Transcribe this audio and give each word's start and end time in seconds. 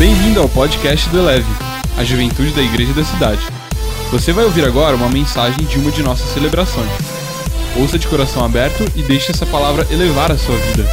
Bem-vindo 0.00 0.40
ao 0.40 0.48
podcast 0.48 1.10
do 1.10 1.18
Eleve, 1.18 1.44
a 1.98 2.02
juventude 2.02 2.54
da 2.54 2.62
igreja 2.62 2.94
da 2.94 3.04
cidade. 3.04 3.42
Você 4.10 4.32
vai 4.32 4.46
ouvir 4.46 4.64
agora 4.64 4.96
uma 4.96 5.10
mensagem 5.10 5.66
de 5.66 5.78
uma 5.78 5.90
de 5.90 6.02
nossas 6.02 6.26
celebrações. 6.30 6.88
Ouça 7.78 7.98
de 7.98 8.08
coração 8.08 8.42
aberto 8.42 8.82
e 8.96 9.02
deixe 9.02 9.30
essa 9.30 9.44
palavra 9.44 9.84
elevar 9.92 10.32
a 10.32 10.38
sua 10.38 10.56
vida. 10.56 10.84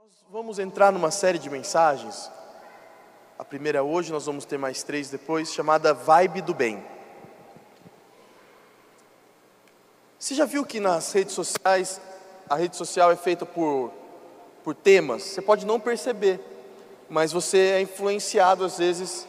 Nós 0.00 0.10
vamos 0.32 0.58
entrar 0.58 0.90
numa 0.90 1.12
série 1.12 1.38
de 1.38 1.48
mensagens. 1.48 2.28
A 3.38 3.44
primeira 3.44 3.78
é 3.78 3.82
hoje, 3.82 4.10
nós 4.10 4.26
vamos 4.26 4.44
ter 4.44 4.58
mais 4.58 4.82
três 4.82 5.08
depois, 5.08 5.52
chamada 5.52 5.94
Vibe 5.94 6.42
do 6.42 6.54
Bem. 6.54 6.82
Você 10.18 10.34
já 10.34 10.44
viu 10.44 10.66
que 10.66 10.80
nas 10.80 11.12
redes 11.12 11.36
sociais, 11.36 12.00
a 12.50 12.56
rede 12.56 12.76
social 12.76 13.12
é 13.12 13.16
feita 13.16 13.46
por, 13.46 14.01
por 14.62 14.74
temas? 14.74 15.22
Você 15.22 15.42
pode 15.42 15.66
não 15.66 15.78
perceber, 15.78 16.40
mas 17.08 17.32
você 17.32 17.58
é 17.58 17.80
influenciado 17.80 18.64
às 18.64 18.78
vezes 18.78 19.26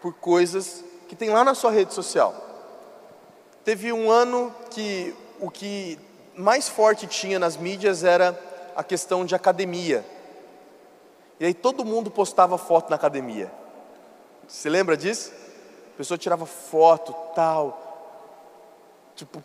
por 0.00 0.14
coisas 0.14 0.84
que 1.08 1.16
tem 1.16 1.30
lá 1.30 1.44
na 1.44 1.54
sua 1.54 1.70
rede 1.70 1.92
social. 1.92 2.34
Teve 3.64 3.92
um 3.92 4.10
ano 4.10 4.54
que 4.70 5.14
o 5.40 5.50
que 5.50 5.98
mais 6.36 6.68
forte 6.68 7.06
tinha 7.06 7.38
nas 7.38 7.56
mídias 7.56 8.04
era 8.04 8.38
a 8.74 8.84
questão 8.84 9.24
de 9.24 9.34
academia. 9.34 10.04
E 11.40 11.46
aí 11.46 11.54
todo 11.54 11.84
mundo 11.84 12.10
postava 12.10 12.56
foto 12.56 12.90
na 12.90 12.96
academia. 12.96 13.50
Você 14.46 14.68
lembra 14.68 14.96
disso? 14.96 15.32
A 15.94 15.96
pessoa 15.96 16.16
tirava 16.16 16.46
foto, 16.46 17.12
tal. 17.34 17.82
Tipo, 19.14 19.42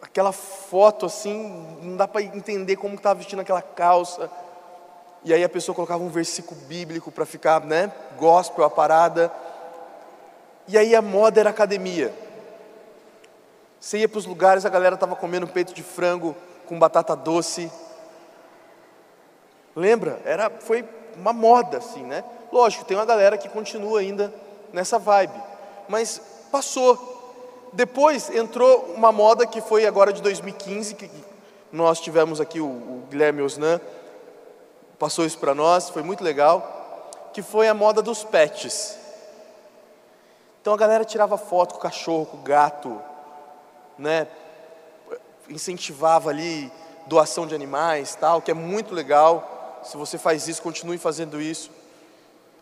aquela 0.00 0.32
foto 0.32 1.06
assim, 1.06 1.78
não 1.82 1.96
dá 1.96 2.06
para 2.06 2.22
entender 2.22 2.76
como 2.76 2.94
estava 2.94 3.18
vestindo 3.18 3.40
aquela 3.40 3.62
calça. 3.62 4.30
E 5.24 5.34
aí 5.34 5.42
a 5.42 5.48
pessoa 5.48 5.74
colocava 5.74 6.02
um 6.02 6.08
versículo 6.08 6.60
bíblico 6.62 7.10
para 7.10 7.26
ficar, 7.26 7.60
né, 7.64 7.92
gospel 8.16 8.64
a 8.64 8.70
parada. 8.70 9.32
E 10.66 10.78
aí 10.78 10.94
a 10.94 11.02
moda 11.02 11.40
era 11.40 11.50
academia. 11.50 12.14
Você 13.80 13.98
ia 13.98 14.08
para 14.08 14.18
os 14.18 14.26
lugares, 14.26 14.64
a 14.64 14.68
galera 14.68 14.94
estava 14.94 15.16
comendo 15.16 15.46
peito 15.46 15.72
de 15.72 15.82
frango 15.82 16.36
com 16.66 16.78
batata 16.78 17.14
doce. 17.16 17.70
Lembra? 19.74 20.20
Era, 20.24 20.50
foi 20.50 20.84
uma 21.16 21.32
moda 21.32 21.78
assim, 21.78 22.02
né? 22.02 22.24
Lógico, 22.52 22.84
tem 22.84 22.96
uma 22.96 23.04
galera 23.04 23.38
que 23.38 23.48
continua 23.48 24.00
ainda 24.00 24.32
nessa 24.72 24.98
vibe, 24.98 25.40
mas 25.88 26.20
passou. 26.50 27.17
Depois 27.72 28.30
entrou 28.30 28.92
uma 28.94 29.12
moda 29.12 29.46
que 29.46 29.60
foi 29.60 29.86
agora 29.86 30.12
de 30.12 30.22
2015, 30.22 30.94
que 30.94 31.10
nós 31.72 32.00
tivemos 32.00 32.40
aqui 32.40 32.60
o, 32.60 32.66
o 32.66 33.04
Guilherme 33.10 33.42
Osnan, 33.42 33.80
passou 34.98 35.24
isso 35.24 35.38
para 35.38 35.54
nós, 35.54 35.90
foi 35.90 36.02
muito 36.02 36.24
legal, 36.24 37.10
que 37.32 37.42
foi 37.42 37.68
a 37.68 37.74
moda 37.74 38.00
dos 38.00 38.24
pets. 38.24 38.96
Então 40.60 40.72
a 40.72 40.76
galera 40.76 41.04
tirava 41.04 41.36
foto 41.36 41.74
com 41.74 41.78
o 41.78 41.82
cachorro, 41.82 42.26
com 42.26 42.36
o 42.38 42.42
gato, 42.42 43.00
né? 43.98 44.26
Incentivava 45.48 46.30
ali 46.30 46.70
doação 47.06 47.46
de 47.46 47.54
animais, 47.54 48.14
tal, 48.14 48.42
que 48.42 48.50
é 48.50 48.54
muito 48.54 48.94
legal. 48.94 49.80
Se 49.84 49.96
você 49.96 50.18
faz 50.18 50.48
isso, 50.48 50.60
continue 50.60 50.98
fazendo 50.98 51.40
isso. 51.40 51.70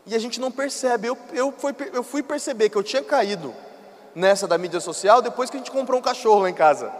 E 0.06 0.14
a 0.14 0.18
gente 0.18 0.40
não 0.40 0.52
percebe. 0.52 1.08
Eu, 1.08 1.18
eu, 1.32 1.52
fui, 1.52 1.74
eu 1.92 2.02
fui 2.02 2.22
perceber 2.22 2.68
que 2.68 2.76
eu 2.76 2.82
tinha 2.82 3.02
caído 3.02 3.54
nessa 4.16 4.48
da 4.48 4.56
mídia 4.56 4.80
social 4.80 5.20
depois 5.20 5.50
que 5.50 5.58
a 5.58 5.60
gente 5.60 5.70
comprou 5.70 6.00
um 6.00 6.02
cachorro 6.02 6.40
lá 6.40 6.50
em 6.50 6.54
casa. 6.54 6.90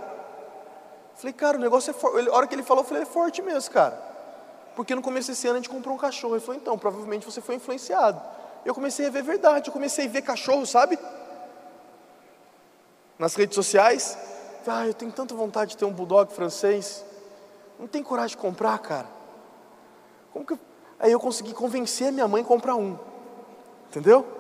Falei, 1.15 1.33
cara, 1.33 1.57
o 1.57 1.61
negócio 1.61 1.91
é 1.91 1.95
forte. 1.95 2.29
A 2.29 2.35
hora 2.35 2.47
que 2.47 2.55
ele 2.55 2.63
falou, 2.63 2.85
eu 2.85 2.87
falei, 2.87 3.03
é 3.05 3.07
forte 3.07 3.41
mesmo, 3.41 3.73
cara. 3.73 3.99
Porque 4.77 4.95
no 4.95 5.01
começo 5.01 5.31
desse 5.31 5.47
ano 5.49 5.57
a 5.57 5.61
gente 5.61 5.71
comprou 5.71 5.95
um 5.95 5.99
cachorro. 5.99 6.35
Ele 6.35 6.43
falou, 6.43 6.61
então, 6.61 6.79
provavelmente 6.79 7.25
você 7.25 7.41
foi 7.41 7.55
influenciado. 7.55 8.21
Eu 8.67 8.75
comecei 8.75 9.07
a 9.07 9.11
ver 9.11 9.23
verdade, 9.23 9.69
eu 9.69 9.73
comecei 9.73 10.05
a 10.05 10.09
ver 10.11 10.21
cachorro, 10.21 10.67
sabe? 10.67 10.99
Nas 13.19 13.35
redes 13.35 13.55
sociais. 13.55 14.19
Ah, 14.67 14.87
eu 14.87 14.93
tenho 14.93 15.11
tanta 15.11 15.35
vontade 15.35 15.71
de 15.71 15.79
ter 15.79 15.87
um 15.87 15.93
bulldog 15.93 16.31
francês. 16.35 17.03
Não 17.79 17.87
tem 17.87 18.03
coragem 18.03 18.37
de 18.37 18.43
comprar, 18.43 18.79
cara. 18.81 19.07
Como 20.35 20.45
que. 20.45 20.59
Aí 20.99 21.13
eu 21.13 21.21
consegui 21.21 21.55
convencer 21.55 22.09
a 22.09 22.13
minha 22.13 22.29
mãe 22.29 22.43
a 22.43 22.45
comprar 22.45 22.75
um. 22.75 22.99
Entendeu? 23.89 24.36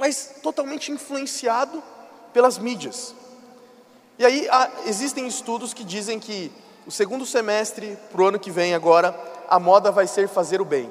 Mas 0.00 0.36
totalmente 0.42 0.90
influenciado 0.90 1.82
pelas 2.32 2.56
mídias. 2.56 3.14
E 4.18 4.24
aí 4.24 4.48
há, 4.50 4.70
existem 4.86 5.26
estudos 5.26 5.74
que 5.74 5.84
dizem 5.84 6.18
que 6.18 6.50
o 6.86 6.90
segundo 6.90 7.26
semestre 7.26 7.98
para 8.10 8.22
o 8.22 8.26
ano 8.26 8.38
que 8.38 8.50
vem 8.50 8.74
agora, 8.74 9.14
a 9.46 9.60
moda 9.60 9.92
vai 9.92 10.06
ser 10.06 10.26
fazer 10.26 10.58
o 10.58 10.64
bem. 10.64 10.90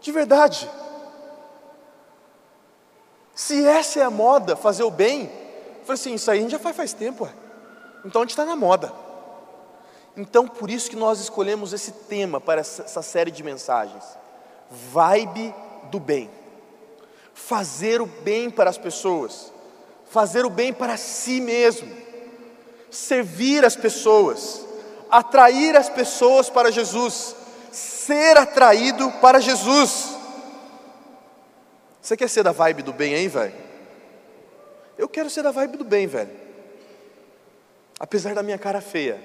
De 0.00 0.10
verdade. 0.10 0.68
Se 3.32 3.64
essa 3.64 4.00
é 4.00 4.02
a 4.02 4.10
moda, 4.10 4.56
fazer 4.56 4.82
o 4.82 4.90
bem, 4.90 5.26
eu 5.78 5.84
falei 5.84 5.94
assim, 5.94 6.14
isso 6.14 6.28
aí 6.28 6.40
a 6.40 6.42
gente 6.42 6.50
já 6.50 6.58
faz 6.58 6.76
faz 6.76 6.92
tempo, 6.92 7.22
ué. 7.22 7.32
então 8.04 8.22
a 8.22 8.24
gente 8.24 8.30
está 8.30 8.44
na 8.44 8.56
moda. 8.56 8.92
Então 10.16 10.48
por 10.48 10.68
isso 10.68 10.90
que 10.90 10.96
nós 10.96 11.20
escolhemos 11.20 11.72
esse 11.72 11.92
tema 11.92 12.40
para 12.40 12.60
essa 12.60 13.02
série 13.02 13.30
de 13.30 13.44
mensagens. 13.44 14.04
Vibe 14.68 15.54
do 15.92 16.00
bem. 16.00 16.28
Fazer 17.36 18.00
o 18.00 18.06
bem 18.06 18.48
para 18.50 18.70
as 18.70 18.78
pessoas, 18.78 19.52
fazer 20.10 20.46
o 20.46 20.50
bem 20.50 20.72
para 20.72 20.96
si 20.96 21.38
mesmo, 21.38 21.94
servir 22.90 23.62
as 23.62 23.76
pessoas, 23.76 24.66
atrair 25.10 25.76
as 25.76 25.90
pessoas 25.90 26.48
para 26.48 26.72
Jesus, 26.72 27.36
ser 27.70 28.38
atraído 28.38 29.12
para 29.20 29.38
Jesus. 29.38 30.16
Você 32.00 32.16
quer 32.16 32.28
ser 32.28 32.42
da 32.42 32.52
vibe 32.52 32.82
do 32.82 32.92
bem 32.94 33.14
aí, 33.14 33.28
velho? 33.28 33.54
Eu 34.96 35.06
quero 35.06 35.28
ser 35.28 35.42
da 35.42 35.50
vibe 35.50 35.76
do 35.76 35.84
bem, 35.84 36.06
velho. 36.06 36.34
Apesar 38.00 38.34
da 38.34 38.42
minha 38.42 38.56
cara 38.56 38.80
feia. 38.80 39.20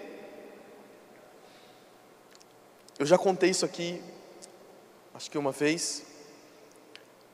Eu 2.99 3.05
já 3.05 3.17
contei 3.17 3.49
isso 3.49 3.65
aqui, 3.65 4.03
acho 5.13 5.31
que 5.31 5.37
uma 5.37 5.53
vez. 5.53 6.10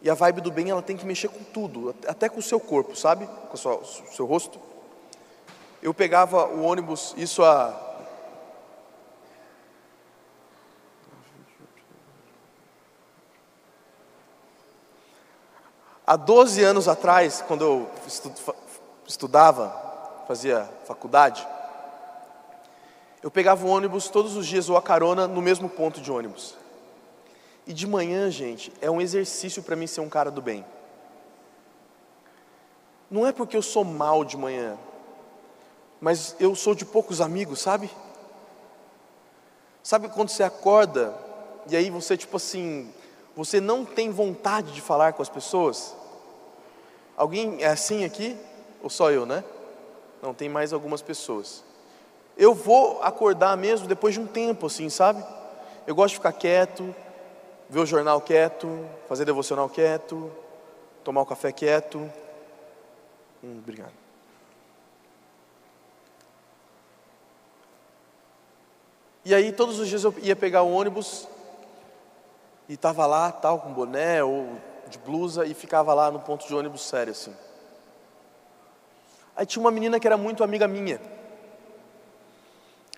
E 0.01 0.09
a 0.09 0.13
vibe 0.13 0.41
do 0.41 0.51
bem, 0.51 0.69
ela 0.69 0.81
tem 0.81 0.95
que 0.95 1.05
mexer 1.05 1.27
com 1.27 1.43
tudo, 1.43 1.95
até 2.07 2.29
com 2.29 2.39
o 2.39 2.43
seu 2.43 2.59
corpo, 2.59 2.95
sabe? 2.95 3.27
Com 3.49 3.55
o 3.55 3.57
seu, 3.57 3.83
seu 4.11 4.25
rosto. 4.25 4.59
Eu 5.81 5.93
pegava 5.93 6.47
o 6.47 6.63
ônibus, 6.63 7.13
isso 7.17 7.43
há 7.43 7.87
Há 16.09 16.15
12 16.15 16.63
anos 16.63 16.87
atrás, 16.87 17.43
quando 17.45 17.65
eu 17.65 17.91
estudava, 19.05 19.75
fazia 20.25 20.69
faculdade, 20.85 21.45
eu 23.21 23.29
pegava 23.29 23.65
o 23.65 23.69
ônibus 23.69 24.07
todos 24.07 24.37
os 24.37 24.47
dias 24.47 24.69
ou 24.69 24.77
a 24.77 24.81
carona 24.81 25.27
no 25.27 25.41
mesmo 25.41 25.67
ponto 25.67 25.99
de 25.99 26.09
ônibus. 26.09 26.55
E 27.67 27.73
de 27.73 27.85
manhã, 27.85 28.31
gente, 28.31 28.71
é 28.79 28.89
um 28.89 29.01
exercício 29.01 29.61
para 29.61 29.75
mim 29.75 29.85
ser 29.85 29.99
um 29.99 30.07
cara 30.07 30.31
do 30.31 30.41
bem. 30.41 30.65
Não 33.11 33.27
é 33.27 33.33
porque 33.33 33.57
eu 33.57 33.61
sou 33.61 33.83
mal 33.83 34.23
de 34.23 34.37
manhã, 34.37 34.77
mas 35.99 36.33
eu 36.39 36.55
sou 36.55 36.73
de 36.73 36.85
poucos 36.85 37.19
amigos, 37.19 37.59
sabe? 37.59 37.91
Sabe 39.83 40.07
quando 40.07 40.29
você 40.29 40.43
acorda 40.43 41.13
e 41.69 41.75
aí 41.75 41.89
você, 41.89 42.15
tipo 42.15 42.37
assim, 42.37 42.89
você 43.35 43.59
não 43.59 43.83
tem 43.83 44.11
vontade 44.11 44.71
de 44.71 44.79
falar 44.79 45.11
com 45.11 45.21
as 45.21 45.29
pessoas? 45.29 45.93
Alguém 47.17 47.61
é 47.61 47.67
assim 47.67 48.05
aqui? 48.05 48.37
Ou 48.81 48.89
só 48.89 49.11
eu, 49.11 49.25
né? 49.25 49.43
Não, 50.21 50.33
tem 50.33 50.47
mais 50.47 50.71
algumas 50.71 51.01
pessoas. 51.01 51.63
Eu 52.37 52.53
vou 52.53 53.01
acordar 53.01 53.57
mesmo 53.57 53.87
depois 53.87 54.13
de 54.13 54.21
um 54.21 54.27
tempo, 54.27 54.67
assim, 54.67 54.89
sabe? 54.89 55.23
Eu 55.85 55.95
gosto 55.95 56.11
de 56.13 56.17
ficar 56.17 56.33
quieto, 56.33 56.95
ver 57.69 57.79
o 57.79 57.85
jornal 57.85 58.21
quieto, 58.21 58.87
fazer 59.07 59.25
devocional 59.25 59.69
quieto, 59.69 60.31
tomar 61.03 61.21
o 61.21 61.25
café 61.25 61.51
quieto. 61.51 61.99
Hum, 63.43 63.59
obrigado. 63.59 63.93
E 69.25 69.35
aí 69.35 69.51
todos 69.51 69.79
os 69.79 69.89
dias 69.89 70.03
eu 70.03 70.13
ia 70.21 70.35
pegar 70.35 70.61
o 70.61 70.71
ônibus 70.71 71.27
e 72.69 72.75
estava 72.75 73.05
lá, 73.05 73.31
tal, 73.31 73.59
com 73.59 73.73
boné 73.73 74.23
ou 74.23 74.47
de 74.87 74.97
blusa 74.99 75.45
e 75.45 75.53
ficava 75.53 75.93
lá 75.93 76.09
no 76.09 76.19
ponto 76.19 76.47
de 76.47 76.55
ônibus 76.55 76.81
sério 76.87 77.11
assim. 77.11 77.35
Aí 79.35 79.45
tinha 79.45 79.61
uma 79.61 79.69
menina 79.69 79.99
que 79.99 80.07
era 80.07 80.17
muito 80.17 80.43
amiga 80.43 80.67
minha. 80.67 80.99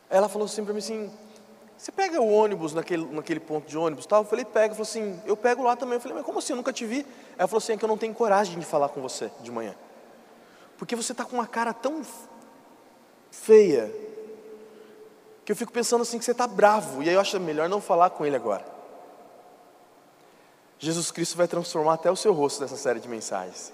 Ela 0.10 0.30
falou 0.30 0.46
assim 0.46 0.64
para 0.64 0.74
mim 0.74 0.80
assim: 0.80 1.12
"Você 1.80 1.94
pega 1.94 2.22
o 2.22 2.30
ônibus 2.30 2.74
naquele, 2.74 3.06
naquele 3.06 3.40
ponto 3.40 3.66
de 3.68 3.78
ônibus, 3.78 4.06
tal?" 4.06 4.22
Eu 4.24 4.28
falei: 4.28 4.44
"Pega". 4.44 4.76
Falou 4.76 4.84
assim: 4.84 5.20
"Eu 5.26 5.38
pego 5.38 5.64
lá 5.64 5.78
também". 5.78 5.96
Eu 5.96 6.02
falei: 6.02 6.18
"Mas 6.18 6.26
como 6.26 6.40
assim? 6.40 6.52
Eu 6.52 6.58
nunca 6.58 6.74
te 6.74 6.86
vi". 6.86 7.06
Ela 7.38 7.48
falou 7.48 7.60
assim: 7.60 7.74
"É 7.74 7.78
que 7.78 7.86
eu 7.86 7.88
não 7.88 7.98
tenho 7.98 8.14
coragem 8.14 8.60
de 8.60 8.66
falar 8.66 8.90
com 8.90 9.02
você 9.02 9.32
de 9.40 9.50
manhã. 9.50 9.74
Porque 10.78 10.94
você 10.96 11.14
está 11.14 11.24
com 11.24 11.38
uma 11.38 11.48
cara 11.48 11.74
tão 11.74 12.06
feia. 13.32 13.92
que 15.46 15.52
eu 15.52 15.56
fico 15.56 15.72
pensando 15.72 16.04
assim 16.04 16.20
que 16.20 16.26
você 16.26 16.32
está 16.32 16.46
bravo, 16.46 17.02
e 17.02 17.10
aí 17.10 17.16
eu 17.16 17.20
acho 17.20 17.40
melhor 17.40 17.68
não 17.68 17.82
falar 17.82 18.12
com 18.12 18.24
ele 18.24 18.36
agora. 18.36 18.64
Jesus 20.78 21.10
Cristo 21.10 21.36
vai 21.36 21.48
transformar 21.48 21.96
até 21.96 22.12
o 22.12 22.16
seu 22.16 22.32
rosto 22.34 22.62
nessa 22.62 22.78
série 22.78 23.00
de 23.00 23.08
mensagens. 23.10 23.74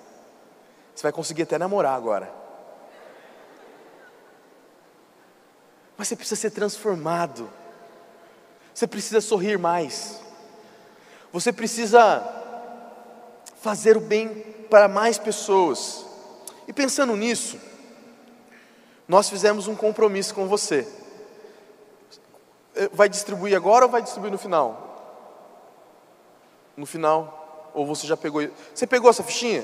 Você 0.96 1.04
vai 1.04 1.12
conseguir 1.12 1.44
até 1.44 1.58
namorar 1.58 1.96
agora. 1.96 2.34
Mas 5.98 6.08
você 6.08 6.16
precisa 6.16 6.40
ser 6.40 6.52
transformado. 6.52 7.50
Você 8.76 8.86
precisa 8.86 9.22
sorrir 9.22 9.58
mais. 9.58 10.20
Você 11.32 11.54
precisa 11.54 12.22
fazer 13.62 13.96
o 13.96 14.02
bem 14.02 14.28
para 14.70 14.90
mais 14.90 15.18
pessoas. 15.18 16.06
E 16.68 16.74
pensando 16.74 17.16
nisso, 17.16 17.58
nós 19.08 19.30
fizemos 19.30 19.70
um 19.70 19.76
compromisso 19.78 20.36
com 20.36 20.46
você. 20.46 20.86
Vai 22.92 23.08
distribuir 23.08 23.56
agora 23.56 23.86
ou 23.86 23.92
vai 23.92 24.02
distribuir 24.02 24.34
no 24.34 24.38
final? 24.38 24.92
No 26.76 26.86
final? 26.86 27.72
Ou 27.74 27.86
você 27.86 28.06
já 28.06 28.18
pegou? 28.18 28.46
Você 28.74 28.86
pegou 28.86 29.10
essa 29.10 29.24
fichinha? 29.24 29.64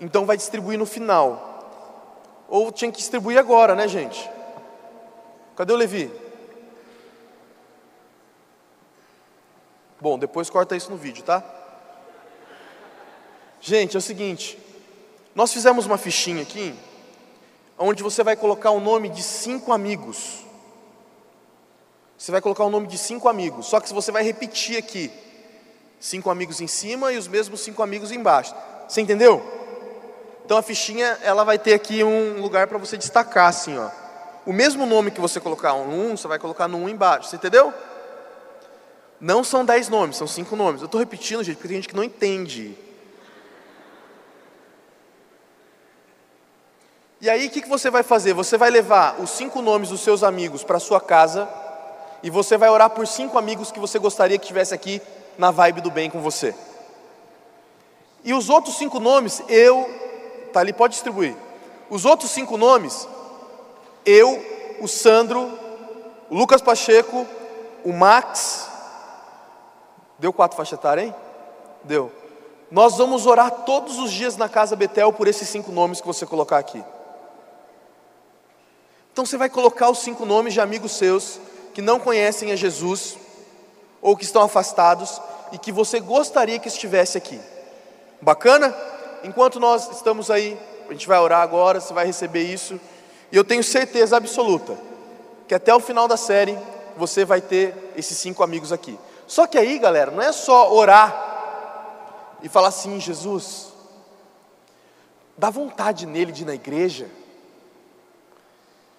Então 0.00 0.26
vai 0.26 0.36
distribuir 0.36 0.76
no 0.76 0.84
final. 0.84 2.42
Ou 2.48 2.72
tinha 2.72 2.90
que 2.90 2.98
distribuir 2.98 3.38
agora, 3.38 3.76
né, 3.76 3.86
gente? 3.86 4.28
Cadê 5.54 5.72
o 5.72 5.76
Levi? 5.76 6.23
Bom, 10.04 10.18
depois 10.18 10.50
corta 10.50 10.76
isso 10.76 10.90
no 10.90 10.98
vídeo, 10.98 11.24
tá? 11.24 11.42
Gente, 13.58 13.96
é 13.96 13.98
o 13.98 14.02
seguinte. 14.02 14.58
Nós 15.34 15.50
fizemos 15.50 15.86
uma 15.86 15.96
fichinha 15.96 16.42
aqui, 16.42 16.74
onde 17.78 18.02
você 18.02 18.22
vai 18.22 18.36
colocar 18.36 18.70
o 18.70 18.80
nome 18.80 19.08
de 19.08 19.22
cinco 19.22 19.72
amigos. 19.72 20.44
Você 22.18 22.30
vai 22.30 22.42
colocar 22.42 22.64
o 22.64 22.68
nome 22.68 22.86
de 22.86 22.98
cinco 22.98 23.30
amigos, 23.30 23.64
só 23.64 23.80
que 23.80 23.90
você 23.94 24.12
vai 24.12 24.22
repetir 24.22 24.76
aqui: 24.76 25.10
cinco 25.98 26.28
amigos 26.28 26.60
em 26.60 26.66
cima 26.66 27.10
e 27.10 27.16
os 27.16 27.26
mesmos 27.26 27.60
cinco 27.60 27.82
amigos 27.82 28.12
embaixo. 28.12 28.54
Você 28.86 29.00
entendeu? 29.00 29.42
Então 30.44 30.58
a 30.58 30.62
fichinha 30.62 31.18
ela 31.22 31.44
vai 31.44 31.58
ter 31.58 31.72
aqui 31.72 32.04
um 32.04 32.42
lugar 32.42 32.66
para 32.66 32.76
você 32.76 32.98
destacar 32.98 33.48
assim, 33.48 33.78
ó. 33.78 33.88
O 34.44 34.52
mesmo 34.52 34.84
nome 34.84 35.10
que 35.10 35.20
você 35.22 35.40
colocar 35.40 35.72
no 35.72 35.94
um, 35.94 36.14
você 36.14 36.28
vai 36.28 36.38
colocar 36.38 36.68
no 36.68 36.76
um 36.76 36.90
embaixo. 36.90 37.30
Você 37.30 37.36
entendeu? 37.36 37.72
Não 39.20 39.42
são 39.42 39.64
dez 39.64 39.88
nomes, 39.88 40.16
são 40.16 40.26
cinco 40.26 40.56
nomes. 40.56 40.80
Eu 40.80 40.86
estou 40.86 40.98
repetindo, 40.98 41.42
gente, 41.42 41.56
porque 41.56 41.68
tem 41.68 41.76
gente 41.76 41.88
que 41.88 41.96
não 41.96 42.04
entende. 42.04 42.76
E 47.20 47.30
aí, 47.30 47.46
o 47.46 47.50
que, 47.50 47.62
que 47.62 47.68
você 47.68 47.90
vai 47.90 48.02
fazer? 48.02 48.34
Você 48.34 48.58
vai 48.58 48.70
levar 48.70 49.18
os 49.18 49.30
cinco 49.30 49.62
nomes 49.62 49.88
dos 49.88 50.02
seus 50.02 50.22
amigos 50.22 50.62
para 50.62 50.78
sua 50.78 51.00
casa 51.00 51.48
e 52.22 52.28
você 52.28 52.58
vai 52.58 52.68
orar 52.68 52.90
por 52.90 53.06
cinco 53.06 53.38
amigos 53.38 53.72
que 53.72 53.80
você 53.80 53.98
gostaria 53.98 54.36
que 54.36 54.44
estivesse 54.44 54.74
aqui 54.74 55.00
na 55.38 55.50
vibe 55.50 55.80
do 55.80 55.90
bem 55.90 56.10
com 56.10 56.20
você. 56.20 56.54
E 58.22 58.34
os 58.34 58.48
outros 58.48 58.76
cinco 58.76 59.00
nomes, 59.00 59.42
eu, 59.48 59.88
tá 60.52 60.60
ali, 60.60 60.72
pode 60.72 60.94
distribuir. 60.94 61.34
Os 61.88 62.04
outros 62.04 62.30
cinco 62.30 62.56
nomes, 62.56 63.08
eu, 64.04 64.44
o 64.80 64.88
Sandro, 64.88 65.50
o 66.30 66.36
Lucas 66.36 66.60
Pacheco, 66.60 67.26
o 67.84 67.92
Max, 67.92 68.68
deu 70.24 70.32
quatro 70.32 70.56
faixa 70.56 70.74
etária, 70.74 71.02
hein? 71.02 71.14
Deu. 71.82 72.10
Nós 72.70 72.96
vamos 72.96 73.26
orar 73.26 73.50
todos 73.66 73.98
os 73.98 74.10
dias 74.10 74.38
na 74.38 74.48
casa 74.48 74.74
Betel 74.74 75.12
por 75.12 75.28
esses 75.28 75.46
cinco 75.46 75.70
nomes 75.70 76.00
que 76.00 76.06
você 76.06 76.24
colocar 76.24 76.56
aqui. 76.56 76.82
Então 79.12 79.26
você 79.26 79.36
vai 79.36 79.50
colocar 79.50 79.90
os 79.90 79.98
cinco 79.98 80.24
nomes 80.24 80.54
de 80.54 80.62
amigos 80.62 80.92
seus 80.92 81.38
que 81.74 81.82
não 81.82 82.00
conhecem 82.00 82.52
a 82.52 82.56
Jesus 82.56 83.18
ou 84.00 84.16
que 84.16 84.24
estão 84.24 84.40
afastados 84.40 85.20
e 85.52 85.58
que 85.58 85.70
você 85.70 86.00
gostaria 86.00 86.58
que 86.58 86.68
estivesse 86.68 87.18
aqui. 87.18 87.38
Bacana? 88.18 88.74
Enquanto 89.24 89.60
nós 89.60 89.90
estamos 89.90 90.30
aí, 90.30 90.58
a 90.88 90.92
gente 90.92 91.06
vai 91.06 91.18
orar 91.18 91.42
agora, 91.42 91.80
você 91.80 91.92
vai 91.92 92.06
receber 92.06 92.44
isso. 92.44 92.80
E 93.30 93.36
eu 93.36 93.44
tenho 93.44 93.62
certeza 93.62 94.16
absoluta 94.16 94.74
que 95.46 95.54
até 95.54 95.74
o 95.74 95.80
final 95.80 96.08
da 96.08 96.16
série 96.16 96.58
você 96.96 97.26
vai 97.26 97.42
ter 97.42 97.92
esses 97.94 98.16
cinco 98.16 98.42
amigos 98.42 98.72
aqui. 98.72 98.98
Só 99.26 99.46
que 99.46 99.58
aí, 99.58 99.78
galera, 99.78 100.10
não 100.10 100.22
é 100.22 100.32
só 100.32 100.72
orar 100.72 101.24
e 102.42 102.48
falar 102.48 102.68
assim, 102.68 103.00
Jesus, 103.00 103.72
dá 105.36 105.50
vontade 105.50 106.06
nele 106.06 106.30
de 106.30 106.42
ir 106.42 106.46
na 106.46 106.54
igreja. 106.54 107.08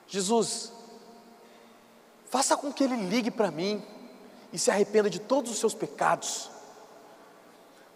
Jesus, 0.07 0.72
faça 2.30 2.57
com 2.57 2.72
que 2.72 2.83
ele 2.83 2.95
ligue 2.95 3.30
para 3.30 3.51
mim 3.51 3.83
e 4.51 4.57
se 4.57 4.72
arrependa 4.72 5.10
de 5.10 5.19
todos 5.19 5.51
os 5.51 5.60
seus 5.60 5.74
pecados. 5.74 6.50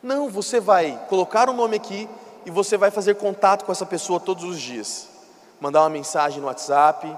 Não, 0.02 0.30
você 0.30 0.60
vai 0.60 1.04
colocar 1.10 1.50
o 1.50 1.52
um 1.52 1.56
nome 1.56 1.78
aqui 1.78 2.08
e 2.46 2.52
você 2.52 2.78
vai 2.78 2.92
fazer 2.92 3.16
contato 3.16 3.66
com 3.66 3.72
essa 3.72 3.86
pessoa 3.86 4.20
todos 4.20 4.44
os 4.44 4.60
dias. 4.60 5.10
Mandar 5.60 5.82
uma 5.82 5.90
mensagem 5.90 6.40
no 6.40 6.48
WhatsApp, 6.48 7.18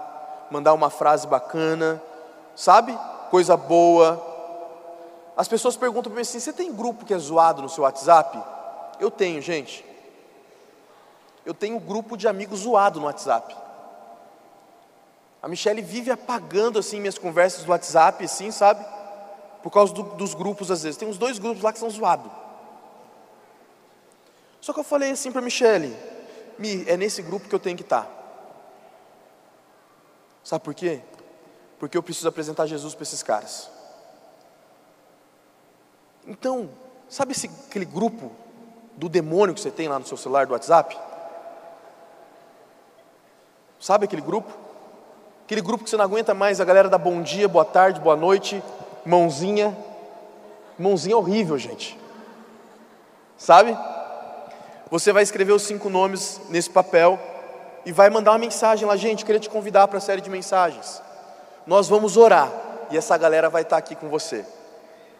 mandar 0.50 0.74
uma 0.74 0.90
frase 0.90 1.28
bacana, 1.28 2.02
sabe? 2.56 2.98
Coisa 3.30 3.56
boa. 3.56 4.31
As 5.42 5.48
pessoas 5.48 5.76
perguntam 5.76 6.12
para 6.12 6.18
mim 6.18 6.22
assim: 6.22 6.40
você 6.40 6.54
tem 6.54 6.72
grupo 6.72 7.04
que 7.04 7.12
é 7.12 7.18
zoado 7.18 7.64
no 7.64 7.68
seu 7.68 7.84
WhatsApp? 7.84 8.40
Eu 9.00 9.10
tenho, 9.10 9.42
gente. 9.42 9.84
Eu 11.44 11.52
tenho 11.52 11.78
um 11.78 11.80
grupo 11.80 12.16
de 12.16 12.28
amigos 12.28 12.60
zoado 12.60 13.00
no 13.00 13.08
WhatsApp. 13.08 13.58
A 15.42 15.48
Michelle 15.48 15.82
vive 15.82 16.12
apagando 16.12 16.78
assim 16.78 17.00
minhas 17.00 17.18
conversas 17.18 17.64
do 17.64 17.72
WhatsApp, 17.72 18.24
assim, 18.24 18.52
sabe? 18.52 18.86
Por 19.64 19.72
causa 19.72 19.92
do, 19.92 20.04
dos 20.04 20.36
grupos 20.36 20.70
às 20.70 20.84
vezes. 20.84 20.96
Tem 20.96 21.08
uns 21.08 21.18
dois 21.18 21.40
grupos 21.40 21.64
lá 21.64 21.74
que 21.74 21.80
são 21.80 21.90
zoados. 21.90 22.32
Só 24.60 24.74
que 24.74 24.80
eu 24.80 24.84
falei 24.84 25.10
assim 25.10 25.32
para 25.32 25.42
Michelle, 25.42 25.98
Mi, 26.60 26.88
é 26.88 26.96
nesse 26.96 27.24
grupo 27.24 27.50
que 27.50 27.56
eu 27.56 27.60
tenho 27.60 27.76
que 27.76 27.82
estar. 27.82 28.04
Tá. 28.04 28.12
Sabe 30.44 30.64
por 30.64 30.76
quê? 30.76 31.02
Porque 31.80 31.98
eu 31.98 32.04
preciso 32.04 32.28
apresentar 32.30 32.68
Jesus 32.68 32.94
para 32.94 33.02
esses 33.02 33.24
caras. 33.24 33.81
Então, 36.27 36.69
sabe 37.09 37.31
esse, 37.31 37.50
aquele 37.68 37.85
grupo 37.85 38.31
do 38.95 39.09
demônio 39.09 39.53
que 39.53 39.62
você 39.62 39.71
tem 39.71 39.88
lá 39.88 39.97
no 39.97 40.06
seu 40.06 40.18
celular 40.18 40.45
do 40.45 40.53
WhatsApp? 40.53 40.97
Sabe 43.79 44.06
aquele 44.06 44.21
grupo? 44.21 44.51
Aquele 45.45 45.62
grupo 45.62 45.83
que 45.83 45.89
você 45.89 45.97
não 45.97 46.06
aguenta 46.06 46.33
mais, 46.33 46.62
a 46.62 46.65
galera 46.65 46.88
dá 46.88 46.97
bom 46.97 47.21
dia, 47.21 47.47
boa 47.47 47.66
tarde, 47.66 47.99
boa 47.99 48.16
noite, 48.16 48.63
mãozinha. 49.06 49.75
Mãozinha 50.78 51.18
horrível, 51.18 51.57
gente. 51.57 51.99
Sabe? 53.37 53.78
Você 54.90 55.11
vai 55.11 55.23
escrever 55.23 55.51
os 55.51 55.63
cinco 55.63 55.90
nomes 55.90 56.40
nesse 56.49 56.69
papel 56.69 57.19
e 57.85 57.92
vai 57.92 58.09
mandar 58.09 58.31
uma 58.31 58.37
mensagem 58.37 58.87
lá, 58.87 58.95
gente, 58.95 59.25
queria 59.25 59.40
te 59.40 59.49
convidar 59.49 59.87
para 59.87 59.97
a 59.97 60.01
série 60.01 60.21
de 60.21 60.30
mensagens. 60.30 61.01
Nós 61.66 61.90
vamos 61.90 62.18
orar 62.18 62.51
e 62.92 62.97
essa 62.97 63.18
galera 63.18 63.49
vai 63.49 63.63
estar 63.63 63.78
aqui 63.78 63.95
com 63.95 64.09
você. 64.09 64.45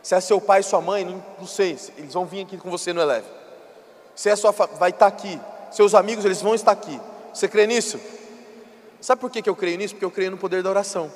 Se 0.02 0.16
é 0.16 0.20
seu 0.20 0.42
pai 0.42 0.62
e 0.62 0.64
sua 0.64 0.82
mãe, 0.82 1.06
não, 1.06 1.24
não 1.40 1.48
sei, 1.48 1.78
eles 1.98 2.14
vão 2.14 2.26
vir 2.26 2.42
aqui 2.42 2.58
com 2.58 2.70
você 2.70 2.92
no 2.92 3.02
Eleve. 3.02 3.28
Se 4.16 4.30
é 4.30 4.36
sua 4.36 4.52
vai 4.52 4.90
estar 4.90 5.08
aqui. 5.08 5.40
Seus 5.72 5.96
amigos, 5.96 6.26
eles 6.26 6.42
vão 6.42 6.54
estar 6.54 6.72
aqui. 6.72 7.00
Você 7.34 7.48
crê 7.48 7.66
nisso? 7.66 8.00
Sabe 9.00 9.22
por 9.22 9.32
que 9.32 9.48
eu 9.48 9.56
creio 9.56 9.78
nisso? 9.78 9.96
Porque 9.96 10.06
eu 10.06 10.12
creio 10.12 10.32
no 10.32 10.38
poder 10.38 10.62
da 10.62 10.70
oração. 10.70 11.12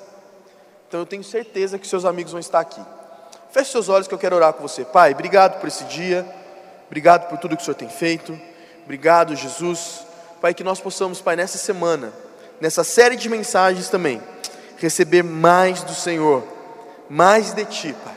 Então 0.88 1.00
eu 1.00 1.06
tenho 1.06 1.24
certeza 1.24 1.78
que 1.78 1.88
seus 1.88 2.06
amigos 2.06 2.32
vão 2.32 2.40
estar 2.40 2.60
aqui. 2.60 2.82
Feche 3.52 3.72
seus 3.72 3.90
olhos 3.90 4.08
que 4.08 4.14
eu 4.14 4.18
quero 4.18 4.36
orar 4.36 4.54
com 4.54 4.62
você. 4.62 4.84
Pai, 4.84 5.14
obrigado 5.14 5.60
por 5.60 5.68
esse 5.68 5.84
dia. 5.86 6.26
Obrigado 6.88 7.30
por 7.30 7.38
tudo 7.38 7.56
que 7.56 7.62
o 7.62 7.66
Senhor 7.66 7.76
tem 7.76 7.90
feito. 7.90 8.40
Obrigado, 8.84 9.36
Jesus. 9.36 10.06
Pai, 10.42 10.54
que 10.54 10.64
nós 10.64 10.80
possamos, 10.80 11.22
Pai, 11.22 11.36
nessa 11.36 11.58
semana, 11.58 12.14
nessa 12.62 12.84
série 12.84 13.16
de 13.16 13.28
mensagens 13.30 13.90
também, 13.90 14.22
receber 14.78 15.24
mais 15.24 15.84
do 15.84 15.94
Senhor, 15.94 16.44
mais 17.10 17.54
de 17.54 17.66
Ti, 17.66 17.96
Pai, 18.04 18.15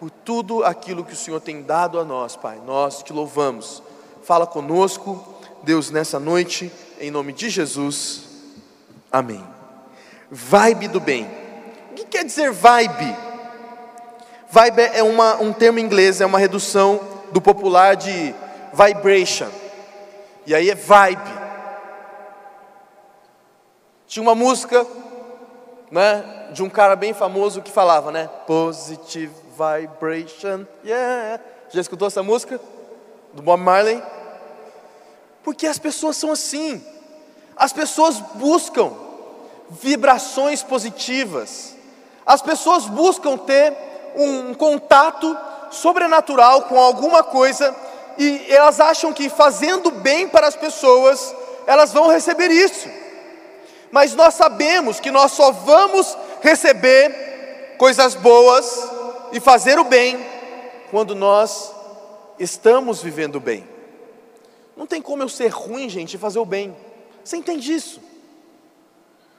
por 0.00 0.08
tudo 0.08 0.64
aquilo 0.64 1.04
que 1.04 1.12
o 1.12 1.16
Senhor 1.16 1.42
tem 1.42 1.60
dado 1.60 2.00
a 2.00 2.04
nós, 2.04 2.34
Pai. 2.34 2.58
Nós 2.64 3.02
te 3.02 3.12
louvamos. 3.12 3.82
Fala 4.22 4.46
conosco, 4.46 5.22
Deus, 5.62 5.90
nessa 5.90 6.18
noite, 6.18 6.72
em 6.98 7.10
nome 7.10 7.34
de 7.34 7.50
Jesus. 7.50 8.22
Amém. 9.12 9.44
Vibe 10.30 10.88
do 10.88 11.00
bem. 11.00 11.30
O 11.90 11.94
que 11.94 12.06
quer 12.06 12.24
dizer 12.24 12.50
vibe? 12.50 13.14
Vibe 14.48 14.80
é 14.80 15.02
uma, 15.02 15.36
um 15.36 15.52
termo 15.52 15.78
inglês, 15.78 16.22
é 16.22 16.26
uma 16.26 16.38
redução 16.38 16.98
do 17.30 17.40
popular 17.40 17.94
de 17.94 18.34
vibration. 18.72 19.50
E 20.46 20.54
aí 20.54 20.70
é 20.70 20.74
vibe. 20.74 21.30
Tinha 24.06 24.22
uma 24.22 24.34
música, 24.34 24.86
né, 25.90 26.48
de 26.52 26.62
um 26.62 26.70
cara 26.70 26.96
bem 26.96 27.12
famoso 27.12 27.60
que 27.60 27.70
falava, 27.70 28.10
né, 28.10 28.30
positive 28.46 29.39
vibration, 29.60 30.66
yeah. 30.84 31.40
Já 31.70 31.80
escutou 31.80 32.08
essa 32.08 32.22
música 32.22 32.58
do 33.34 33.42
Bob 33.42 33.62
Marley? 33.62 34.02
Porque 35.44 35.66
as 35.66 35.78
pessoas 35.78 36.16
são 36.16 36.32
assim. 36.32 36.82
As 37.56 37.72
pessoas 37.72 38.18
buscam 38.34 38.92
vibrações 39.68 40.62
positivas. 40.62 41.74
As 42.24 42.40
pessoas 42.40 42.86
buscam 42.86 43.36
ter 43.36 43.76
um 44.16 44.54
contato 44.54 45.36
sobrenatural 45.70 46.62
com 46.62 46.78
alguma 46.80 47.22
coisa 47.22 47.74
e 48.18 48.46
elas 48.48 48.80
acham 48.80 49.12
que 49.12 49.28
fazendo 49.28 49.90
bem 49.90 50.28
para 50.28 50.46
as 50.46 50.56
pessoas, 50.56 51.34
elas 51.66 51.92
vão 51.92 52.08
receber 52.08 52.50
isso. 52.50 52.88
Mas 53.90 54.14
nós 54.14 54.34
sabemos 54.34 54.98
que 54.98 55.10
nós 55.10 55.32
só 55.32 55.52
vamos 55.52 56.16
receber 56.40 57.74
coisas 57.78 58.14
boas 58.14 58.99
e 59.32 59.40
fazer 59.40 59.78
o 59.78 59.84
bem 59.84 60.18
quando 60.90 61.14
nós 61.14 61.74
estamos 62.38 63.02
vivendo 63.02 63.38
bem. 63.38 63.68
Não 64.76 64.86
tem 64.86 65.00
como 65.00 65.22
eu 65.22 65.28
ser 65.28 65.48
ruim, 65.48 65.88
gente, 65.88 66.14
e 66.14 66.18
fazer 66.18 66.38
o 66.38 66.44
bem. 66.44 66.76
Você 67.24 67.36
entende 67.36 67.72
isso? 67.72 68.00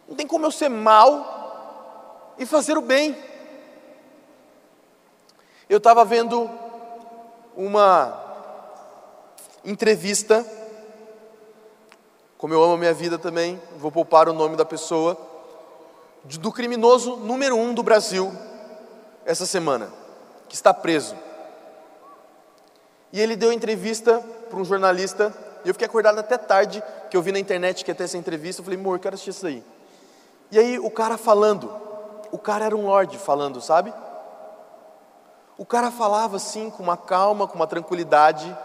Não 0.08 0.16
tem 0.16 0.28
como 0.28 0.46
eu 0.46 0.52
ser 0.52 0.70
mal 0.70 2.34
e 2.38 2.46
fazer 2.46 2.78
o 2.78 2.82
bem. 2.82 3.18
Eu 5.70 5.78
estava 5.78 6.06
vendo 6.06 6.50
uma 7.56 8.20
entrevista, 9.64 10.46
como 12.38 12.54
eu 12.54 12.64
amo 12.64 12.74
a 12.74 12.78
minha 12.78 12.94
vida 12.94 13.18
também, 13.18 13.62
vou 13.78 13.92
poupar 13.92 14.28
o 14.30 14.34
nome 14.34 14.56
da 14.56 14.66
pessoa, 14.66 15.18
do 16.24 16.52
criminoso 16.52 17.16
número 17.18 17.56
um 17.56 17.74
do 17.74 17.84
Brasil 17.84 18.32
essa 19.25 19.46
semana, 19.46 19.90
que 20.48 20.56
está 20.56 20.74
preso. 20.74 21.16
E 23.12 23.20
ele 23.20 23.36
deu 23.36 23.51
entrevista 23.51 24.24
para 24.50 24.60
um 24.60 24.66
jornalista, 24.66 25.34
e 25.63 25.70
eu 25.70 25.74
fiquei 25.74 25.86
acordado 25.86 26.20
até 26.20 26.38
tarde, 26.38 26.84
que 27.10 27.16
eu 27.16 27.22
vi 27.22 27.32
na 27.32 27.40
internet 27.40 27.84
que 27.84 27.92
ia 27.92 27.96
ter 27.96 28.06
essa 28.06 28.18
entrevista, 28.18 28.62
eu 28.62 28.63
falei, 28.63 28.80
amor, 28.80 28.96
eu 28.96 29.00
quero 29.00 29.16
assistir 29.16 29.32
isso 29.32 29.48
aí. 29.48 29.63
E 30.51 30.60
aí 30.60 30.80
o 30.80 30.90
cara 30.90 31.18
falando, 31.18 31.72
o 32.32 32.38
cara 32.38 32.66
era 32.66 32.75
um 32.75 32.86
lorde 32.86 33.18
falando, 33.18 33.62
sabe? 33.62 33.94
O 35.58 35.66
cara 35.66 35.92
falava 35.92 36.38
assim, 36.38 36.70
com 36.70 36.82
uma 36.82 36.98
calma, 36.98 37.48
com 37.48 37.56
uma 37.56 37.68
tranquilidade. 37.68 38.58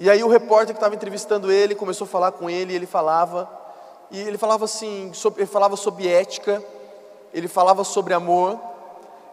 E 0.00 0.08
aí 0.08 0.22
o 0.22 0.28
repórter 0.28 0.74
que 0.74 0.78
estava 0.78 0.94
entrevistando 0.94 1.52
ele 1.52 1.74
começou 1.74 2.04
a 2.06 2.08
falar 2.08 2.32
com 2.32 2.48
ele, 2.48 2.72
e 2.72 2.76
ele 2.76 2.86
falava, 2.86 3.48
e 4.10 4.18
ele 4.18 4.38
falava 4.38 4.64
assim, 4.64 5.12
sobre, 5.12 5.42
ele 5.42 5.50
falava 5.50 5.76
sobre 5.76 6.08
ética, 6.08 6.62
ele 7.34 7.48
falava 7.48 7.84
sobre 7.84 8.14
amor, 8.14 8.58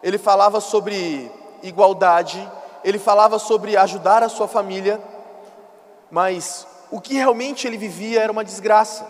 ele 0.02 0.18
falava 0.18 0.60
sobre 0.60 1.30
igualdade, 1.62 2.50
ele 2.84 2.98
falava 2.98 3.38
sobre 3.38 3.76
ajudar 3.76 4.22
a 4.22 4.28
sua 4.28 4.46
família, 4.46 5.00
mas 6.10 6.66
o 6.90 7.00
que 7.00 7.14
realmente 7.14 7.66
ele 7.66 7.76
vivia 7.76 8.22
era 8.22 8.30
uma 8.30 8.44
desgraça. 8.44 9.06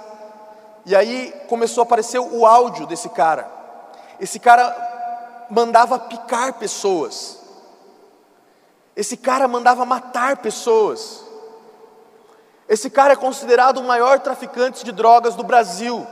E 0.84 0.94
aí 0.94 1.32
começou 1.48 1.82
a 1.82 1.84
aparecer 1.84 2.18
o 2.18 2.46
áudio 2.46 2.86
desse 2.86 3.08
cara. 3.08 3.50
Esse 4.20 4.38
cara 4.38 4.74
mandava 5.50 5.98
picar 5.98 6.54
pessoas. 6.54 7.40
Esse 8.94 9.16
cara 9.16 9.46
mandava 9.46 9.84
matar 9.84 10.38
pessoas. 10.38 11.22
Esse 12.68 12.88
cara 12.88 13.12
é 13.12 13.16
considerado 13.16 13.78
o 13.78 13.84
maior 13.84 14.20
traficante 14.20 14.84
de 14.84 14.90
drogas 14.90 15.34
do 15.34 15.44
Brasil. 15.44 16.06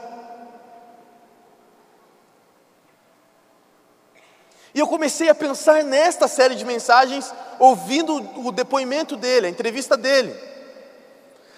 E 4.74 4.80
eu 4.80 4.88
comecei 4.88 5.28
a 5.28 5.34
pensar 5.34 5.84
nesta 5.84 6.26
série 6.26 6.56
de 6.56 6.64
mensagens, 6.64 7.32
ouvindo 7.60 8.16
o 8.44 8.50
depoimento 8.50 9.16
dele, 9.16 9.46
a 9.46 9.50
entrevista 9.50 9.96
dele. 9.96 10.34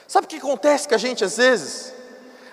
Sabe 0.06 0.26
o 0.26 0.28
que 0.28 0.37
acontece 0.37 0.87
com 0.87 0.94
a 0.94 0.99
gente 0.99 1.25
às 1.25 1.38
vezes? 1.38 1.94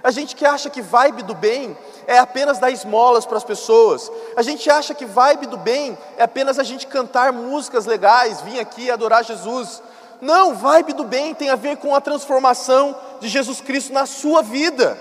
A 0.02 0.10
gente 0.10 0.36
que 0.36 0.46
acha 0.46 0.70
que 0.70 0.82
vibe 0.82 1.24
do 1.24 1.34
bem 1.34 1.78
é 2.08 2.18
apenas 2.18 2.60
dar 2.60 2.72
esmolas 2.72 3.26
para 3.26 3.38
as 3.38 3.44
pessoas. 3.44 4.12
A 4.36 4.42
gente 4.42 4.70
acha 4.70 4.94
que 4.94 5.06
vibe 5.06 5.48
do 5.48 5.58
bem 5.58 5.98
é 6.18 6.24
apenas 6.24 6.58
a 6.58 6.64
gente 6.64 6.88
cantar 6.88 7.32
músicas 7.32 7.86
legais, 7.86 8.42
vir 8.42 8.60
aqui 8.60 8.90
adorar 8.90 9.24
Jesus. 9.24 9.82
Não, 10.22 10.56
vibe 10.56 10.94
do 10.94 11.04
bem 11.04 11.34
tem 11.34 11.50
a 11.50 11.56
ver 11.56 11.78
com 11.78 11.96
a 11.96 12.02
transformação 12.02 12.96
de 13.20 13.28
Jesus 13.28 13.62
Cristo 13.62 13.94
na 13.94 14.06
sua 14.06 14.42
vida. 14.42 14.98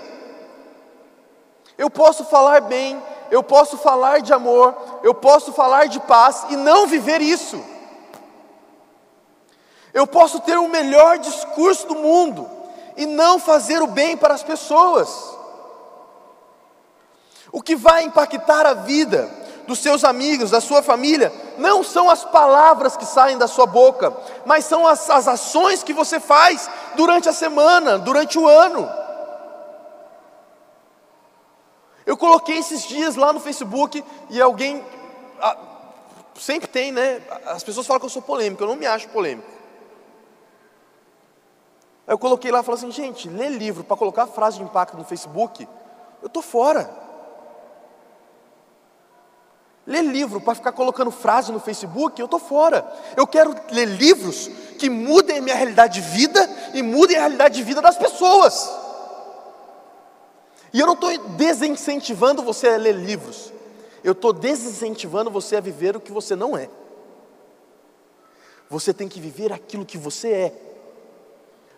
Eu 1.77 1.89
posso 1.89 2.23
falar 2.25 2.61
bem, 2.61 3.01
eu 3.33 3.41
posso 3.41 3.79
falar 3.79 4.21
de 4.21 4.31
amor, 4.31 4.75
eu 5.01 5.11
posso 5.11 5.51
falar 5.53 5.87
de 5.87 5.99
paz 6.01 6.45
e 6.51 6.55
não 6.55 6.85
viver 6.85 7.19
isso. 7.19 7.59
Eu 9.91 10.05
posso 10.05 10.39
ter 10.41 10.55
o 10.55 10.67
melhor 10.67 11.17
discurso 11.17 11.87
do 11.87 11.95
mundo, 11.95 12.47
e 12.95 13.07
não 13.07 13.39
fazer 13.39 13.81
o 13.81 13.87
bem 13.87 14.15
para 14.15 14.35
as 14.35 14.43
pessoas. 14.43 15.09
O 17.51 17.59
que 17.59 17.75
vai 17.75 18.03
impactar 18.03 18.67
a 18.67 18.75
vida 18.75 19.27
dos 19.65 19.79
seus 19.79 20.03
amigos, 20.03 20.51
da 20.51 20.61
sua 20.61 20.83
família, 20.83 21.33
não 21.57 21.83
são 21.83 22.11
as 22.11 22.23
palavras 22.23 22.95
que 22.95 23.05
saem 23.05 23.39
da 23.39 23.47
sua 23.47 23.65
boca, 23.65 24.13
mas 24.45 24.65
são 24.65 24.87
as, 24.87 25.09
as 25.09 25.27
ações 25.27 25.81
que 25.81 25.91
você 25.91 26.19
faz 26.19 26.69
durante 26.93 27.27
a 27.27 27.33
semana, 27.33 27.97
durante 27.97 28.37
o 28.37 28.47
ano. 28.47 29.02
Eu 32.05 32.17
coloquei 32.17 32.57
esses 32.57 32.87
dias 32.87 33.15
lá 33.15 33.31
no 33.31 33.39
Facebook 33.39 34.03
e 34.29 34.41
alguém. 34.41 34.83
sempre 36.39 36.67
tem, 36.67 36.91
né? 36.91 37.21
As 37.45 37.63
pessoas 37.63 37.87
falam 37.87 37.99
que 37.99 38.05
eu 38.05 38.09
sou 38.09 38.21
polêmico, 38.21 38.63
eu 38.63 38.67
não 38.67 38.75
me 38.75 38.85
acho 38.85 39.07
polêmico. 39.09 39.47
Aí 42.05 42.13
eu 42.13 42.17
coloquei 42.17 42.51
lá 42.51 42.59
e 42.59 42.63
falei 42.63 42.79
assim, 42.79 42.91
gente, 42.91 43.29
ler 43.29 43.49
livro 43.49 43.83
para 43.83 43.95
colocar 43.95 44.27
frase 44.27 44.57
de 44.57 44.63
impacto 44.63 44.97
no 44.97 45.05
Facebook, 45.05 45.67
eu 46.21 46.27
estou 46.27 46.43
fora. 46.43 47.03
Ler 49.85 50.01
livro 50.01 50.39
para 50.39 50.55
ficar 50.55 50.71
colocando 50.71 51.11
frase 51.11 51.51
no 51.51 51.59
Facebook, 51.59 52.19
eu 52.19 52.25
estou 52.25 52.39
fora. 52.39 52.85
Eu 53.17 53.27
quero 53.27 53.55
ler 53.69 53.85
livros 53.85 54.49
que 54.79 54.89
mudem 54.89 55.37
a 55.37 55.41
minha 55.41 55.55
realidade 55.55 56.01
de 56.01 56.01
vida 56.01 56.49
e 56.73 56.81
mudem 56.81 57.17
a 57.17 57.21
realidade 57.21 57.55
de 57.55 57.63
vida 57.63 57.81
das 57.81 57.97
pessoas. 57.97 58.82
E 60.73 60.79
eu 60.79 60.87
não 60.87 60.95
estou 60.95 61.15
desincentivando 61.35 62.41
você 62.41 62.67
a 62.67 62.77
ler 62.77 62.95
livros, 62.95 63.53
eu 64.03 64.13
estou 64.13 64.33
desincentivando 64.33 65.29
você 65.29 65.55
a 65.55 65.61
viver 65.61 65.95
o 65.95 65.99
que 65.99 66.11
você 66.11 66.35
não 66.35 66.57
é. 66.57 66.67
Você 68.69 68.91
tem 68.91 69.07
que 69.07 69.19
viver 69.19 69.53
aquilo 69.53 69.85
que 69.85 69.99
você 69.99 70.31
é 70.31 70.53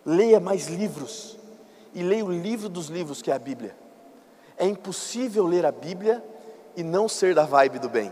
leia 0.06 0.40
mais 0.40 0.68
livros 0.68 1.38
e 1.94 2.02
leia 2.02 2.24
o 2.24 2.32
livro 2.32 2.70
dos 2.70 2.88
livros 2.88 3.22
que 3.22 3.30
é 3.30 3.34
a 3.34 3.40
Bíblia. 3.40 3.76
É 4.58 4.66
impossível 4.66 5.46
ler 5.46 5.66
a 5.66 5.72
Bíblia 5.74 6.24
e 6.76 6.82
não 6.82 7.10
ser 7.10 7.36
da 7.36 7.46
vibe 7.46 7.80
do 7.80 7.90
bem. 7.90 8.12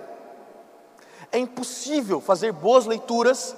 É 1.32 1.38
impossível 1.38 2.20
fazer 2.20 2.52
boas 2.52 2.86
leituras 2.86 3.56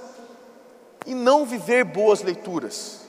e 1.07 1.15
não 1.15 1.45
viver 1.45 1.83
boas 1.83 2.21
leituras. 2.21 3.01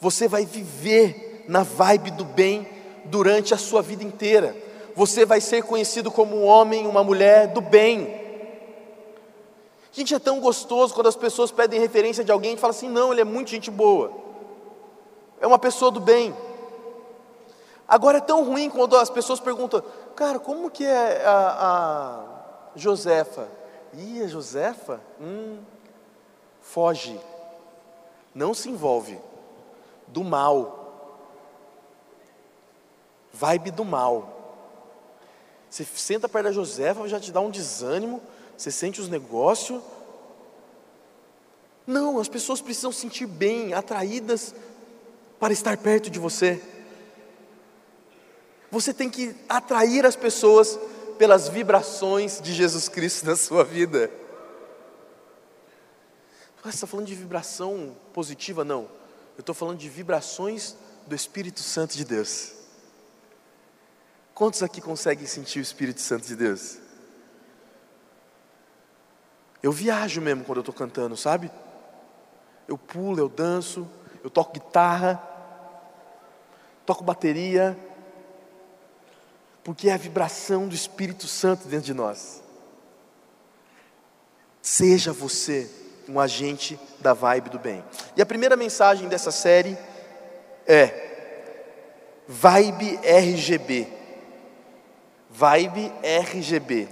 Você 0.00 0.26
vai 0.26 0.46
viver 0.46 1.44
na 1.46 1.62
vibe 1.62 2.10
do 2.12 2.24
bem 2.24 2.75
durante 3.06 3.54
a 3.54 3.58
sua 3.58 3.82
vida 3.82 4.04
inteira. 4.04 4.56
Você 4.94 5.24
vai 5.24 5.40
ser 5.40 5.62
conhecido 5.62 6.10
como 6.10 6.36
um 6.36 6.44
homem, 6.44 6.86
uma 6.86 7.04
mulher 7.04 7.48
do 7.48 7.60
bem. 7.60 8.24
Gente, 9.92 10.14
é 10.14 10.18
tão 10.18 10.40
gostoso 10.40 10.94
quando 10.94 11.06
as 11.06 11.16
pessoas 11.16 11.50
pedem 11.50 11.80
referência 11.80 12.22
de 12.22 12.30
alguém 12.30 12.54
e 12.54 12.56
falam 12.56 12.76
assim: 12.76 12.88
não, 12.88 13.12
ele 13.12 13.20
é 13.20 13.24
muito 13.24 13.50
gente 13.50 13.70
boa, 13.70 14.12
é 15.40 15.46
uma 15.46 15.58
pessoa 15.58 15.90
do 15.90 16.00
bem. 16.00 16.34
Agora 17.88 18.18
é 18.18 18.20
tão 18.20 18.44
ruim 18.44 18.68
quando 18.68 18.96
as 18.96 19.08
pessoas 19.08 19.38
perguntam, 19.38 19.82
cara, 20.14 20.38
como 20.38 20.70
que 20.70 20.84
é 20.84 21.24
a, 21.24 21.56
a 21.60 22.24
Josefa? 22.74 23.48
Ih, 23.94 24.22
a 24.22 24.26
Josefa? 24.26 25.00
Hum, 25.20 25.58
foge, 26.60 27.18
não 28.34 28.52
se 28.52 28.68
envolve, 28.68 29.18
do 30.08 30.24
mal, 30.24 30.85
vibe 33.38 33.70
do 33.70 33.84
mal. 33.84 34.32
Você 35.70 35.84
senta 35.84 36.28
perto 36.28 36.44
da 36.46 36.52
Josefa, 36.52 37.06
já 37.08 37.20
te 37.20 37.30
dá 37.30 37.40
um 37.40 37.50
desânimo, 37.50 38.22
você 38.56 38.70
sente 38.70 39.00
os 39.00 39.08
negócios. 39.08 39.82
Não, 41.86 42.18
as 42.18 42.28
pessoas 42.28 42.60
precisam 42.60 42.90
sentir 42.90 43.26
bem, 43.26 43.74
atraídas 43.74 44.54
para 45.38 45.52
estar 45.52 45.76
perto 45.76 46.10
de 46.10 46.18
você. 46.18 46.60
Você 48.70 48.92
tem 48.92 49.08
que 49.08 49.34
atrair 49.48 50.04
as 50.04 50.16
pessoas 50.16 50.78
pelas 51.18 51.48
vibrações 51.48 52.40
de 52.40 52.52
Jesus 52.52 52.88
Cristo 52.88 53.26
na 53.26 53.36
sua 53.36 53.64
vida. 53.64 54.10
Você 56.62 56.74
está 56.74 56.86
falando 56.86 57.06
de 57.06 57.14
vibração 57.14 57.96
positiva? 58.12 58.64
Não. 58.64 58.88
Eu 59.36 59.40
estou 59.40 59.54
falando 59.54 59.78
de 59.78 59.88
vibrações 59.88 60.74
do 61.06 61.14
Espírito 61.14 61.60
Santo 61.60 61.96
de 61.96 62.04
Deus. 62.04 62.55
Quantos 64.36 64.62
aqui 64.62 64.82
conseguem 64.82 65.26
sentir 65.26 65.60
o 65.60 65.62
Espírito 65.62 66.02
Santo 66.02 66.26
de 66.26 66.36
Deus? 66.36 66.76
Eu 69.62 69.72
viajo 69.72 70.20
mesmo 70.20 70.44
quando 70.44 70.58
eu 70.58 70.60
estou 70.60 70.74
cantando, 70.74 71.16
sabe? 71.16 71.50
Eu 72.68 72.76
pulo, 72.76 73.18
eu 73.18 73.30
danço, 73.30 73.88
eu 74.22 74.28
toco 74.28 74.52
guitarra, 74.52 75.16
toco 76.84 77.02
bateria. 77.02 77.74
porque 79.64 79.88
é 79.88 79.94
a 79.94 79.96
vibração 79.96 80.68
do 80.68 80.74
Espírito 80.74 81.26
Santo 81.26 81.66
dentro 81.66 81.86
de 81.86 81.94
nós. 81.94 82.42
Seja 84.60 85.14
você 85.14 85.70
um 86.06 86.20
agente 86.20 86.78
da 87.00 87.14
vibe 87.14 87.48
do 87.48 87.58
bem. 87.58 87.82
E 88.14 88.20
a 88.20 88.26
primeira 88.26 88.54
mensagem 88.54 89.08
dessa 89.08 89.30
série 89.30 89.78
é 90.66 92.20
Vibe 92.28 93.00
RGB. 93.02 93.95
Vibe 95.36 95.92
RGB. 96.02 96.88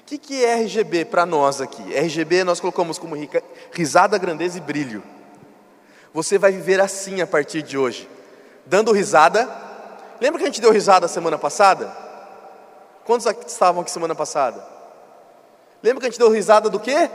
O 0.00 0.04
que, 0.04 0.18
que 0.18 0.44
é 0.44 0.54
RGB 0.54 1.04
para 1.04 1.24
nós 1.24 1.60
aqui? 1.60 1.94
RGB 1.94 2.42
nós 2.42 2.58
colocamos 2.58 2.98
como 2.98 3.14
risada, 3.70 4.18
grandeza 4.18 4.58
e 4.58 4.60
brilho. 4.60 5.00
Você 6.12 6.38
vai 6.38 6.50
viver 6.50 6.80
assim 6.80 7.20
a 7.20 7.26
partir 7.26 7.62
de 7.62 7.78
hoje, 7.78 8.08
dando 8.66 8.90
risada. 8.90 9.48
Lembra 10.20 10.40
que 10.40 10.44
a 10.44 10.48
gente 10.48 10.60
deu 10.60 10.72
risada 10.72 11.06
semana 11.06 11.38
passada? 11.38 11.86
Quantos 13.04 13.26
estavam 13.46 13.82
aqui 13.82 13.92
semana 13.92 14.14
passada? 14.14 14.66
Lembra 15.84 16.00
que 16.00 16.06
a 16.06 16.10
gente 16.10 16.18
deu 16.18 16.30
risada 16.30 16.68
do 16.68 16.80
quê? 16.80 17.08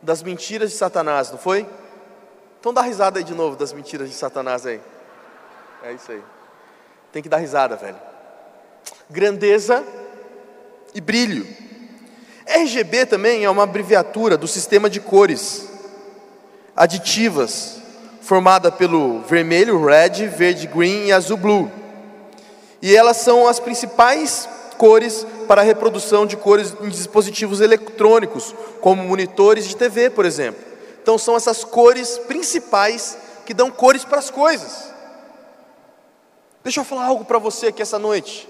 Das 0.00 0.22
mentiras 0.22 0.70
de 0.70 0.76
Satanás, 0.76 1.30
não 1.30 1.38
foi? 1.38 1.68
Então 2.58 2.72
dá 2.72 2.80
risada 2.80 3.18
aí 3.18 3.24
de 3.24 3.34
novo 3.34 3.56
das 3.56 3.74
mentiras 3.74 4.08
de 4.08 4.14
Satanás 4.14 4.64
aí. 4.64 4.80
É 5.82 5.92
isso 5.92 6.12
aí. 6.12 6.22
Tem 7.12 7.22
que 7.22 7.28
dar 7.28 7.36
risada, 7.36 7.76
velho. 7.76 8.07
Grandeza 9.10 9.84
e 10.94 11.00
brilho. 11.00 11.46
RGB 12.46 13.06
também 13.06 13.44
é 13.44 13.50
uma 13.50 13.62
abreviatura 13.62 14.36
do 14.36 14.46
sistema 14.46 14.90
de 14.90 15.00
cores 15.00 15.68
aditivas, 16.76 17.76
formada 18.20 18.70
pelo 18.70 19.20
vermelho, 19.22 19.84
red, 19.84 20.26
verde, 20.28 20.66
green 20.66 21.06
e 21.06 21.12
azul, 21.12 21.36
blue. 21.36 21.70
E 22.80 22.94
elas 22.94 23.16
são 23.16 23.48
as 23.48 23.58
principais 23.58 24.48
cores 24.76 25.26
para 25.48 25.62
a 25.62 25.64
reprodução 25.64 26.26
de 26.26 26.36
cores 26.36 26.74
em 26.80 26.88
dispositivos 26.88 27.60
eletrônicos, 27.60 28.54
como 28.80 29.02
monitores 29.02 29.66
de 29.66 29.76
TV, 29.76 30.10
por 30.10 30.24
exemplo. 30.24 30.62
Então 31.02 31.18
são 31.18 31.34
essas 31.34 31.64
cores 31.64 32.18
principais 32.18 33.16
que 33.46 33.54
dão 33.54 33.70
cores 33.70 34.04
para 34.04 34.18
as 34.18 34.30
coisas. 34.30 34.92
Deixa 36.62 36.80
eu 36.80 36.84
falar 36.84 37.06
algo 37.06 37.24
para 37.24 37.38
você 37.38 37.68
aqui 37.68 37.80
essa 37.80 37.98
noite. 37.98 38.48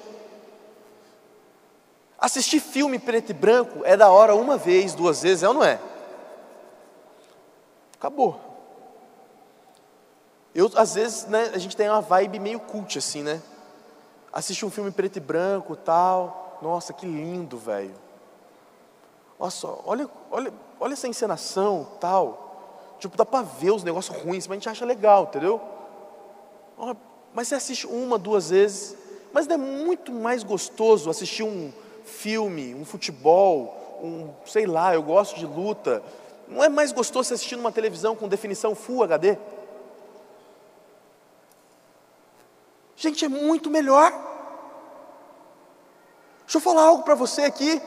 Assistir 2.18 2.58
filme 2.58 2.98
preto 2.98 3.30
e 3.30 3.32
branco 3.32 3.84
é 3.84 3.96
da 3.96 4.10
hora 4.10 4.34
uma 4.34 4.56
vez, 4.56 4.92
duas 4.92 5.22
vezes, 5.22 5.44
é 5.44 5.48
ou 5.48 5.54
não 5.54 5.62
é? 5.62 5.78
Acabou. 7.94 8.40
Eu, 10.52 10.68
às 10.74 10.94
vezes, 10.94 11.26
né, 11.26 11.52
a 11.54 11.58
gente 11.58 11.76
tem 11.76 11.88
uma 11.88 12.00
vibe 12.00 12.40
meio 12.40 12.58
cult 12.58 12.98
assim, 12.98 13.22
né? 13.22 13.40
Assistir 14.32 14.64
um 14.64 14.70
filme 14.70 14.90
preto 14.90 15.16
e 15.16 15.20
branco, 15.20 15.76
tal. 15.76 16.58
Nossa, 16.60 16.92
que 16.92 17.06
lindo, 17.06 17.56
velho. 17.56 17.94
Olha 19.38 20.10
olha, 20.30 20.52
olha, 20.80 20.92
essa 20.92 21.06
encenação, 21.06 21.86
tal. 22.00 22.96
Tipo, 22.98 23.16
dá 23.16 23.24
para 23.24 23.44
ver 23.44 23.70
os 23.70 23.84
negócios 23.84 24.16
ruins, 24.16 24.48
mas 24.48 24.56
a 24.56 24.58
gente 24.58 24.68
acha 24.68 24.84
legal, 24.84 25.24
entendeu? 25.24 25.60
Mas 27.32 27.46
você 27.46 27.54
assiste 27.54 27.86
uma, 27.86 28.18
duas 28.18 28.50
vezes, 28.50 28.96
mas 29.32 29.46
não 29.46 29.54
é 29.54 29.58
muito 29.58 30.12
mais 30.12 30.42
gostoso 30.42 31.08
assistir 31.08 31.44
um 31.44 31.72
filme, 32.08 32.74
um 32.74 32.84
futebol, 32.84 34.00
um, 34.02 34.30
sei 34.46 34.66
lá, 34.66 34.94
eu 34.94 35.02
gosto 35.02 35.36
de 35.36 35.46
luta. 35.46 36.02
Não 36.48 36.64
é 36.64 36.68
mais 36.68 36.90
gostoso 36.90 37.32
assistir 37.32 37.56
numa 37.56 37.70
televisão 37.70 38.16
com 38.16 38.26
definição 38.26 38.74
Full 38.74 39.04
HD? 39.04 39.36
Gente, 42.96 43.24
é 43.24 43.28
muito 43.28 43.70
melhor. 43.70 44.10
Deixa 46.40 46.56
eu 46.56 46.60
falar 46.60 46.82
algo 46.82 47.04
para 47.04 47.14
você 47.14 47.42
aqui. 47.42 47.80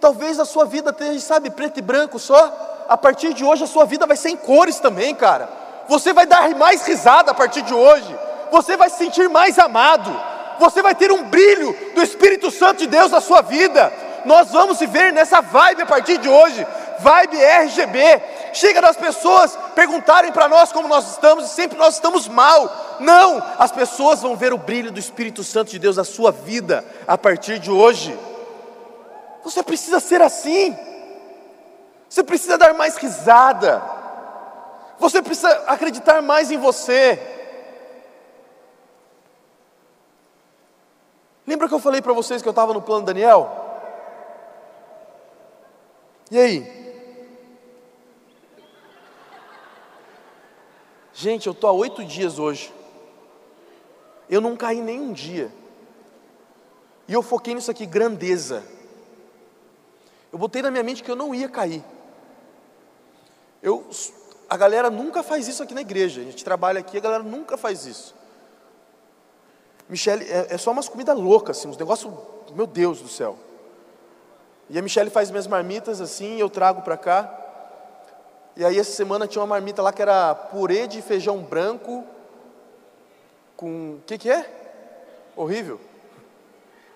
Talvez 0.00 0.38
a 0.38 0.44
sua 0.44 0.64
vida 0.64 0.90
esteja, 0.90 1.20
sabe, 1.20 1.50
preto 1.50 1.78
e 1.78 1.82
branco 1.82 2.18
só. 2.18 2.84
A 2.88 2.96
partir 2.96 3.34
de 3.34 3.44
hoje 3.44 3.64
a 3.64 3.66
sua 3.66 3.84
vida 3.84 4.06
vai 4.06 4.16
ser 4.16 4.30
em 4.30 4.36
cores 4.36 4.78
também, 4.78 5.14
cara. 5.14 5.48
Você 5.88 6.12
vai 6.12 6.24
dar 6.24 6.48
mais 6.54 6.86
risada 6.86 7.32
a 7.32 7.34
partir 7.34 7.62
de 7.62 7.74
hoje. 7.74 8.18
Você 8.50 8.76
vai 8.76 8.88
se 8.88 8.98
sentir 8.98 9.28
mais 9.28 9.58
amado 9.58 10.33
você 10.58 10.82
vai 10.82 10.94
ter 10.94 11.10
um 11.12 11.24
brilho 11.24 11.76
do 11.94 12.02
Espírito 12.02 12.50
Santo 12.50 12.78
de 12.78 12.86
Deus 12.86 13.10
na 13.10 13.20
sua 13.20 13.42
vida. 13.42 13.92
Nós 14.24 14.50
vamos 14.50 14.78
viver 14.78 15.12
nessa 15.12 15.40
vibe 15.40 15.82
a 15.82 15.86
partir 15.86 16.18
de 16.18 16.28
hoje, 16.28 16.66
vibe 17.00 17.42
RGB. 17.42 18.22
Chega 18.52 18.80
das 18.80 18.96
pessoas 18.96 19.58
perguntarem 19.74 20.32
para 20.32 20.48
nós 20.48 20.72
como 20.72 20.88
nós 20.88 21.10
estamos 21.10 21.44
e 21.44 21.48
sempre 21.48 21.76
nós 21.76 21.94
estamos 21.94 22.26
mal. 22.28 22.96
Não, 23.00 23.42
as 23.58 23.70
pessoas 23.70 24.22
vão 24.22 24.36
ver 24.36 24.52
o 24.52 24.58
brilho 24.58 24.90
do 24.90 24.98
Espírito 24.98 25.44
Santo 25.44 25.70
de 25.70 25.78
Deus 25.78 25.96
na 25.96 26.04
sua 26.04 26.32
vida 26.32 26.84
a 27.06 27.18
partir 27.18 27.58
de 27.58 27.70
hoje. 27.70 28.16
Você 29.42 29.62
precisa 29.62 30.00
ser 30.00 30.22
assim. 30.22 30.76
Você 32.08 32.22
precisa 32.22 32.56
dar 32.56 32.72
mais 32.74 32.96
risada. 32.96 33.82
Você 34.98 35.20
precisa 35.20 35.50
acreditar 35.66 36.22
mais 36.22 36.50
em 36.50 36.56
você. 36.56 37.20
Lembra 41.46 41.68
que 41.68 41.74
eu 41.74 41.78
falei 41.78 42.00
para 42.00 42.12
vocês 42.12 42.40
que 42.40 42.48
eu 42.48 42.50
estava 42.52 42.72
no 42.72 42.80
plano 42.80 43.04
Daniel? 43.04 43.50
E 46.30 46.38
aí? 46.38 46.84
Gente, 51.12 51.46
eu 51.46 51.52
estou 51.52 51.70
há 51.70 51.72
oito 51.72 52.04
dias 52.04 52.38
hoje. 52.38 52.72
Eu 54.28 54.40
não 54.40 54.56
caí 54.56 54.80
nem 54.80 55.00
um 55.00 55.12
dia. 55.12 55.52
E 57.06 57.12
eu 57.12 57.22
foquei 57.22 57.54
nisso 57.54 57.70
aqui, 57.70 57.84
grandeza. 57.84 58.64
Eu 60.32 60.38
botei 60.38 60.62
na 60.62 60.70
minha 60.70 60.82
mente 60.82 61.02
que 61.02 61.10
eu 61.10 61.16
não 61.16 61.34
ia 61.34 61.48
cair. 61.48 61.84
Eu, 63.62 63.86
a 64.48 64.56
galera 64.56 64.90
nunca 64.90 65.22
faz 65.22 65.46
isso 65.46 65.62
aqui 65.62 65.74
na 65.74 65.82
igreja. 65.82 66.20
A 66.20 66.24
gente 66.24 66.42
trabalha 66.42 66.80
aqui, 66.80 66.96
a 66.96 67.00
galera 67.00 67.22
nunca 67.22 67.56
faz 67.56 67.86
isso. 67.86 68.14
Michele, 69.88 70.24
é, 70.24 70.54
é 70.54 70.58
só 70.58 70.70
umas 70.70 70.88
comidas 70.88 71.16
loucas, 71.16 71.58
assim, 71.58 71.68
uns 71.68 71.76
negócios, 71.76 72.12
meu 72.54 72.66
Deus 72.66 73.00
do 73.00 73.08
céu. 73.08 73.36
E 74.68 74.78
a 74.78 74.82
Michele 74.82 75.10
faz 75.10 75.30
minhas 75.30 75.46
marmitas 75.46 76.00
assim, 76.00 76.38
eu 76.38 76.48
trago 76.48 76.82
para 76.82 76.96
cá. 76.96 77.40
E 78.56 78.64
aí 78.64 78.78
essa 78.78 78.92
semana 78.92 79.26
tinha 79.26 79.42
uma 79.42 79.48
marmita 79.48 79.82
lá 79.82 79.92
que 79.92 80.00
era 80.00 80.34
purê 80.34 80.86
de 80.86 81.02
feijão 81.02 81.38
branco 81.38 82.04
com, 83.56 83.96
o 83.96 84.02
que 84.06 84.16
que 84.16 84.30
é? 84.30 84.48
Horrível. 85.36 85.80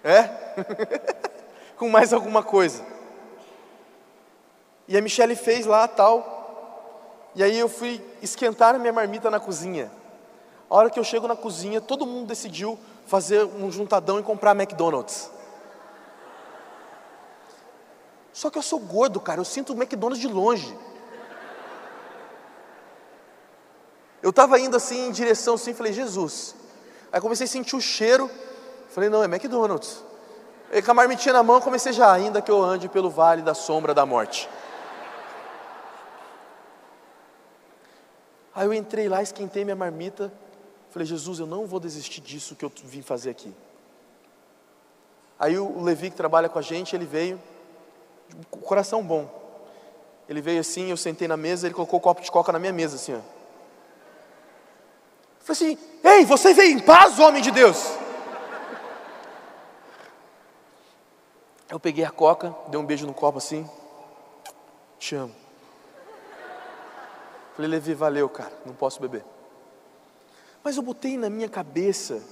É? 0.03 0.22
com 1.77 1.88
mais 1.88 2.12
alguma 2.12 2.42
coisa. 2.42 2.85
E 4.87 4.96
a 4.96 5.03
Michele 5.03 5.37
fez 5.37 5.66
lá 5.66 5.87
tal. 5.87 6.37
E 7.35 7.42
aí 7.42 7.59
eu 7.59 7.68
fui 7.68 8.01
esquentar 8.22 8.74
a 8.74 8.79
minha 8.79 8.92
marmita 8.92 9.31
na 9.31 9.38
cozinha. 9.38 9.90
A 10.70 10.74
hora 10.74 10.90
que 10.90 10.98
eu 10.98 11.04
chego 11.04 11.26
na 11.26 11.35
cozinha, 11.35 11.81
todo 11.81 12.07
mundo 12.07 12.26
decidiu 12.26 12.78
fazer 13.07 13.44
um 13.44 13.70
juntadão 13.70 14.20
e 14.20 14.22
comprar 14.22 14.54
McDonald's. 14.54 15.31
Só 18.33 18.50
que 18.50 18.59
eu 18.59 18.62
sou 18.62 18.78
gordo, 18.78 19.18
cara, 19.18 19.40
eu 19.40 19.44
sinto 19.44 19.72
o 19.72 19.76
McDonald's 19.76 20.20
de 20.20 20.28
longe. 20.28 20.76
Eu 24.22 24.31
estava 24.31 24.59
indo 24.61 24.76
assim 24.76 25.09
em 25.09 25.11
direção 25.11 25.54
assim, 25.54 25.72
falei, 25.72 25.92
Jesus. 25.92 26.54
Aí 27.11 27.20
comecei 27.20 27.46
a 27.46 27.48
sentir 27.48 27.74
o 27.74 27.81
cheiro, 27.81 28.31
falei, 28.90 29.09
não, 29.09 29.22
é 29.22 29.26
McDonald's. 29.26 30.04
E 30.70 30.83
com 30.83 30.90
a 30.90 30.94
marmitinha 30.94 31.33
na 31.33 31.42
mão, 31.42 31.61
comecei 31.61 31.92
já, 31.92 32.12
ainda 32.12 32.42
que 32.42 32.50
eu 32.50 32.62
ande 32.62 32.88
pelo 32.88 33.09
vale 33.09 33.40
da 33.40 33.54
sombra 33.54 33.94
da 33.94 34.04
morte. 34.04 34.48
Aí 38.54 38.66
eu 38.66 38.74
entrei 38.74 39.09
lá, 39.09 39.22
esquentei 39.22 39.64
minha 39.64 39.76
marmita, 39.76 40.31
Falei, 40.98 41.06
Jesus, 41.06 41.38
eu 41.38 41.46
não 41.46 41.64
vou 41.64 41.78
desistir 41.78 42.20
disso 42.20 42.56
que 42.56 42.64
eu 42.64 42.72
vim 42.82 43.02
fazer 43.02 43.30
aqui. 43.30 43.54
Aí 45.38 45.56
o 45.56 45.80
Levi 45.80 46.11
que 46.11 46.16
trabalha 46.16 46.48
com 46.48 46.58
a 46.58 46.62
gente, 46.62 46.96
ele 46.96 47.06
veio, 47.06 47.40
com 48.50 48.58
o 48.58 48.62
coração 48.62 49.00
bom. 49.00 49.30
Ele 50.28 50.40
veio 50.40 50.58
assim, 50.58 50.90
eu 50.90 50.96
sentei 50.96 51.28
na 51.28 51.37
mesa, 51.37 51.68
ele 51.68 51.74
colocou 51.74 51.98
o 51.98 52.00
um 52.00 52.02
copo 52.02 52.20
de 52.20 52.28
coca 52.32 52.50
na 52.50 52.58
minha 52.58 52.72
mesa, 52.72 52.96
assim, 52.96 53.14
ó. 53.14 53.20
Falei 55.38 55.76
assim, 55.76 55.78
ei, 56.02 56.24
você 56.24 56.52
veio 56.52 56.76
em 56.76 56.80
paz, 56.80 57.20
homem 57.20 57.40
de 57.40 57.52
Deus? 57.52 57.80
Eu 61.70 61.78
peguei 61.78 62.04
a 62.04 62.11
coca, 62.11 62.52
dei 62.70 62.80
um 62.80 62.84
beijo 62.84 63.06
no 63.06 63.14
copo 63.14 63.38
assim, 63.38 63.70
te 64.98 65.14
amo. 65.14 65.37
Falei, 67.54 67.70
Levi, 67.70 67.94
valeu, 67.94 68.28
cara, 68.28 68.52
não 68.66 68.74
posso 68.74 69.00
beber. 69.00 69.38
Mas 70.68 70.76
eu 70.76 70.83
botei 70.83 71.16
na 71.16 71.31
minha 71.31 71.48
cabeça, 71.48 72.22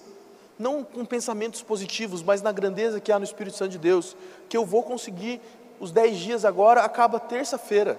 não 0.58 0.84
com 0.84 1.06
pensamentos 1.06 1.62
positivos, 1.62 2.22
mas 2.22 2.42
na 2.42 2.52
grandeza 2.52 3.00
que 3.00 3.10
há 3.10 3.18
no 3.18 3.24
Espírito 3.24 3.56
Santo 3.56 3.70
de 3.70 3.78
Deus, 3.78 4.14
que 4.46 4.54
eu 4.54 4.62
vou 4.62 4.82
conseguir 4.82 5.40
os 5.80 5.90
dez 5.90 6.18
dias 6.18 6.44
agora, 6.44 6.82
acaba 6.82 7.18
terça-feira. 7.18 7.98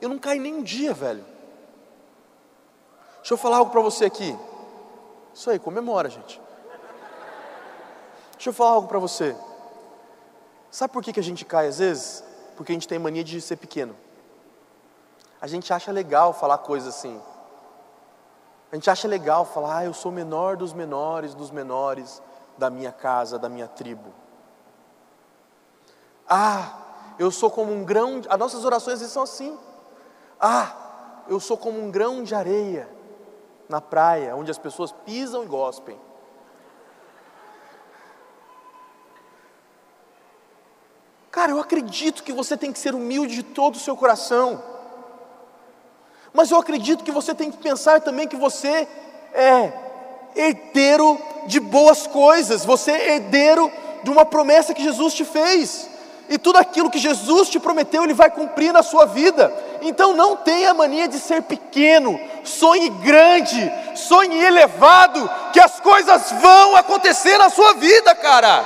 Eu 0.00 0.10
não 0.10 0.16
caí 0.16 0.38
nem 0.38 0.54
um 0.54 0.62
dia, 0.62 0.94
velho. 0.94 1.24
Deixa 3.16 3.34
eu 3.34 3.36
falar 3.36 3.56
algo 3.56 3.72
para 3.72 3.80
você 3.80 4.04
aqui. 4.04 4.38
Isso 5.34 5.50
aí, 5.50 5.58
comemora, 5.58 6.08
gente. 6.08 6.40
Deixa 8.34 8.50
eu 8.50 8.52
falar 8.52 8.70
algo 8.70 8.86
para 8.86 9.00
você. 9.00 9.34
Sabe 10.70 10.92
por 10.92 11.02
que, 11.02 11.12
que 11.12 11.18
a 11.18 11.24
gente 11.24 11.44
cai 11.44 11.66
às 11.66 11.80
vezes? 11.80 12.22
Porque 12.56 12.70
a 12.70 12.76
gente 12.76 12.86
tem 12.86 12.96
mania 12.96 13.24
de 13.24 13.40
ser 13.40 13.56
pequeno. 13.56 13.96
A 15.40 15.48
gente 15.48 15.72
acha 15.72 15.90
legal 15.90 16.32
falar 16.32 16.58
coisas 16.58 16.94
assim. 16.94 17.20
A 18.70 18.74
gente 18.74 18.90
acha 18.90 19.08
legal 19.08 19.44
falar, 19.44 19.78
ah, 19.78 19.84
eu 19.84 19.94
sou 19.94 20.12
menor 20.12 20.56
dos 20.56 20.72
menores 20.72 21.34
dos 21.34 21.50
menores 21.50 22.22
da 22.58 22.68
minha 22.68 22.92
casa, 22.92 23.38
da 23.38 23.48
minha 23.48 23.66
tribo. 23.66 24.12
Ah, 26.28 27.14
eu 27.18 27.30
sou 27.30 27.50
como 27.50 27.72
um 27.72 27.84
grão. 27.84 28.20
As 28.28 28.38
nossas 28.38 28.64
orações 28.64 29.00
são 29.00 29.22
assim. 29.22 29.58
Ah, 30.38 31.24
eu 31.28 31.40
sou 31.40 31.56
como 31.56 31.82
um 31.82 31.90
grão 31.90 32.22
de 32.22 32.34
areia 32.34 32.88
na 33.68 33.80
praia, 33.80 34.36
onde 34.36 34.50
as 34.50 34.58
pessoas 34.58 34.92
pisam 34.92 35.44
e 35.44 35.46
gospem. 35.46 35.98
Cara, 41.30 41.52
eu 41.52 41.60
acredito 41.60 42.22
que 42.22 42.32
você 42.32 42.56
tem 42.56 42.72
que 42.72 42.78
ser 42.78 42.94
humilde 42.94 43.34
de 43.34 43.42
todo 43.42 43.76
o 43.76 43.78
seu 43.78 43.96
coração. 43.96 44.62
Mas 46.38 46.52
eu 46.52 46.58
acredito 46.58 47.02
que 47.02 47.10
você 47.10 47.34
tem 47.34 47.50
que 47.50 47.56
pensar 47.56 48.00
também 48.00 48.28
que 48.28 48.36
você 48.36 48.86
é 49.34 49.72
herdeiro 50.36 51.20
de 51.46 51.58
boas 51.58 52.06
coisas, 52.06 52.64
você 52.64 52.92
é 52.92 53.14
herdeiro 53.16 53.68
de 54.04 54.10
uma 54.10 54.24
promessa 54.24 54.72
que 54.72 54.84
Jesus 54.84 55.14
te 55.14 55.24
fez. 55.24 55.90
E 56.28 56.38
tudo 56.38 56.58
aquilo 56.58 56.90
que 56.90 56.98
Jesus 57.00 57.48
te 57.48 57.58
prometeu, 57.58 58.04
Ele 58.04 58.14
vai 58.14 58.30
cumprir 58.30 58.72
na 58.72 58.84
sua 58.84 59.04
vida. 59.04 59.52
Então 59.82 60.14
não 60.14 60.36
tenha 60.36 60.72
mania 60.72 61.08
de 61.08 61.18
ser 61.18 61.42
pequeno, 61.42 62.20
sonhe 62.44 62.88
grande, 62.88 63.72
sonhe 63.96 64.40
elevado, 64.40 65.28
que 65.52 65.58
as 65.58 65.80
coisas 65.80 66.30
vão 66.40 66.76
acontecer 66.76 67.36
na 67.36 67.50
sua 67.50 67.74
vida, 67.74 68.14
cara. 68.14 68.64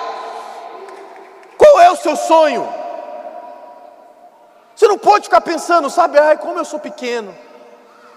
Qual 1.57 1.81
é 1.81 1.91
o 1.91 1.97
seu 1.97 2.17
sonho? 2.17 2.69
Você 4.77 4.87
não 4.87 4.99
pode 4.99 5.25
ficar 5.25 5.41
pensando, 5.41 5.89
sabe, 5.89 6.19
ai, 6.19 6.37
como 6.37 6.59
eu 6.59 6.67
sou 6.67 6.79
pequeno. 6.79 7.35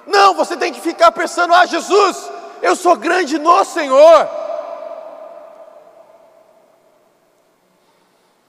Não, 0.08 0.34
você 0.34 0.56
tem 0.56 0.72
que 0.72 0.82
ficar 0.82 1.12
pensando, 1.12 1.54
ah, 1.54 1.65
Jesus, 1.65 2.30
eu 2.62 2.76
sou 2.76 2.96
grande 2.96 3.38
no 3.38 3.63
Senhor. 3.63 4.30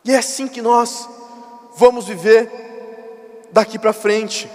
E 0.04 0.12
é 0.12 0.18
assim 0.18 0.46
que 0.46 0.62
nós 0.62 1.08
vamos 1.76 2.06
viver 2.06 3.48
daqui 3.52 3.78
para 3.78 3.92
frente. 3.92 4.48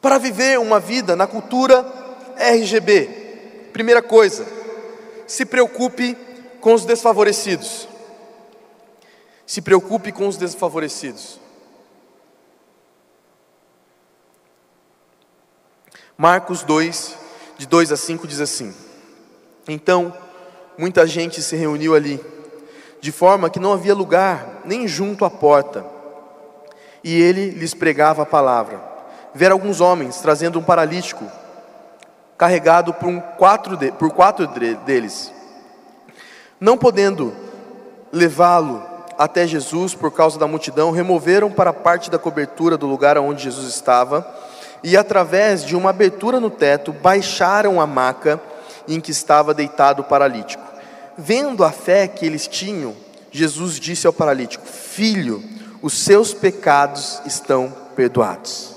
Para 0.00 0.18
viver 0.18 0.58
uma 0.58 0.80
vida 0.80 1.14
na 1.14 1.26
cultura 1.26 1.86
RGB, 2.36 3.70
primeira 3.72 4.02
coisa, 4.02 4.46
se 5.26 5.44
preocupe 5.44 6.16
com 6.60 6.74
os 6.74 6.84
desfavorecidos. 6.84 7.88
Se 9.46 9.60
preocupe 9.62 10.12
com 10.12 10.26
os 10.26 10.36
desfavorecidos. 10.36 11.40
Marcos 16.20 16.64
2, 16.64 17.16
de 17.58 17.64
2 17.64 17.92
a 17.92 17.96
5 17.96 18.26
diz 18.26 18.40
assim: 18.40 18.74
Então, 19.68 20.12
muita 20.76 21.06
gente 21.06 21.40
se 21.40 21.54
reuniu 21.54 21.94
ali, 21.94 22.20
de 23.00 23.12
forma 23.12 23.48
que 23.48 23.60
não 23.60 23.72
havia 23.72 23.94
lugar 23.94 24.62
nem 24.64 24.88
junto 24.88 25.24
à 25.24 25.30
porta. 25.30 25.86
E 27.04 27.22
ele 27.22 27.50
lhes 27.50 27.72
pregava 27.72 28.22
a 28.22 28.26
palavra. 28.26 28.82
Vieram 29.32 29.54
alguns 29.54 29.80
homens 29.80 30.20
trazendo 30.20 30.58
um 30.58 30.62
paralítico, 30.62 31.24
carregado 32.36 32.92
por, 32.92 33.08
um 33.08 33.20
quatro, 33.20 33.76
de, 33.76 33.92
por 33.92 34.10
quatro 34.10 34.48
deles. 34.84 35.32
Não 36.58 36.76
podendo 36.76 37.32
levá-lo 38.10 38.82
até 39.16 39.46
Jesus 39.46 39.94
por 39.94 40.10
causa 40.10 40.36
da 40.36 40.48
multidão, 40.48 40.90
removeram 40.90 41.48
para 41.48 41.72
parte 41.72 42.10
da 42.10 42.18
cobertura 42.18 42.76
do 42.76 42.88
lugar 42.88 43.16
onde 43.18 43.44
Jesus 43.44 43.68
estava 43.72 44.47
e, 44.82 44.96
através 44.96 45.64
de 45.64 45.76
uma 45.76 45.90
abertura 45.90 46.40
no 46.40 46.50
teto, 46.50 46.92
baixaram 46.92 47.80
a 47.80 47.86
maca 47.86 48.40
em 48.86 49.00
que 49.00 49.10
estava 49.10 49.52
deitado 49.52 50.02
o 50.02 50.04
paralítico. 50.04 50.62
Vendo 51.16 51.64
a 51.64 51.72
fé 51.72 52.06
que 52.06 52.24
eles 52.24 52.46
tinham, 52.46 52.94
Jesus 53.30 53.78
disse 53.78 54.06
ao 54.06 54.12
paralítico: 54.12 54.66
Filho, 54.66 55.42
os 55.82 55.94
seus 55.94 56.32
pecados 56.32 57.20
estão 57.26 57.74
perdoados. 57.94 58.74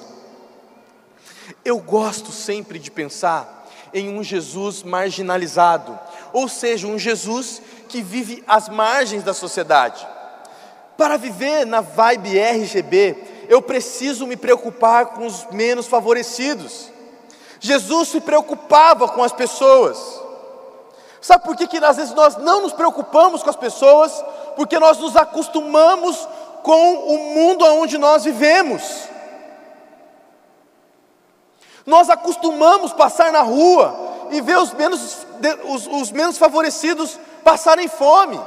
Eu 1.64 1.78
gosto 1.78 2.32
sempre 2.32 2.80
de 2.80 2.90
pensar 2.90 3.70
em 3.94 4.10
um 4.10 4.24
Jesus 4.24 4.84
marginalizado, 4.84 5.98
ou 6.34 6.48
seja, 6.48 6.88
um 6.88 6.98
Jesus 6.98 7.62
que 7.88 8.02
vive 8.02 8.44
às 8.48 8.70
margens 8.70 9.24
da 9.24 9.34
sociedade. 9.34 10.08
Para 10.98 11.18
viver 11.18 11.66
na 11.66 11.82
vibe 11.82 12.40
RGB, 12.40 13.18
eu 13.52 13.62
preciso 13.62 14.26
me 14.26 14.38
preocupar 14.38 15.08
com 15.08 15.26
os 15.26 15.46
menos 15.52 15.86
favorecidos. 15.86 16.90
Jesus 17.60 18.08
se 18.08 18.22
preocupava 18.22 19.10
com 19.10 19.22
as 19.22 19.34
pessoas. 19.34 19.98
Sabe 21.20 21.44
por 21.44 21.56
que, 21.58 21.68
que 21.68 21.78
às 21.84 21.98
vezes 21.98 22.14
nós 22.14 22.38
não 22.38 22.62
nos 22.62 22.72
preocupamos 22.72 23.44
com 23.44 23.50
as 23.50 23.56
pessoas? 23.56 24.12
Porque 24.56 24.80
nós 24.80 24.98
nos 25.00 25.18
acostumamos 25.18 26.16
com 26.64 26.94
o 26.96 27.18
mundo 27.36 27.66
onde 27.66 27.98
nós 27.98 28.24
vivemos. 28.24 28.82
Nós 31.86 32.10
acostumamos 32.10 32.94
passar 32.94 33.34
na 33.34 33.42
rua 33.42 33.94
e 34.32 34.40
ver 34.40 34.58
os 34.58 34.72
menos, 34.74 35.28
os, 35.66 35.88
os 35.88 36.12
menos 36.12 36.38
favorecidos 36.38 37.20
passarem 37.44 37.90
fome 37.90 38.40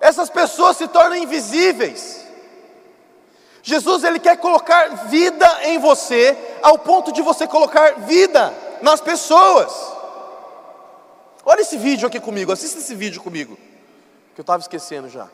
essas 0.00 0.30
pessoas 0.30 0.78
se 0.78 0.88
tornam 0.88 1.16
invisíveis. 1.16 2.26
Jesus 3.62 4.04
ele 4.04 4.18
quer 4.18 4.36
colocar 4.38 5.06
vida 5.06 5.46
em 5.64 5.78
você, 5.78 6.36
ao 6.62 6.78
ponto 6.78 7.12
de 7.12 7.20
você 7.22 7.46
colocar 7.46 7.94
vida 8.00 8.54
nas 8.82 9.00
pessoas. 9.00 9.72
Olha 11.44 11.60
esse 11.60 11.76
vídeo 11.76 12.06
aqui 12.06 12.20
comigo, 12.20 12.52
assista 12.52 12.78
esse 12.78 12.94
vídeo 12.94 13.22
comigo, 13.22 13.58
que 14.34 14.40
eu 14.40 14.42
estava 14.42 14.60
esquecendo 14.60 15.08
já. 15.08 15.28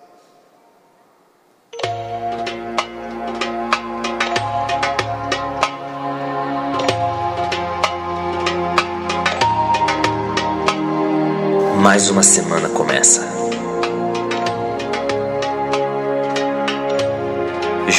Mais 11.80 12.10
uma 12.10 12.22
semana 12.22 12.68
começa. 12.70 13.36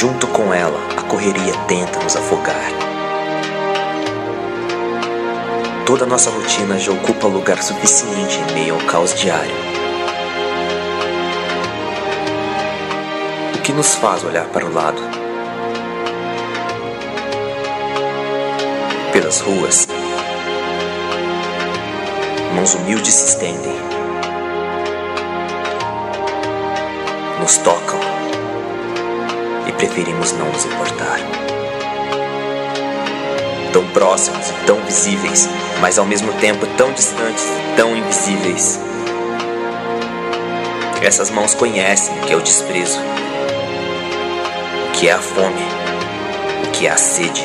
Junto 0.00 0.28
com 0.28 0.54
ela, 0.54 0.78
a 0.96 1.02
correria 1.02 1.52
tenta 1.66 1.98
nos 1.98 2.14
afogar. 2.14 2.70
Toda 5.84 6.06
nossa 6.06 6.30
rotina 6.30 6.78
já 6.78 6.92
ocupa 6.92 7.26
lugar 7.26 7.60
suficiente 7.60 8.38
em 8.38 8.54
meio 8.54 8.74
ao 8.74 8.80
caos 8.82 9.12
diário. 9.12 9.50
O 13.56 13.58
que 13.60 13.72
nos 13.72 13.96
faz 13.96 14.22
olhar 14.22 14.44
para 14.50 14.66
o 14.66 14.72
lado? 14.72 15.02
Pelas 19.12 19.40
ruas, 19.40 19.88
mãos 22.54 22.72
humildes 22.72 23.14
se 23.14 23.30
estendem, 23.30 23.74
nos 27.40 27.58
tocam 27.58 28.07
preferimos 29.78 30.32
não 30.32 30.50
nos 30.50 30.64
importar. 30.64 31.20
Tão 33.72 33.86
próximos 33.88 34.50
e 34.50 34.52
tão 34.66 34.76
visíveis, 34.82 35.48
mas 35.80 35.98
ao 35.98 36.04
mesmo 36.04 36.32
tempo 36.34 36.66
tão 36.76 36.92
distantes 36.92 37.44
e 37.44 37.76
tão 37.76 37.96
invisíveis. 37.96 38.80
Essas 41.00 41.30
mãos 41.30 41.54
conhecem 41.54 42.18
o 42.18 42.22
que 42.22 42.32
é 42.32 42.36
o 42.36 42.42
desprezo, 42.42 42.98
o 44.88 44.92
que 44.92 45.08
é 45.08 45.12
a 45.12 45.18
fome, 45.18 45.62
o 46.66 46.70
que 46.72 46.88
é 46.88 46.90
a 46.90 46.96
sede. 46.96 47.44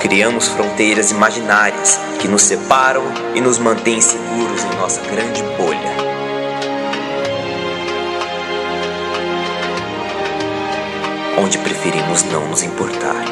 Criamos 0.00 0.48
fronteiras 0.48 1.12
imaginárias 1.12 2.00
que 2.20 2.26
nos 2.26 2.42
separam 2.42 3.04
e 3.36 3.40
nos 3.40 3.58
mantêm 3.58 4.00
seguros 4.00 4.64
em 4.64 4.76
nossa 4.78 5.00
grande 5.02 5.42
bolha. 5.56 5.67
Onde 11.38 11.58
preferimos 11.58 12.22
não 12.24 12.46
nos 12.48 12.62
importar. 12.62 13.24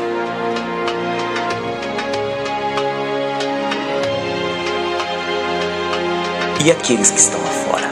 E 6.65 6.71
aqueles 6.71 7.11
que 7.11 7.19
estão 7.19 7.41
lá 7.41 7.51
fora? 7.51 7.87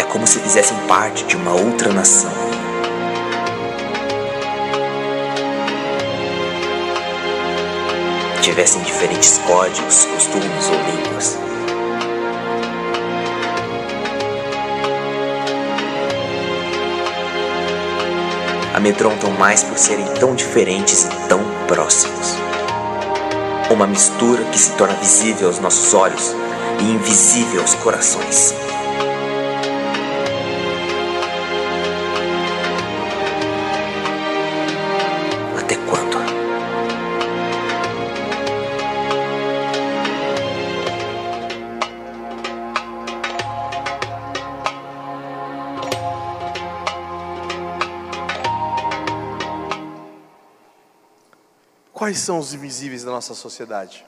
É 0.00 0.04
como 0.04 0.26
se 0.26 0.40
fizessem 0.40 0.76
parte 0.86 1.24
de 1.24 1.36
uma 1.36 1.52
outra 1.52 1.92
nação. 1.92 2.46
tivessem 8.42 8.80
diferentes 8.82 9.38
códigos, 9.38 10.04
costumes 10.04 10.68
ou 10.68 10.76
línguas. 10.76 11.45
Amedrontam 18.86 19.32
mais 19.32 19.64
por 19.64 19.76
serem 19.76 20.06
tão 20.14 20.36
diferentes 20.36 21.06
e 21.06 21.28
tão 21.28 21.40
próximos. 21.66 22.36
Uma 23.68 23.84
mistura 23.84 24.44
que 24.44 24.58
se 24.60 24.70
torna 24.76 24.94
visível 24.94 25.48
aos 25.48 25.58
nossos 25.58 25.92
olhos 25.92 26.32
e 26.78 26.92
invisível 26.92 27.62
aos 27.62 27.74
corações. 27.74 28.54
Quais 52.06 52.20
são 52.20 52.38
os 52.38 52.54
invisíveis 52.54 53.02
da 53.02 53.10
nossa 53.10 53.34
sociedade? 53.34 54.06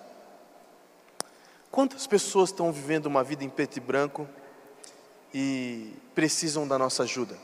Quantas 1.68 2.06
pessoas 2.06 2.50
estão 2.50 2.70
vivendo 2.70 3.06
uma 3.06 3.24
vida 3.24 3.42
em 3.42 3.48
preto 3.48 3.78
e 3.78 3.80
branco 3.80 4.28
e 5.34 5.96
precisam 6.14 6.68
da 6.68 6.78
nossa 6.78 7.02
ajuda? 7.02 7.37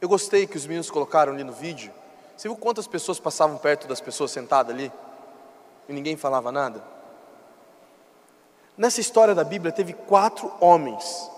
Eu 0.00 0.08
gostei 0.08 0.46
que 0.46 0.56
os 0.56 0.64
meninos 0.64 0.90
colocaram 0.90 1.34
ali 1.34 1.44
no 1.44 1.52
vídeo. 1.52 1.92
Você 2.34 2.48
viu 2.48 2.56
quantas 2.56 2.86
pessoas 2.86 3.20
passavam 3.20 3.58
perto 3.58 3.86
das 3.86 4.00
pessoas 4.00 4.30
sentadas 4.30 4.74
ali 4.74 4.90
e 5.86 5.92
ninguém 5.92 6.16
falava 6.16 6.50
nada? 6.50 6.82
Nessa 8.78 9.02
história 9.02 9.34
da 9.34 9.44
Bíblia 9.44 9.72
teve 9.72 9.92
quatro 9.92 10.50
homens 10.58 11.30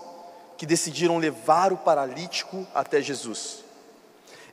que 0.55 0.65
decidiram 0.65 1.17
levar 1.17 1.73
o 1.73 1.77
paralítico 1.77 2.65
até 2.73 3.01
Jesus. 3.01 3.64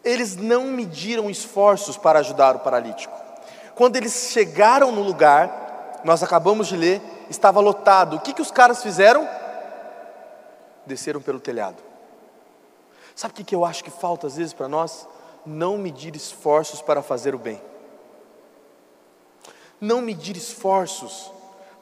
Eles 0.04 0.36
não 0.36 0.66
mediram 0.66 1.30
esforços 1.30 1.96
para 1.96 2.18
ajudar 2.18 2.56
o 2.56 2.60
paralítico. 2.60 3.14
Quando 3.74 3.96
eles 3.96 4.30
chegaram 4.32 4.90
no 4.90 5.02
lugar, 5.02 6.00
nós 6.04 6.22
acabamos 6.22 6.68
de 6.68 6.76
ler, 6.76 7.00
estava 7.30 7.60
lotado. 7.60 8.16
O 8.16 8.20
que, 8.20 8.32
que 8.32 8.42
os 8.42 8.50
caras 8.50 8.82
fizeram? 8.82 9.28
Desceram 10.84 11.20
pelo 11.20 11.38
telhado. 11.38 11.82
Sabe 13.14 13.32
o 13.32 13.36
que, 13.36 13.44
que 13.44 13.54
eu 13.54 13.64
acho 13.64 13.84
que 13.84 13.90
falta 13.90 14.26
às 14.26 14.36
vezes 14.36 14.52
para 14.52 14.68
nós? 14.68 15.06
Não 15.46 15.78
medir 15.78 16.16
esforços 16.16 16.82
para 16.82 17.02
fazer 17.02 17.34
o 17.34 17.38
bem. 17.38 17.60
Não 19.80 20.00
medir 20.00 20.36
esforços 20.36 21.30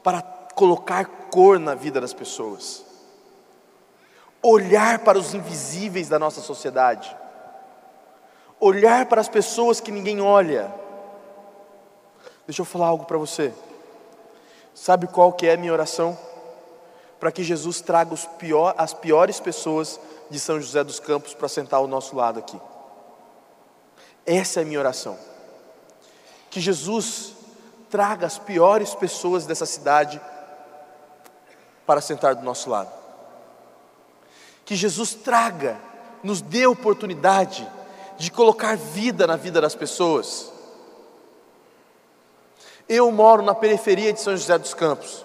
para 0.03 0.23
colocar 0.55 1.07
cor 1.31 1.59
na 1.59 1.75
vida 1.75 2.01
das 2.01 2.13
pessoas. 2.13 2.85
Olhar 4.43 5.01
para 5.01 5.19
os 5.19 5.35
invisíveis 5.35 6.09
da 6.09 6.19
nossa 6.19 6.41
sociedade 6.41 7.15
olhar 8.61 9.07
para 9.07 9.21
as 9.21 9.29
pessoas 9.29 9.81
que 9.81 9.91
ninguém 9.91 10.21
olha. 10.21 10.73
Deixa 12.47 12.61
eu 12.61 12.67
falar 12.67 12.89
algo 12.89 13.07
para 13.07 13.17
você. 13.17 13.53
Sabe 14.75 15.07
qual 15.07 15.33
que 15.33 15.47
é 15.47 15.55
a 15.55 15.57
minha 15.57 15.73
oração? 15.73 16.17
Para 17.19 17.33
que 17.33 17.43
Jesus 17.43 17.81
traga 17.81 18.15
pior, 18.39 18.75
as 18.77 18.93
piores 18.93 19.41
pessoas 19.41 19.99
de 20.29 20.39
São 20.39 20.61
José 20.61 20.85
dos 20.85 21.01
Campos 21.01 21.35
para 21.35 21.49
sentar 21.49 21.81
ao 21.81 21.87
nosso 21.87 22.15
lado 22.15 22.39
aqui. 22.39 22.61
Essa 24.27 24.61
é 24.61 24.63
a 24.63 24.67
minha 24.67 24.79
oração. 24.79 25.19
Que 26.51 26.61
Jesus 26.61 27.35
traga 27.89 28.27
as 28.27 28.39
piores 28.39 28.95
pessoas 28.95 29.47
dessa 29.47 29.67
cidade 29.67 30.21
para 31.87 32.01
sentar 32.01 32.35
do 32.35 32.43
nosso 32.43 32.71
lado. 32.71 32.91
Que 34.65 34.77
Jesus 34.77 35.15
traga, 35.15 35.77
nos 36.23 36.41
dê 36.41 36.67
oportunidade 36.67 37.69
de 38.21 38.31
colocar 38.31 38.77
vida 38.77 39.27
na 39.27 39.35
vida 39.35 39.63
das 39.63 39.75
pessoas. 39.75 40.53
Eu 42.87 43.11
moro 43.11 43.43
na 43.43 43.55
periferia 43.55 44.13
de 44.13 44.21
São 44.21 44.37
José 44.37 44.59
dos 44.59 44.75
Campos, 44.75 45.25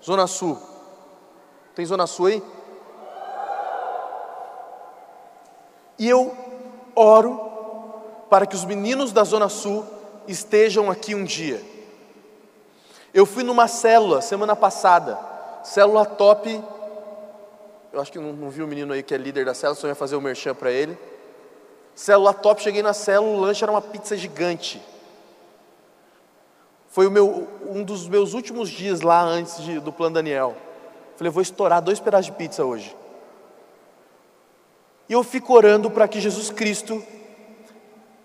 Zona 0.00 0.28
Sul. 0.28 0.56
Tem 1.74 1.84
Zona 1.84 2.06
Sul 2.06 2.26
aí? 2.26 2.42
E 5.98 6.08
eu 6.08 6.32
oro 6.94 7.50
para 8.30 8.46
que 8.46 8.54
os 8.54 8.64
meninos 8.64 9.10
da 9.10 9.24
Zona 9.24 9.48
Sul 9.48 9.84
estejam 10.28 10.88
aqui 10.88 11.16
um 11.16 11.24
dia. 11.24 11.60
Eu 13.12 13.26
fui 13.26 13.42
numa 13.42 13.66
célula 13.66 14.22
semana 14.22 14.54
passada, 14.54 15.18
célula 15.64 16.06
top. 16.06 16.62
Eu 17.92 18.00
acho 18.00 18.12
que 18.12 18.20
não, 18.20 18.32
não 18.32 18.50
vi 18.50 18.62
o 18.62 18.68
menino 18.68 18.92
aí 18.92 19.02
que 19.02 19.12
é 19.12 19.18
líder 19.18 19.44
da 19.44 19.52
célula, 19.52 19.74
só 19.74 19.88
ia 19.88 19.96
fazer 19.96 20.14
o 20.14 20.20
merchan 20.20 20.54
para 20.54 20.70
ele. 20.70 20.96
Célula 22.00 22.32
top, 22.32 22.62
cheguei 22.62 22.82
na 22.82 22.94
célula, 22.94 23.36
o 23.36 23.40
lanche 23.42 23.62
era 23.62 23.70
uma 23.70 23.82
pizza 23.82 24.16
gigante. 24.16 24.80
Foi 26.88 27.10
meu, 27.10 27.46
um 27.68 27.84
dos 27.84 28.08
meus 28.08 28.32
últimos 28.32 28.70
dias 28.70 29.02
lá 29.02 29.20
antes 29.20 29.62
de, 29.62 29.78
do 29.80 29.92
plano 29.92 30.14
Daniel. 30.14 30.56
Falei, 31.18 31.30
vou 31.30 31.42
estourar 31.42 31.82
dois 31.82 32.00
pedaços 32.00 32.24
de 32.24 32.32
pizza 32.32 32.64
hoje. 32.64 32.96
E 35.10 35.12
eu 35.12 35.22
fico 35.22 35.52
orando 35.52 35.90
para 35.90 36.08
que 36.08 36.22
Jesus 36.22 36.48
Cristo 36.48 37.04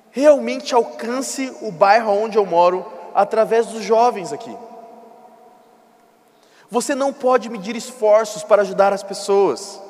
realmente 0.10 0.74
alcance 0.74 1.54
o 1.62 1.70
bairro 1.70 2.14
onde 2.14 2.38
eu 2.38 2.46
moro 2.46 2.86
através 3.14 3.68
dos 3.68 3.84
jovens 3.84 4.32
aqui. 4.32 4.58
Você 6.72 6.96
não 6.96 7.12
pode 7.12 7.50
medir 7.50 7.76
esforços 7.76 8.42
para 8.42 8.62
ajudar 8.62 8.94
as 8.94 9.04
pessoas. 9.04 9.82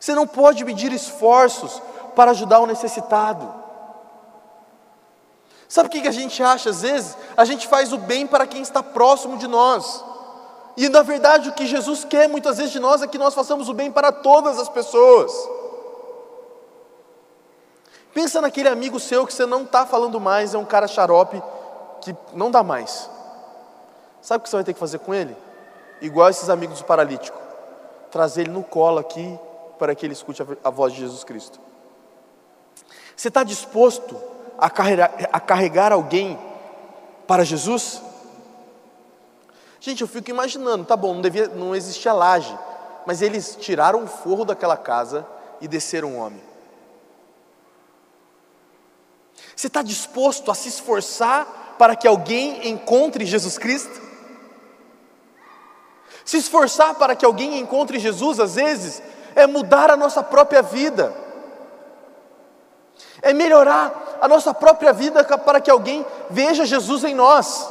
Você 0.00 0.14
não 0.14 0.26
pode 0.26 0.64
medir 0.64 0.90
esforços 0.92 1.82
para 2.16 2.30
ajudar 2.30 2.60
o 2.60 2.66
necessitado. 2.66 3.60
Sabe 5.68 5.88
o 5.88 5.90
que 5.90 6.08
a 6.08 6.10
gente 6.10 6.42
acha 6.42 6.70
às 6.70 6.80
vezes? 6.80 7.16
A 7.36 7.44
gente 7.44 7.68
faz 7.68 7.92
o 7.92 7.98
bem 7.98 8.26
para 8.26 8.46
quem 8.46 8.62
está 8.62 8.82
próximo 8.82 9.36
de 9.36 9.46
nós. 9.46 10.02
E 10.76 10.88
na 10.88 11.02
verdade 11.02 11.50
o 11.50 11.52
que 11.52 11.66
Jesus 11.66 12.02
quer 12.02 12.28
muitas 12.28 12.56
vezes 12.56 12.72
de 12.72 12.80
nós 12.80 13.02
é 13.02 13.06
que 13.06 13.18
nós 13.18 13.34
façamos 13.34 13.68
o 13.68 13.74
bem 13.74 13.92
para 13.92 14.10
todas 14.10 14.58
as 14.58 14.70
pessoas. 14.70 15.32
Pensa 18.14 18.40
naquele 18.40 18.68
amigo 18.68 18.98
seu 18.98 19.26
que 19.26 19.34
você 19.34 19.44
não 19.44 19.62
está 19.62 19.84
falando 19.84 20.18
mais, 20.18 20.54
é 20.54 20.58
um 20.58 20.64
cara 20.64 20.88
xarope 20.88 21.40
que 22.00 22.16
não 22.32 22.50
dá 22.50 22.62
mais. 22.62 23.08
Sabe 24.22 24.40
o 24.40 24.42
que 24.42 24.48
você 24.48 24.56
vai 24.56 24.64
ter 24.64 24.72
que 24.72 24.80
fazer 24.80 24.98
com 24.98 25.14
ele? 25.14 25.36
Igual 26.00 26.30
esses 26.30 26.48
amigos 26.48 26.78
do 26.78 26.84
paralítico. 26.86 27.38
Trazer 28.10 28.42
ele 28.42 28.50
no 28.50 28.64
colo 28.64 28.98
aqui 28.98 29.38
para 29.80 29.94
que 29.94 30.04
ele 30.04 30.12
escute 30.12 30.42
a 30.62 30.68
voz 30.68 30.92
de 30.92 31.00
Jesus 31.00 31.24
Cristo. 31.24 31.58
Você 33.16 33.28
está 33.28 33.42
disposto 33.42 34.14
a 34.58 34.68
carregar, 34.68 35.10
a 35.32 35.40
carregar 35.40 35.90
alguém 35.90 36.38
para 37.26 37.44
Jesus? 37.44 38.02
Gente, 39.80 40.02
eu 40.02 40.08
fico 40.08 40.28
imaginando, 40.28 40.84
tá 40.84 40.94
bom, 40.94 41.14
não, 41.14 41.22
devia, 41.22 41.48
não 41.48 41.74
existia 41.74 42.12
laje, 42.12 42.56
mas 43.06 43.22
eles 43.22 43.56
tiraram 43.58 44.04
o 44.04 44.06
forro 44.06 44.44
daquela 44.44 44.76
casa 44.76 45.26
e 45.62 45.66
desceram 45.66 46.08
um 46.08 46.18
homem. 46.18 46.42
Você 49.56 49.68
está 49.68 49.80
disposto 49.80 50.50
a 50.50 50.54
se 50.54 50.68
esforçar 50.68 51.76
para 51.78 51.96
que 51.96 52.06
alguém 52.06 52.68
encontre 52.68 53.24
Jesus 53.24 53.56
Cristo? 53.56 53.98
Se 56.22 56.36
esforçar 56.36 56.94
para 56.96 57.16
que 57.16 57.24
alguém 57.24 57.58
encontre 57.58 57.98
Jesus, 57.98 58.38
às 58.38 58.56
vezes, 58.56 59.02
é 59.34 59.46
mudar 59.46 59.90
a 59.90 59.96
nossa 59.96 60.22
própria 60.22 60.62
vida, 60.62 61.12
é 63.22 63.32
melhorar 63.32 64.18
a 64.20 64.28
nossa 64.28 64.52
própria 64.52 64.92
vida 64.92 65.24
para 65.38 65.60
que 65.60 65.70
alguém 65.70 66.04
veja 66.28 66.64
Jesus 66.64 67.04
em 67.04 67.14
nós. 67.14 67.68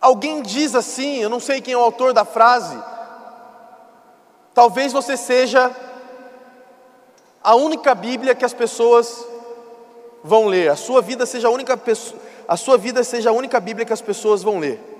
Alguém 0.00 0.40
diz 0.42 0.74
assim, 0.74 1.18
eu 1.18 1.28
não 1.28 1.38
sei 1.38 1.60
quem 1.60 1.74
é 1.74 1.76
o 1.76 1.80
autor 1.80 2.14
da 2.14 2.24
frase, 2.24 2.82
talvez 4.54 4.92
você 4.92 5.16
seja 5.16 5.70
a 7.42 7.54
única 7.54 7.94
Bíblia 7.94 8.34
que 8.34 8.44
as 8.44 8.54
pessoas 8.54 9.26
vão 10.24 10.46
ler, 10.46 10.70
a 10.70 10.76
sua 10.76 11.02
vida 11.02 11.26
seja 11.26 11.48
a 11.48 11.50
única 11.50 11.78
a 12.48 12.56
sua 12.56 12.76
vida 12.76 13.04
seja 13.04 13.30
a 13.30 13.32
única 13.32 13.60
Bíblia 13.60 13.86
que 13.86 13.92
as 13.92 14.02
pessoas 14.02 14.42
vão 14.42 14.58
ler. 14.58 14.99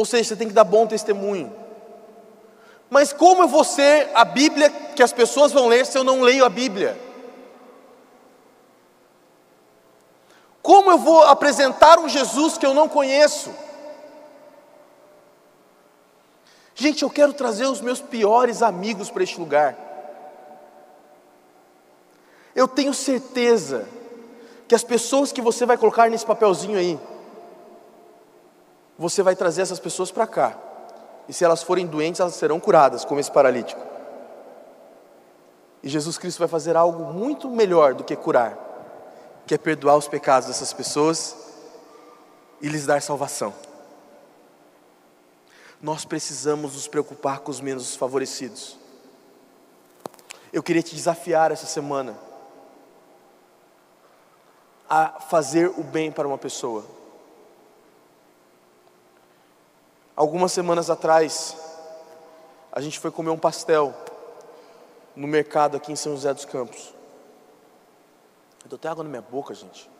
Ou 0.00 0.06
seja, 0.06 0.30
você 0.30 0.36
tem 0.36 0.48
que 0.48 0.54
dar 0.54 0.64
bom 0.64 0.86
testemunho. 0.86 1.54
Mas 2.88 3.12
como 3.12 3.42
eu 3.42 3.48
vou 3.48 3.62
ser 3.62 4.08
a 4.14 4.24
Bíblia 4.24 4.70
que 4.96 5.02
as 5.02 5.12
pessoas 5.12 5.52
vão 5.52 5.68
ler 5.68 5.84
se 5.84 5.98
eu 5.98 6.02
não 6.02 6.22
leio 6.22 6.42
a 6.42 6.48
Bíblia? 6.48 6.98
Como 10.62 10.90
eu 10.90 10.96
vou 10.96 11.24
apresentar 11.24 11.98
um 11.98 12.08
Jesus 12.08 12.56
que 12.56 12.64
eu 12.64 12.72
não 12.72 12.88
conheço? 12.88 13.50
Gente, 16.74 17.02
eu 17.02 17.10
quero 17.10 17.34
trazer 17.34 17.66
os 17.66 17.82
meus 17.82 18.00
piores 18.00 18.62
amigos 18.62 19.10
para 19.10 19.22
este 19.22 19.38
lugar. 19.38 19.76
Eu 22.56 22.66
tenho 22.66 22.94
certeza 22.94 23.86
que 24.66 24.74
as 24.74 24.82
pessoas 24.82 25.30
que 25.30 25.42
você 25.42 25.66
vai 25.66 25.76
colocar 25.76 26.08
nesse 26.08 26.24
papelzinho 26.24 26.78
aí, 26.78 26.98
você 29.00 29.22
vai 29.22 29.34
trazer 29.34 29.62
essas 29.62 29.80
pessoas 29.80 30.10
para 30.10 30.26
cá. 30.26 30.58
E 31.26 31.32
se 31.32 31.42
elas 31.42 31.62
forem 31.62 31.86
doentes, 31.86 32.20
elas 32.20 32.34
serão 32.34 32.60
curadas, 32.60 33.02
como 33.02 33.18
esse 33.18 33.32
paralítico. 33.32 33.80
E 35.82 35.88
Jesus 35.88 36.18
Cristo 36.18 36.38
vai 36.38 36.48
fazer 36.48 36.76
algo 36.76 37.10
muito 37.10 37.48
melhor 37.48 37.94
do 37.94 38.04
que 38.04 38.14
curar, 38.14 38.58
que 39.46 39.54
é 39.54 39.58
perdoar 39.58 39.96
os 39.96 40.06
pecados 40.06 40.48
dessas 40.48 40.74
pessoas 40.74 41.34
e 42.60 42.68
lhes 42.68 42.84
dar 42.84 43.00
salvação. 43.00 43.54
Nós 45.80 46.04
precisamos 46.04 46.74
nos 46.74 46.86
preocupar 46.86 47.38
com 47.38 47.50
os 47.50 47.58
menos 47.58 47.96
favorecidos. 47.96 48.76
Eu 50.52 50.62
queria 50.62 50.82
te 50.82 50.94
desafiar 50.94 51.50
essa 51.50 51.64
semana 51.64 52.18
a 54.90 55.08
fazer 55.20 55.70
o 55.70 55.82
bem 55.82 56.12
para 56.12 56.28
uma 56.28 56.36
pessoa. 56.36 56.99
Algumas 60.14 60.52
semanas 60.52 60.90
atrás, 60.90 61.56
a 62.72 62.80
gente 62.80 62.98
foi 62.98 63.10
comer 63.10 63.30
um 63.30 63.38
pastel 63.38 63.94
no 65.16 65.26
mercado 65.26 65.76
aqui 65.76 65.92
em 65.92 65.96
São 65.96 66.12
José 66.12 66.32
dos 66.32 66.44
Campos. 66.44 66.94
Eu 68.64 68.70
tô 68.70 68.76
até 68.76 68.88
água 68.88 69.02
na 69.02 69.10
minha 69.10 69.22
boca, 69.22 69.54
gente. 69.54 69.90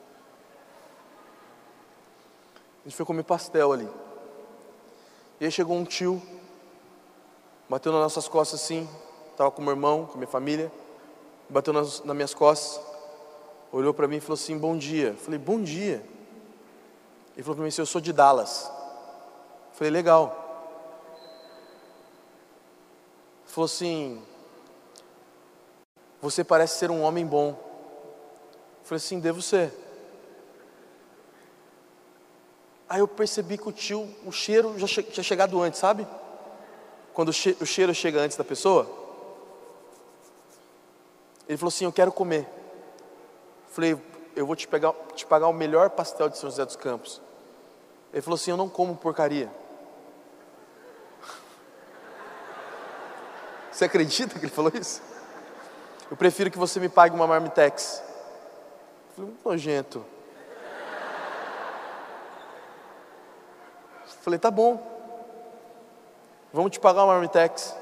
A 2.81 2.88
gente 2.88 2.96
foi 2.96 3.05
comer 3.05 3.23
pastel 3.23 3.73
ali. 3.73 3.88
E 5.40 5.44
aí 5.44 5.51
chegou 5.51 5.77
um 5.77 5.85
tio, 5.85 6.20
bateu 7.68 7.92
nas 7.92 8.03
nossas 8.03 8.29
costas 8.29 8.62
assim, 8.62 8.88
estava 9.31 9.51
com 9.51 9.62
meu 9.62 9.73
irmão, 9.73 10.07
com 10.07 10.18
minha 10.18 10.29
família, 10.29 10.70
bateu 11.49 11.73
nas, 11.73 12.03
nas 12.05 12.14
minhas 12.14 12.35
costas, 12.35 12.81
olhou 13.73 13.92
para 13.94 14.07
mim 14.07 14.16
e 14.16 14.20
falou 14.20 14.35
assim: 14.35 14.59
Bom 14.59 14.77
dia. 14.77 15.09
Eu 15.09 15.16
falei: 15.16 15.38
Bom 15.38 15.62
dia. 15.62 16.05
Ele 17.35 17.42
falou 17.42 17.57
para 17.57 17.62
mim 17.62 17.68
assim: 17.68 17.83
Eu 17.83 17.87
sou 17.87 18.01
de 18.01 18.12
Dallas. 18.12 18.70
Falei: 19.81 19.90
Legal. 19.90 20.37
Falou 23.47 23.64
assim: 23.64 24.23
Você 26.21 26.45
parece 26.45 26.77
ser 26.77 26.90
um 26.90 27.01
homem 27.01 27.25
bom. 27.25 27.59
Falei 28.83 28.99
assim: 28.99 29.19
Devo 29.19 29.40
ser. 29.40 29.73
Aí 32.90 33.01
eu 33.01 33.09
percebi 33.09 33.57
que 33.57 33.71
o 33.71 33.73
tio, 33.73 34.07
o 34.27 34.31
cheiro 34.31 34.79
já 34.79 34.87
tinha 34.87 35.25
chegado 35.25 35.59
antes, 35.62 35.81
sabe? 35.81 36.07
Quando 37.14 37.31
o 37.31 37.33
cheiro 37.33 37.95
chega 37.95 38.21
antes 38.21 38.37
da 38.37 38.45
pessoa. 38.45 38.87
Ele 41.49 41.57
falou 41.57 41.71
assim: 41.71 41.87
Eu 41.87 41.93
quero 41.93 42.12
comer. 42.12 42.47
Falei: 43.71 43.99
Eu 44.37 44.47
vou 44.47 44.55
te, 44.55 44.69
pegar, 44.69 44.93
te 45.14 45.25
pagar 45.25 45.49
o 45.49 45.55
melhor 45.55 45.88
pastel 45.88 46.29
de 46.29 46.37
São 46.37 46.51
José 46.51 46.66
dos 46.66 46.77
Campos. 46.77 47.19
Ele 48.12 48.21
falou 48.21 48.35
assim: 48.35 48.51
Eu 48.51 48.59
não 48.59 48.69
como 48.69 48.95
porcaria. 48.95 49.60
Você 53.70 53.85
acredita 53.85 54.38
que 54.38 54.44
ele 54.44 54.52
falou 54.52 54.72
isso? 54.74 55.00
Eu 56.11 56.16
prefiro 56.16 56.50
que 56.50 56.59
você 56.59 56.80
me 56.80 56.88
pague 56.88 57.14
uma 57.14 57.26
marmitex. 57.26 58.02
Eu 59.11 59.14
falei: 59.16 59.35
Nojento. 59.44 60.04
Falei, 64.22 64.38
tá 64.38 64.50
bom. 64.50 64.78
Vamos 66.52 66.72
te 66.72 66.80
pagar 66.80 67.04
uma 67.04 67.14
marmitex. 67.14 67.74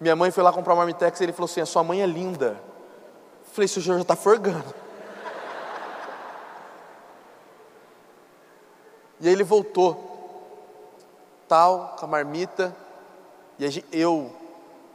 Minha 0.00 0.16
mãe 0.16 0.30
foi 0.30 0.42
lá 0.42 0.52
comprar 0.52 0.72
uma 0.72 0.78
marmitex 0.78 1.20
e 1.20 1.24
ele 1.24 1.32
falou 1.32 1.44
assim: 1.44 1.60
a 1.60 1.66
sua 1.66 1.84
mãe 1.84 2.02
é 2.02 2.06
linda. 2.06 2.58
Falei, 3.52 3.66
o 3.66 3.68
senhor 3.68 3.96
já 3.96 4.00
está 4.00 4.16
forgando. 4.16 4.74
E 9.20 9.28
aí 9.28 9.34
ele 9.34 9.44
voltou, 9.44 10.98
tal, 11.46 11.94
com 11.98 12.04
a 12.06 12.08
marmita. 12.08 12.74
E 13.58 13.84
eu 13.92 14.34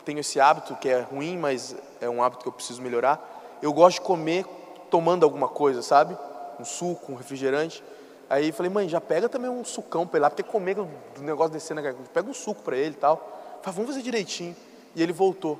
tenho 0.08 0.20
esse 0.22 0.39
hábito 0.39 0.74
que 0.78 0.88
é 0.88 1.02
ruim, 1.02 1.38
mas 1.38 1.76
é 2.00 2.10
um 2.10 2.24
hábito 2.24 2.43
que 2.43 2.48
eu 2.48 2.54
preciso 2.54 2.82
melhorar. 2.82 3.60
Eu 3.62 3.74
gosto 3.74 3.96
de 3.96 4.02
comer 4.02 4.46
tomando 4.89 5.26
alguma 5.26 5.50
coisa, 5.50 5.82
sabe? 5.82 6.17
Um 6.58 6.63
suco, 6.63 7.12
um 7.12 7.15
refrigerante. 7.15 7.84
Aí 8.30 8.54
falei, 8.54 8.72
mãe, 8.72 8.88
já 8.88 9.02
pega 9.02 9.28
também 9.28 9.50
um 9.50 9.65
sucão 9.65 10.08
para 10.08 10.17
ele 10.17 10.22
lá, 10.24 10.30
porque 10.30 10.43
comer 10.43 10.80
o 10.80 10.88
negócio 11.20 11.52
descendo 11.52 11.82
na 11.82 11.89
garganta, 11.89 12.10
pega 12.13 12.30
um 12.30 12.34
suco 12.34 12.62
para 12.62 12.78
ele 12.78 12.91
e 12.91 12.98
tal. 12.98 13.17
Falei, 13.62 13.76
vamos 13.76 13.91
fazer 13.91 14.02
direitinho. 14.02 14.56
E 14.96 15.04
ele 15.04 15.12
voltou. 15.12 15.60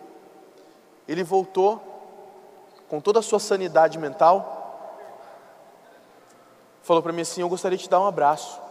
Ele 1.06 1.26
voltou 1.26 1.82
com 2.88 3.02
toda 3.02 3.20
a 3.20 3.22
sua 3.22 3.40
sanidade 3.40 4.00
mental. 4.00 4.94
Falou 6.84 7.04
para 7.04 7.12
mim 7.12 7.24
assim: 7.24 7.42
Eu 7.42 7.50
gostaria 7.50 7.78
de 7.78 7.84
te 7.84 7.90
dar 7.90 8.00
um 8.00 8.08
abraço. 8.08 8.62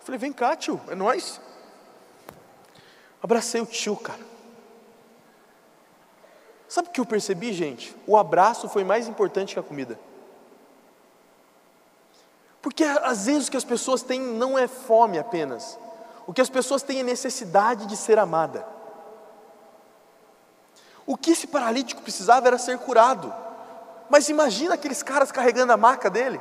Falei, 0.00 0.18
vem 0.18 0.32
cá, 0.32 0.56
tio, 0.56 0.80
é 0.88 0.96
nós. 0.96 1.40
Abracei 3.22 3.60
o 3.60 3.66
tio, 3.66 3.94
cara. 3.94 4.29
Sabe 6.70 6.86
o 6.86 6.92
que 6.92 7.00
eu 7.00 7.04
percebi, 7.04 7.52
gente? 7.52 7.96
O 8.06 8.16
abraço 8.16 8.68
foi 8.68 8.84
mais 8.84 9.08
importante 9.08 9.54
que 9.54 9.58
a 9.58 9.62
comida. 9.62 9.98
Porque 12.62 12.84
às 12.84 13.26
vezes 13.26 13.48
o 13.48 13.50
que 13.50 13.56
as 13.56 13.64
pessoas 13.64 14.02
têm 14.02 14.20
não 14.20 14.56
é 14.56 14.68
fome 14.68 15.18
apenas. 15.18 15.76
O 16.28 16.32
que 16.32 16.40
as 16.40 16.48
pessoas 16.48 16.80
têm 16.80 17.00
é 17.00 17.02
necessidade 17.02 17.86
de 17.86 17.96
ser 17.96 18.20
amada. 18.20 18.64
O 21.04 21.16
que 21.16 21.32
esse 21.32 21.48
paralítico 21.48 22.02
precisava 22.02 22.46
era 22.46 22.56
ser 22.56 22.78
curado. 22.78 23.34
Mas 24.08 24.28
imagina 24.28 24.74
aqueles 24.74 25.02
caras 25.02 25.32
carregando 25.32 25.72
a 25.72 25.76
maca 25.76 26.08
dele. 26.08 26.40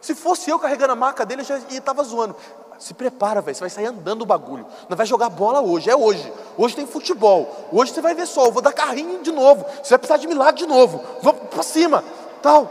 Se 0.00 0.14
fosse 0.14 0.48
eu 0.48 0.60
carregando 0.60 0.92
a 0.92 0.96
maca 0.96 1.26
dele, 1.26 1.42
eu 1.42 1.46
já 1.46 1.58
estava 1.58 2.04
zoando. 2.04 2.36
Se 2.78 2.94
prepara, 2.94 3.40
velho, 3.40 3.54
você 3.56 3.60
vai 3.60 3.70
sair 3.70 3.86
andando 3.86 4.22
o 4.22 4.26
bagulho. 4.26 4.64
Não 4.88 4.96
vai 4.96 5.04
jogar 5.04 5.28
bola 5.28 5.60
hoje, 5.60 5.90
é 5.90 5.96
hoje. 5.96 6.32
Hoje 6.56 6.76
tem 6.76 6.86
futebol. 6.86 7.68
Hoje 7.72 7.92
você 7.92 8.00
vai 8.00 8.14
ver 8.14 8.26
só, 8.26 8.46
eu 8.46 8.52
vou 8.52 8.62
dar 8.62 8.72
carrinho 8.72 9.20
de 9.20 9.32
novo. 9.32 9.64
Você 9.82 9.90
vai 9.90 9.98
precisar 9.98 10.18
de 10.18 10.28
milagre 10.28 10.60
de 10.60 10.66
novo. 10.66 11.04
Vamos 11.20 11.48
para 11.48 11.62
cima, 11.64 12.04
tal. 12.40 12.70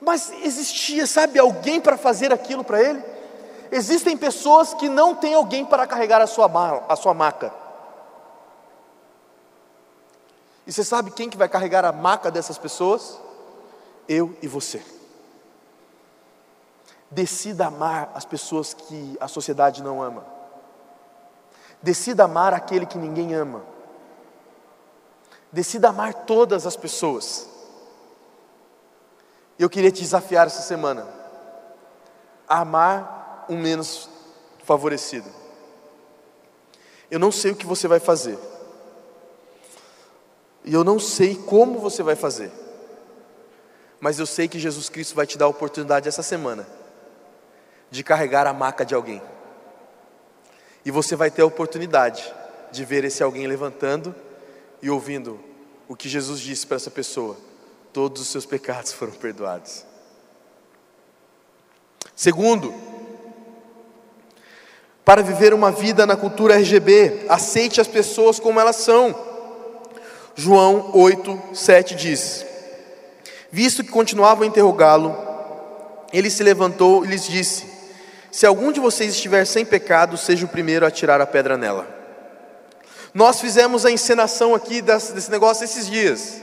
Mas 0.00 0.32
existia, 0.42 1.06
sabe, 1.06 1.38
alguém 1.38 1.78
para 1.78 1.98
fazer 1.98 2.32
aquilo 2.32 2.64
para 2.64 2.80
ele? 2.82 3.04
Existem 3.70 4.16
pessoas 4.16 4.72
que 4.72 4.88
não 4.88 5.14
têm 5.14 5.34
alguém 5.34 5.64
para 5.64 5.86
carregar 5.86 6.22
a 6.22 6.26
sua, 6.26 6.50
a 6.88 6.96
sua 6.96 7.12
maca. 7.12 7.52
E 10.66 10.72
você 10.72 10.82
sabe 10.82 11.10
quem 11.10 11.28
que 11.28 11.36
vai 11.36 11.48
carregar 11.48 11.84
a 11.84 11.92
maca 11.92 12.30
dessas 12.30 12.56
pessoas? 12.56 13.20
Eu 14.08 14.34
e 14.40 14.48
você. 14.48 14.82
Decida 17.10 17.66
amar 17.66 18.12
as 18.14 18.24
pessoas 18.24 18.72
que 18.72 19.16
a 19.20 19.26
sociedade 19.26 19.82
não 19.82 20.00
ama. 20.00 20.24
Decida 21.82 22.24
amar 22.24 22.54
aquele 22.54 22.86
que 22.86 22.96
ninguém 22.96 23.34
ama. 23.34 23.64
Decida 25.50 25.88
amar 25.88 26.14
todas 26.14 26.66
as 26.66 26.76
pessoas. 26.76 27.48
Eu 29.58 29.68
queria 29.68 29.90
te 29.90 30.02
desafiar 30.02 30.46
essa 30.46 30.62
semana 30.62 31.06
a 32.48 32.60
amar 32.60 33.46
um 33.48 33.58
menos 33.58 34.08
favorecido. 34.62 35.28
Eu 37.10 37.18
não 37.18 37.32
sei 37.32 37.50
o 37.50 37.56
que 37.56 37.66
você 37.66 37.88
vai 37.88 37.98
fazer. 37.98 38.38
E 40.64 40.72
eu 40.72 40.84
não 40.84 41.00
sei 41.00 41.34
como 41.34 41.80
você 41.80 42.04
vai 42.04 42.14
fazer. 42.14 42.52
Mas 43.98 44.20
eu 44.20 44.26
sei 44.26 44.46
que 44.46 44.60
Jesus 44.60 44.88
Cristo 44.88 45.16
vai 45.16 45.26
te 45.26 45.36
dar 45.36 45.46
a 45.46 45.48
oportunidade 45.48 46.08
essa 46.08 46.22
semana 46.22 46.79
de 47.90 48.04
carregar 48.04 48.46
a 48.46 48.52
maca 48.52 48.84
de 48.84 48.94
alguém. 48.94 49.22
E 50.84 50.90
você 50.90 51.16
vai 51.16 51.30
ter 51.30 51.42
a 51.42 51.46
oportunidade 51.46 52.32
de 52.70 52.84
ver 52.84 53.04
esse 53.04 53.22
alguém 53.22 53.46
levantando 53.46 54.14
e 54.80 54.88
ouvindo 54.88 55.40
o 55.88 55.96
que 55.96 56.08
Jesus 56.08 56.40
disse 56.40 56.66
para 56.66 56.76
essa 56.76 56.90
pessoa 56.90 57.36
todos 57.92 58.22
os 58.22 58.28
seus 58.28 58.46
pecados 58.46 58.92
foram 58.94 59.12
perdoados. 59.12 59.84
Segundo, 62.14 62.72
para 65.04 65.22
viver 65.22 65.52
uma 65.52 65.72
vida 65.72 66.06
na 66.06 66.16
cultura 66.16 66.54
RGB, 66.54 67.26
aceite 67.28 67.80
as 67.80 67.88
pessoas 67.88 68.38
como 68.38 68.60
elas 68.60 68.76
são. 68.76 69.14
João 70.36 70.90
8, 70.94 71.42
7 71.54 71.94
diz: 71.94 72.46
Visto 73.50 73.82
que 73.82 73.90
continuavam 73.90 74.44
a 74.44 74.46
interrogá-lo, 74.46 75.16
ele 76.12 76.30
se 76.30 76.42
levantou 76.42 77.04
e 77.04 77.08
lhes 77.08 77.24
disse: 77.24 77.69
Se 78.30 78.46
algum 78.46 78.70
de 78.70 78.80
vocês 78.80 79.14
estiver 79.14 79.44
sem 79.44 79.64
pecado, 79.64 80.16
seja 80.16 80.46
o 80.46 80.48
primeiro 80.48 80.86
a 80.86 80.90
tirar 80.90 81.20
a 81.20 81.26
pedra 81.26 81.56
nela. 81.56 81.86
Nós 83.12 83.40
fizemos 83.40 83.84
a 83.84 83.90
encenação 83.90 84.54
aqui 84.54 84.80
desse 84.80 85.30
negócio 85.30 85.64
esses 85.64 85.86
dias. 85.86 86.40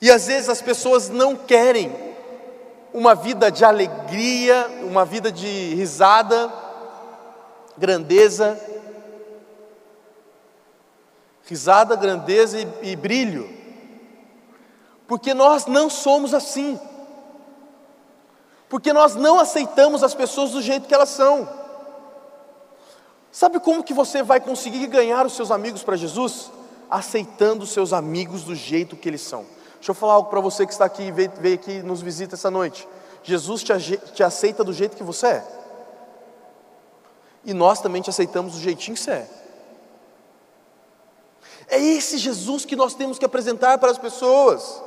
E 0.00 0.10
às 0.10 0.28
vezes 0.28 0.48
as 0.48 0.62
pessoas 0.62 1.08
não 1.08 1.34
querem 1.34 1.92
uma 2.92 3.14
vida 3.14 3.50
de 3.50 3.64
alegria, 3.64 4.68
uma 4.82 5.04
vida 5.04 5.30
de 5.32 5.74
risada, 5.74 6.52
grandeza, 7.76 8.58
risada, 11.44 11.96
grandeza 11.96 12.60
e, 12.60 12.92
e 12.92 12.96
brilho, 12.96 13.48
porque 15.06 15.34
nós 15.34 15.66
não 15.66 15.88
somos 15.90 16.32
assim, 16.32 16.78
porque 18.68 18.92
nós 18.92 19.14
não 19.14 19.40
aceitamos 19.40 20.02
as 20.02 20.14
pessoas 20.14 20.50
do 20.50 20.60
jeito 20.60 20.86
que 20.86 20.94
elas 20.94 21.08
são. 21.08 21.48
Sabe 23.32 23.60
como 23.60 23.84
que 23.84 23.94
você 23.94 24.22
vai 24.22 24.40
conseguir 24.40 24.86
ganhar 24.86 25.24
os 25.24 25.34
seus 25.34 25.50
amigos 25.50 25.82
para 25.82 25.96
Jesus? 25.96 26.50
Aceitando 26.90 27.64
os 27.64 27.70
seus 27.70 27.92
amigos 27.92 28.44
do 28.44 28.54
jeito 28.54 28.96
que 28.96 29.08
eles 29.08 29.20
são. 29.20 29.46
Deixa 29.74 29.90
eu 29.90 29.94
falar 29.94 30.14
algo 30.14 30.28
para 30.28 30.40
você 30.40 30.66
que 30.66 30.72
está 30.72 30.84
aqui 30.84 31.10
veio, 31.12 31.32
veio 31.38 31.54
aqui 31.54 31.82
nos 31.82 32.02
visita 32.02 32.34
essa 32.34 32.50
noite. 32.50 32.86
Jesus 33.22 33.62
te, 33.62 33.96
te 34.12 34.22
aceita 34.22 34.64
do 34.64 34.72
jeito 34.72 34.96
que 34.96 35.04
você 35.04 35.26
é. 35.26 35.44
E 37.44 37.54
nós 37.54 37.80
também 37.80 38.02
te 38.02 38.10
aceitamos 38.10 38.54
do 38.54 38.60
jeitinho 38.60 38.96
que 38.96 39.02
você 39.02 39.10
é. 39.12 39.30
É 41.68 41.78
esse 41.78 42.18
Jesus 42.18 42.64
que 42.64 42.74
nós 42.74 42.94
temos 42.94 43.18
que 43.18 43.24
apresentar 43.24 43.78
para 43.78 43.90
as 43.90 43.98
pessoas. 43.98 44.82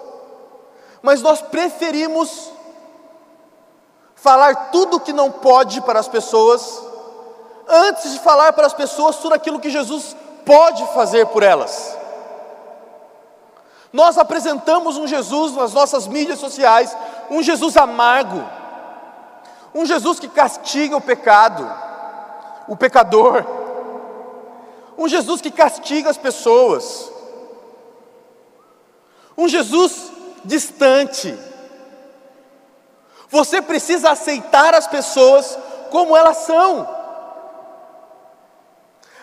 Mas 1.01 1.21
nós 1.21 1.41
preferimos 1.41 2.51
falar 4.21 4.69
tudo 4.69 4.97
o 4.97 4.99
que 4.99 5.11
não 5.11 5.31
pode 5.31 5.81
para 5.81 5.99
as 5.99 6.07
pessoas, 6.07 6.79
antes 7.67 8.11
de 8.13 8.19
falar 8.19 8.53
para 8.53 8.67
as 8.67 8.73
pessoas 8.73 9.15
tudo 9.15 9.33
aquilo 9.33 9.59
que 9.59 9.71
Jesus 9.71 10.15
pode 10.45 10.85
fazer 10.93 11.25
por 11.25 11.41
elas. 11.41 11.97
Nós 13.91 14.19
apresentamos 14.19 14.95
um 14.95 15.07
Jesus 15.07 15.55
nas 15.55 15.73
nossas 15.73 16.05
mídias 16.05 16.37
sociais, 16.37 16.95
um 17.31 17.41
Jesus 17.41 17.75
amargo, 17.75 18.47
um 19.73 19.87
Jesus 19.87 20.19
que 20.19 20.27
castiga 20.27 20.95
o 20.95 21.01
pecado, 21.01 21.67
o 22.67 22.77
pecador, 22.77 23.43
um 24.99 25.07
Jesus 25.07 25.41
que 25.41 25.49
castiga 25.49 26.11
as 26.11 26.17
pessoas, 26.17 27.11
um 29.35 29.47
Jesus 29.47 30.11
distante. 30.45 31.50
Você 33.31 33.61
precisa 33.61 34.11
aceitar 34.11 34.75
as 34.75 34.85
pessoas 34.85 35.57
como 35.89 36.15
elas 36.17 36.37
são. 36.37 36.87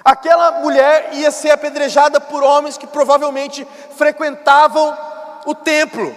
Aquela 0.03 0.63
mulher 0.63 1.11
ia 1.13 1.31
ser 1.31 1.51
apedrejada 1.51 2.19
por 2.19 2.43
homens 2.43 2.79
que 2.79 2.87
provavelmente 2.87 3.67
frequentavam 3.97 4.97
o 5.45 5.55
templo. 5.55 6.17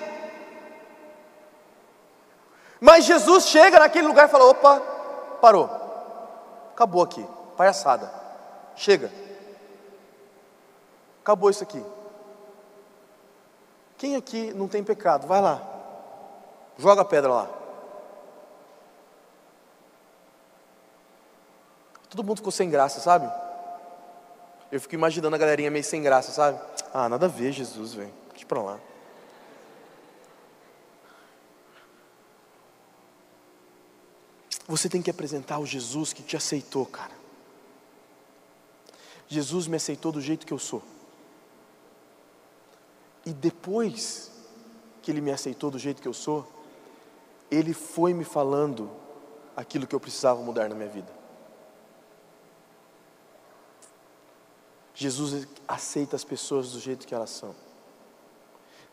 Mas 2.80 3.04
Jesus 3.04 3.48
chega 3.48 3.80
naquele 3.80 4.08
lugar 4.08 4.28
e 4.28 4.32
fala: 4.32 4.46
opa, 4.46 4.80
parou, 5.42 5.70
acabou 6.72 7.04
aqui, 7.04 7.28
palhaçada, 7.58 8.10
chega, 8.74 9.12
acabou 11.22 11.50
isso 11.50 11.64
aqui. 11.64 11.86
Quem 13.98 14.16
aqui 14.16 14.54
não 14.54 14.70
tem 14.70 14.82
pecado? 14.82 15.28
Vai 15.28 15.42
lá, 15.42 15.62
joga 16.78 17.02
a 17.02 17.06
pedra 17.06 17.32
lá. 17.32 17.61
Todo 22.12 22.26
mundo 22.26 22.38
ficou 22.38 22.52
sem 22.52 22.70
graça, 22.70 23.00
sabe? 23.00 23.32
Eu 24.70 24.82
fico 24.82 24.94
imaginando 24.94 25.34
a 25.34 25.40
galerinha 25.40 25.72
meio 25.72 25.84
sem 25.84 26.04
graça, 26.04 26.34
sabe? 26.34 26.60
Ah, 26.94 27.08
nada 27.08 27.26
a 27.26 27.30
ver, 27.30 27.54
Jesus, 27.54 27.94
velho. 27.94 28.14
Deixa 28.32 28.46
pra 28.46 28.62
lá. 28.62 28.80
Você 34.68 34.90
tem 34.90 35.02
que 35.02 35.10
apresentar 35.10 35.58
o 35.60 35.66
Jesus 35.66 36.12
que 36.12 36.22
te 36.22 36.36
aceitou, 36.36 36.86
cara. 36.86 37.14
Jesus 39.30 39.66
me 39.68 39.78
aceitou 39.78 40.12
do 40.12 40.20
jeito 40.20 40.46
que 40.46 40.52
eu 40.52 40.60
sou. 40.60 40.84
E 43.26 43.32
depois 43.32 44.30
que 45.02 45.12
Ele 45.12 45.22
me 45.22 45.32
aceitou 45.32 45.72
do 45.72 45.80
jeito 45.80 46.02
que 46.02 46.08
eu 46.10 46.14
sou, 46.14 46.46
Ele 47.50 47.74
foi 47.74 48.14
me 48.14 48.26
falando 48.26 48.92
aquilo 49.56 49.88
que 49.88 49.96
eu 49.96 50.00
precisava 50.00 50.42
mudar 50.42 50.68
na 50.68 50.76
minha 50.76 50.90
vida. 50.90 51.21
Jesus 55.02 55.48
aceita 55.68 56.16
as 56.16 56.24
pessoas 56.24 56.74
do 56.74 56.80
jeito 56.80 57.08
que 57.08 57.16
elas 57.16 57.32
são. 57.32 57.56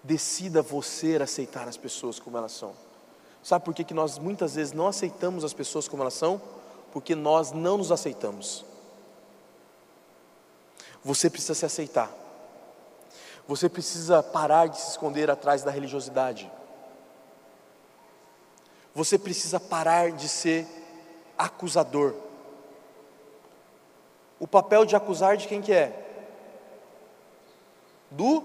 Decida 0.02 0.62
você 0.62 1.16
aceitar 1.16 1.68
as 1.68 1.76
pessoas 1.76 2.18
como 2.18 2.38
elas 2.38 2.52
são. 2.52 2.72
Sabe 3.42 3.62
por 3.62 3.74
que, 3.74 3.84
que 3.84 3.92
nós 3.92 4.18
muitas 4.18 4.54
vezes 4.54 4.72
não 4.72 4.86
aceitamos 4.86 5.44
as 5.44 5.52
pessoas 5.52 5.86
como 5.86 6.02
elas 6.02 6.14
são? 6.14 6.40
Porque 6.92 7.14
nós 7.14 7.52
não 7.52 7.76
nos 7.76 7.92
aceitamos. 7.92 8.64
Você 11.04 11.28
precisa 11.28 11.54
se 11.54 11.66
aceitar. 11.66 12.10
Você 13.46 13.68
precisa 13.68 14.22
parar 14.22 14.66
de 14.66 14.80
se 14.80 14.92
esconder 14.92 15.30
atrás 15.30 15.62
da 15.62 15.70
religiosidade. 15.70 16.50
Você 18.94 19.18
precisa 19.18 19.60
parar 19.60 20.12
de 20.12 20.26
ser 20.26 20.66
acusador. 21.36 22.14
O 24.38 24.46
papel 24.46 24.84
de 24.84 24.94
acusar 24.94 25.36
de 25.36 25.48
quem 25.48 25.60
que 25.60 25.72
é? 25.72 26.04
Do 28.10 28.42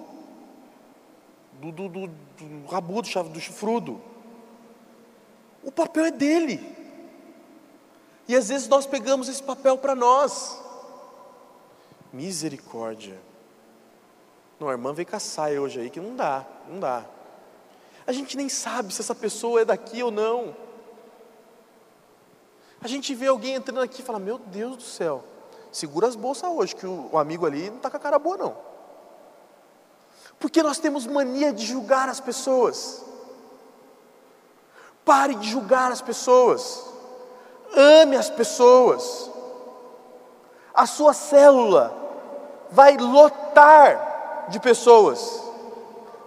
do, 1.54 1.72
do, 1.72 1.90
do, 1.90 2.08
do 2.08 3.30
do 3.30 3.40
chifrudo. 3.40 4.02
O 5.64 5.72
papel 5.72 6.06
é 6.06 6.12
dele. 6.12 6.76
E 8.28 8.36
às 8.36 8.50
vezes 8.50 8.68
nós 8.68 8.86
pegamos 8.86 9.30
esse 9.30 9.42
papel 9.42 9.78
para 9.78 9.96
nós. 9.96 10.62
Misericórdia. 12.12 13.20
Não, 14.60 14.70
a 14.70 14.72
irmã 14.72 14.94
veio 14.94 15.08
caçar 15.08 15.52
hoje 15.52 15.80
aí 15.80 15.90
que 15.90 16.00
não 16.00 16.16
dá, 16.16 16.46
não 16.70 16.80
dá. 16.80 17.06
A 18.06 18.12
gente 18.12 18.36
nem 18.36 18.50
sabe 18.50 18.94
se 18.94 19.02
essa 19.02 19.16
pessoa 19.16 19.62
é 19.62 19.66
daqui 19.66 20.04
ou 20.04 20.12
não. 20.12 20.56
A 22.82 22.88
gente 22.88 23.16
vê 23.16 23.28
alguém 23.28 23.56
entrando 23.56 23.82
aqui 23.82 24.02
e 24.02 24.06
fala: 24.06 24.20
Meu 24.20 24.38
Deus 24.38 24.76
do 24.78 24.84
céu, 24.84 25.24
segura 25.74 26.08
as 26.08 26.16
bolsas 26.16 26.50
hoje, 26.50 26.76
que 26.76 26.86
o, 26.86 27.10
o 27.12 27.18
amigo 27.18 27.46
ali 27.46 27.70
não 27.70 27.78
está 27.78 27.90
com 27.90 27.98
a 27.98 28.00
cara 28.00 28.20
boa, 28.20 28.38
não. 28.38 28.56
Porque 30.40 30.62
nós 30.62 30.78
temos 30.78 31.06
mania 31.06 31.52
de 31.52 31.66
julgar 31.66 32.08
as 32.08 32.20
pessoas. 32.20 33.04
Pare 35.04 35.36
de 35.36 35.50
julgar 35.50 35.92
as 35.92 36.02
pessoas. 36.02 36.86
Ame 37.76 38.16
as 38.16 38.30
pessoas. 38.30 39.32
A 40.74 40.86
sua 40.86 41.14
célula 41.14 41.96
vai 42.70 42.98
lotar 42.98 44.48
de 44.50 44.60
pessoas. 44.60 45.42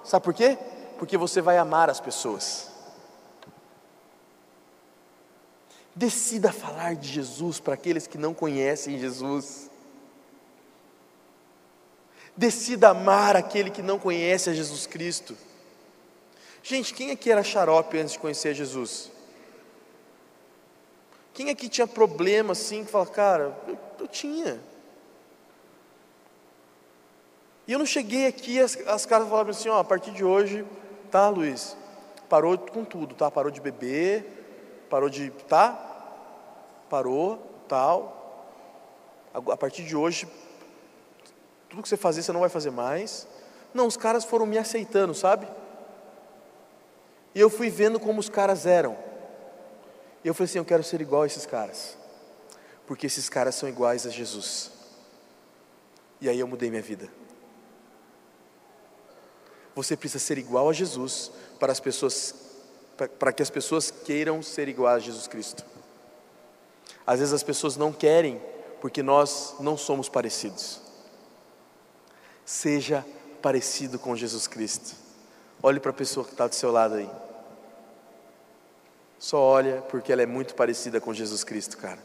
Sabe 0.04 0.24
por 0.24 0.34
quê? 0.34 0.58
Porque 0.98 1.16
você 1.16 1.40
vai 1.40 1.58
amar 1.58 1.90
as 1.90 2.00
pessoas. 2.00 2.68
Decida 5.96 6.52
falar 6.52 6.94
de 6.94 7.08
Jesus 7.08 7.58
para 7.58 7.72
aqueles 7.72 8.06
que 8.06 8.18
não 8.18 8.34
conhecem 8.34 8.98
Jesus. 8.98 9.70
Decida 12.36 12.90
amar 12.90 13.34
aquele 13.34 13.70
que 13.70 13.80
não 13.80 13.98
conhece 13.98 14.50
a 14.50 14.52
Jesus 14.52 14.86
Cristo. 14.86 15.34
Gente, 16.62 16.92
quem 16.92 17.10
aqui 17.12 17.32
era 17.32 17.42
xarope 17.42 17.96
antes 17.96 18.12
de 18.12 18.18
conhecer 18.18 18.52
Jesus? 18.52 19.10
Quem 21.32 21.48
aqui 21.48 21.66
tinha 21.66 21.86
problema 21.86 22.52
assim, 22.52 22.84
que 22.84 22.90
fala, 22.90 23.06
cara, 23.06 23.56
eu, 23.66 23.78
eu 24.00 24.06
tinha. 24.06 24.60
E 27.66 27.72
eu 27.72 27.78
não 27.78 27.86
cheguei 27.86 28.26
aqui, 28.26 28.60
as, 28.60 28.76
as 28.86 29.06
caras 29.06 29.28
falaram 29.30 29.48
assim, 29.48 29.70
ó, 29.70 29.78
a 29.78 29.84
partir 29.84 30.10
de 30.10 30.22
hoje, 30.22 30.62
tá, 31.10 31.30
Luiz, 31.30 31.74
parou 32.28 32.58
com 32.58 32.84
tudo, 32.84 33.14
tá? 33.14 33.30
Parou 33.30 33.50
de 33.50 33.62
beber, 33.62 34.86
parou 34.90 35.08
de, 35.08 35.30
tá? 35.48 35.85
Parou, 36.88 37.38
tal. 37.68 38.14
A 39.34 39.56
partir 39.56 39.84
de 39.84 39.94
hoje, 39.94 40.26
tudo 41.68 41.82
que 41.82 41.88
você 41.88 41.96
fazia 41.96 42.22
você 42.22 42.32
não 42.32 42.40
vai 42.40 42.48
fazer 42.48 42.70
mais. 42.70 43.26
Não, 43.74 43.86
os 43.86 43.96
caras 43.96 44.24
foram 44.24 44.46
me 44.46 44.56
aceitando, 44.56 45.14
sabe? 45.14 45.46
E 47.34 47.40
eu 47.40 47.50
fui 47.50 47.68
vendo 47.68 48.00
como 48.00 48.18
os 48.18 48.28
caras 48.28 48.64
eram. 48.64 48.96
E 50.24 50.28
eu 50.28 50.34
falei 50.34 50.48
assim: 50.48 50.58
eu 50.58 50.64
quero 50.64 50.82
ser 50.82 51.00
igual 51.00 51.22
a 51.22 51.26
esses 51.26 51.44
caras. 51.44 51.98
Porque 52.86 53.06
esses 53.06 53.28
caras 53.28 53.54
são 53.54 53.68
iguais 53.68 54.06
a 54.06 54.10
Jesus. 54.10 54.70
E 56.20 56.28
aí 56.28 56.40
eu 56.40 56.46
mudei 56.46 56.70
minha 56.70 56.82
vida. 56.82 57.08
Você 59.74 59.94
precisa 59.94 60.24
ser 60.24 60.38
igual 60.38 60.70
a 60.70 60.72
Jesus 60.72 61.30
para 61.58 61.70
as 61.70 61.80
pessoas 61.80 62.46
para 63.18 63.30
que 63.30 63.42
as 63.42 63.50
pessoas 63.50 63.90
queiram 63.90 64.42
ser 64.42 64.68
iguais 64.68 65.02
a 65.02 65.06
Jesus 65.06 65.26
Cristo. 65.26 65.62
Às 67.06 67.20
vezes 67.20 67.32
as 67.32 67.42
pessoas 67.42 67.76
não 67.76 67.92
querem 67.92 68.40
porque 68.80 69.02
nós 69.02 69.54
não 69.60 69.76
somos 69.76 70.08
parecidos. 70.08 70.80
Seja 72.44 73.04
parecido 73.40 73.98
com 73.98 74.16
Jesus 74.16 74.46
Cristo. 74.46 74.96
Olhe 75.62 75.80
para 75.80 75.90
a 75.90 75.94
pessoa 75.94 76.24
que 76.24 76.32
está 76.32 76.46
do 76.46 76.54
seu 76.54 76.70
lado 76.70 76.96
aí. 76.96 77.10
Só 79.18 79.40
olha 79.40 79.82
porque 79.82 80.12
ela 80.12 80.22
é 80.22 80.26
muito 80.26 80.54
parecida 80.54 81.00
com 81.00 81.14
Jesus 81.14 81.42
Cristo, 81.44 81.78
cara. 81.78 81.98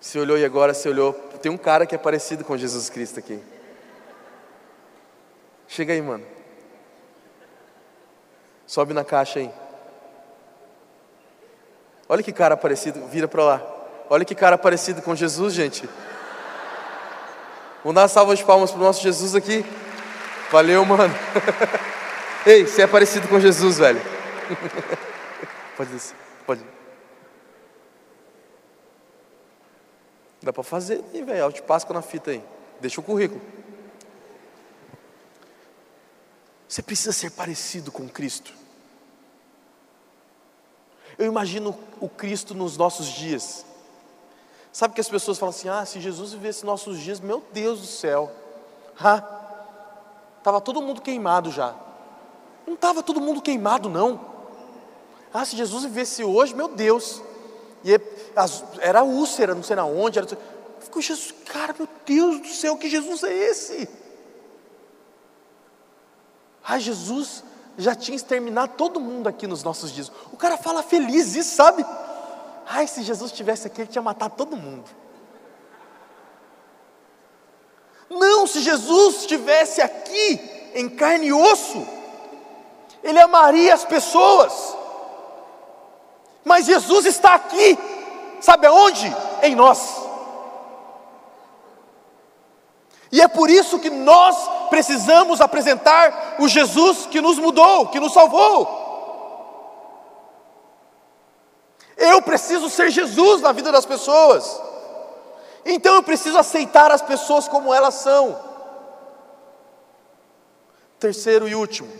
Você 0.00 0.18
olhou 0.18 0.38
e 0.38 0.44
agora 0.44 0.74
você 0.74 0.88
olhou. 0.88 1.12
Tem 1.42 1.50
um 1.50 1.58
cara 1.58 1.86
que 1.86 1.94
é 1.94 1.98
parecido 1.98 2.44
com 2.44 2.56
Jesus 2.56 2.88
Cristo 2.88 3.18
aqui. 3.18 3.40
Chega 5.66 5.92
aí, 5.92 6.00
mano. 6.00 6.26
Sobe 8.66 8.94
na 8.94 9.04
caixa 9.04 9.38
aí. 9.38 9.50
Olha 12.08 12.22
que 12.22 12.32
cara 12.32 12.56
parecido, 12.56 13.06
vira 13.06 13.28
para 13.28 13.44
lá. 13.44 13.62
Olha 14.08 14.24
que 14.24 14.34
cara 14.34 14.56
parecido 14.56 15.02
com 15.02 15.14
Jesus, 15.14 15.52
gente. 15.52 15.88
Vamos 17.84 17.94
dar 17.94 18.02
uma 18.02 18.08
salva 18.08 18.34
de 18.34 18.44
palmas 18.44 18.70
pro 18.70 18.80
nosso 18.80 19.02
Jesus 19.02 19.34
aqui. 19.34 19.64
Valeu, 20.50 20.84
mano. 20.84 21.14
Ei, 22.46 22.66
você 22.66 22.82
é 22.82 22.86
parecido 22.86 23.28
com 23.28 23.38
Jesus, 23.38 23.78
velho. 23.78 24.00
pode 25.76 25.90
descer, 25.90 26.16
pode. 26.46 26.62
Dá 30.42 30.52
para 30.52 30.62
fazer, 30.62 31.02
velho. 31.12 31.38
Eu 31.38 31.52
te 31.52 31.60
passo 31.60 31.92
na 31.92 32.00
fita 32.00 32.30
aí. 32.30 32.42
Deixa 32.80 33.00
o 33.00 33.04
currículo. 33.04 33.40
Você 36.66 36.82
precisa 36.82 37.12
ser 37.12 37.30
parecido 37.32 37.92
com 37.92 38.08
Cristo. 38.08 38.52
Eu 41.18 41.26
imagino 41.26 41.76
o 42.00 42.08
Cristo 42.08 42.54
nos 42.54 42.76
nossos 42.76 43.06
dias. 43.06 43.66
Sabe 44.72 44.94
que 44.94 45.00
as 45.00 45.08
pessoas 45.08 45.36
falam 45.36 45.50
assim: 45.50 45.68
ah, 45.68 45.84
se 45.84 46.00
Jesus 46.00 46.32
vivesse 46.32 46.64
nossos 46.64 47.00
dias, 47.00 47.18
meu 47.18 47.42
Deus 47.52 47.80
do 47.80 47.86
céu. 47.86 48.30
Ah, 49.00 49.22
estava 50.38 50.60
todo 50.60 50.80
mundo 50.80 51.02
queimado 51.02 51.50
já. 51.50 51.74
Não 52.64 52.74
estava 52.74 53.02
todo 53.02 53.20
mundo 53.20 53.42
queimado, 53.42 53.88
não. 53.88 54.20
Ah, 55.34 55.44
se 55.44 55.56
Jesus 55.56 55.84
vivesse 55.84 56.22
hoje, 56.22 56.54
meu 56.54 56.68
Deus. 56.68 57.20
E 57.82 57.94
é, 57.94 58.00
era 58.80 59.02
úlcera, 59.02 59.54
não 59.54 59.62
sei 59.62 59.74
na 59.74 59.84
onde. 59.84 60.18
Era... 60.18 60.28
Ficou 60.80 61.02
Jesus, 61.02 61.34
cara, 61.46 61.74
meu 61.76 61.88
Deus 62.06 62.40
do 62.40 62.48
céu, 62.48 62.76
que 62.76 62.88
Jesus 62.88 63.24
é 63.24 63.32
esse? 63.32 63.88
Ah, 66.62 66.78
Jesus 66.78 67.42
já 67.78 67.94
tinha 67.94 68.16
exterminado 68.16 68.72
todo 68.76 69.00
mundo 69.00 69.28
aqui 69.28 69.46
nos 69.46 69.62
nossos 69.62 69.92
dias. 69.92 70.10
O 70.32 70.36
cara 70.36 70.58
fala 70.58 70.82
feliz 70.82 71.36
isso, 71.36 71.54
sabe? 71.54 71.86
Ai, 72.66 72.86
se 72.86 73.02
Jesus 73.02 73.30
estivesse 73.30 73.68
aqui, 73.68 73.82
ele 73.82 73.90
tinha 73.90 74.02
matado 74.02 74.34
todo 74.36 74.56
mundo. 74.56 74.84
Não, 78.10 78.46
se 78.46 78.60
Jesus 78.60 79.20
estivesse 79.20 79.80
aqui, 79.80 80.40
em 80.74 80.88
carne 80.88 81.28
e 81.28 81.32
osso, 81.32 81.86
ele 83.02 83.20
amaria 83.20 83.72
as 83.72 83.84
pessoas. 83.84 84.76
Mas 86.44 86.66
Jesus 86.66 87.06
está 87.06 87.34
aqui, 87.34 87.78
sabe 88.40 88.66
aonde? 88.66 89.14
Em 89.42 89.54
nós. 89.54 90.07
E 93.10 93.20
é 93.20 93.28
por 93.28 93.48
isso 93.48 93.78
que 93.78 93.88
nós 93.88 94.36
precisamos 94.68 95.40
apresentar 95.40 96.36
o 96.38 96.46
Jesus 96.46 97.06
que 97.06 97.20
nos 97.20 97.38
mudou, 97.38 97.88
que 97.88 97.98
nos 98.00 98.12
salvou. 98.12 98.86
Eu 101.96 102.22
preciso 102.22 102.68
ser 102.68 102.90
Jesus 102.90 103.40
na 103.40 103.50
vida 103.52 103.72
das 103.72 103.86
pessoas. 103.86 104.60
Então 105.64 105.96
eu 105.96 106.02
preciso 106.02 106.38
aceitar 106.38 106.90
as 106.90 107.02
pessoas 107.02 107.48
como 107.48 107.72
elas 107.74 107.94
são. 107.94 108.38
Terceiro 111.00 111.48
e 111.48 111.54
último. 111.54 111.90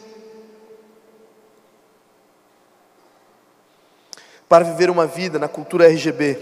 Para 4.49 4.65
viver 4.65 4.89
uma 4.89 5.07
vida 5.07 5.39
na 5.39 5.49
cultura 5.49 5.89
RGB, 5.89 6.39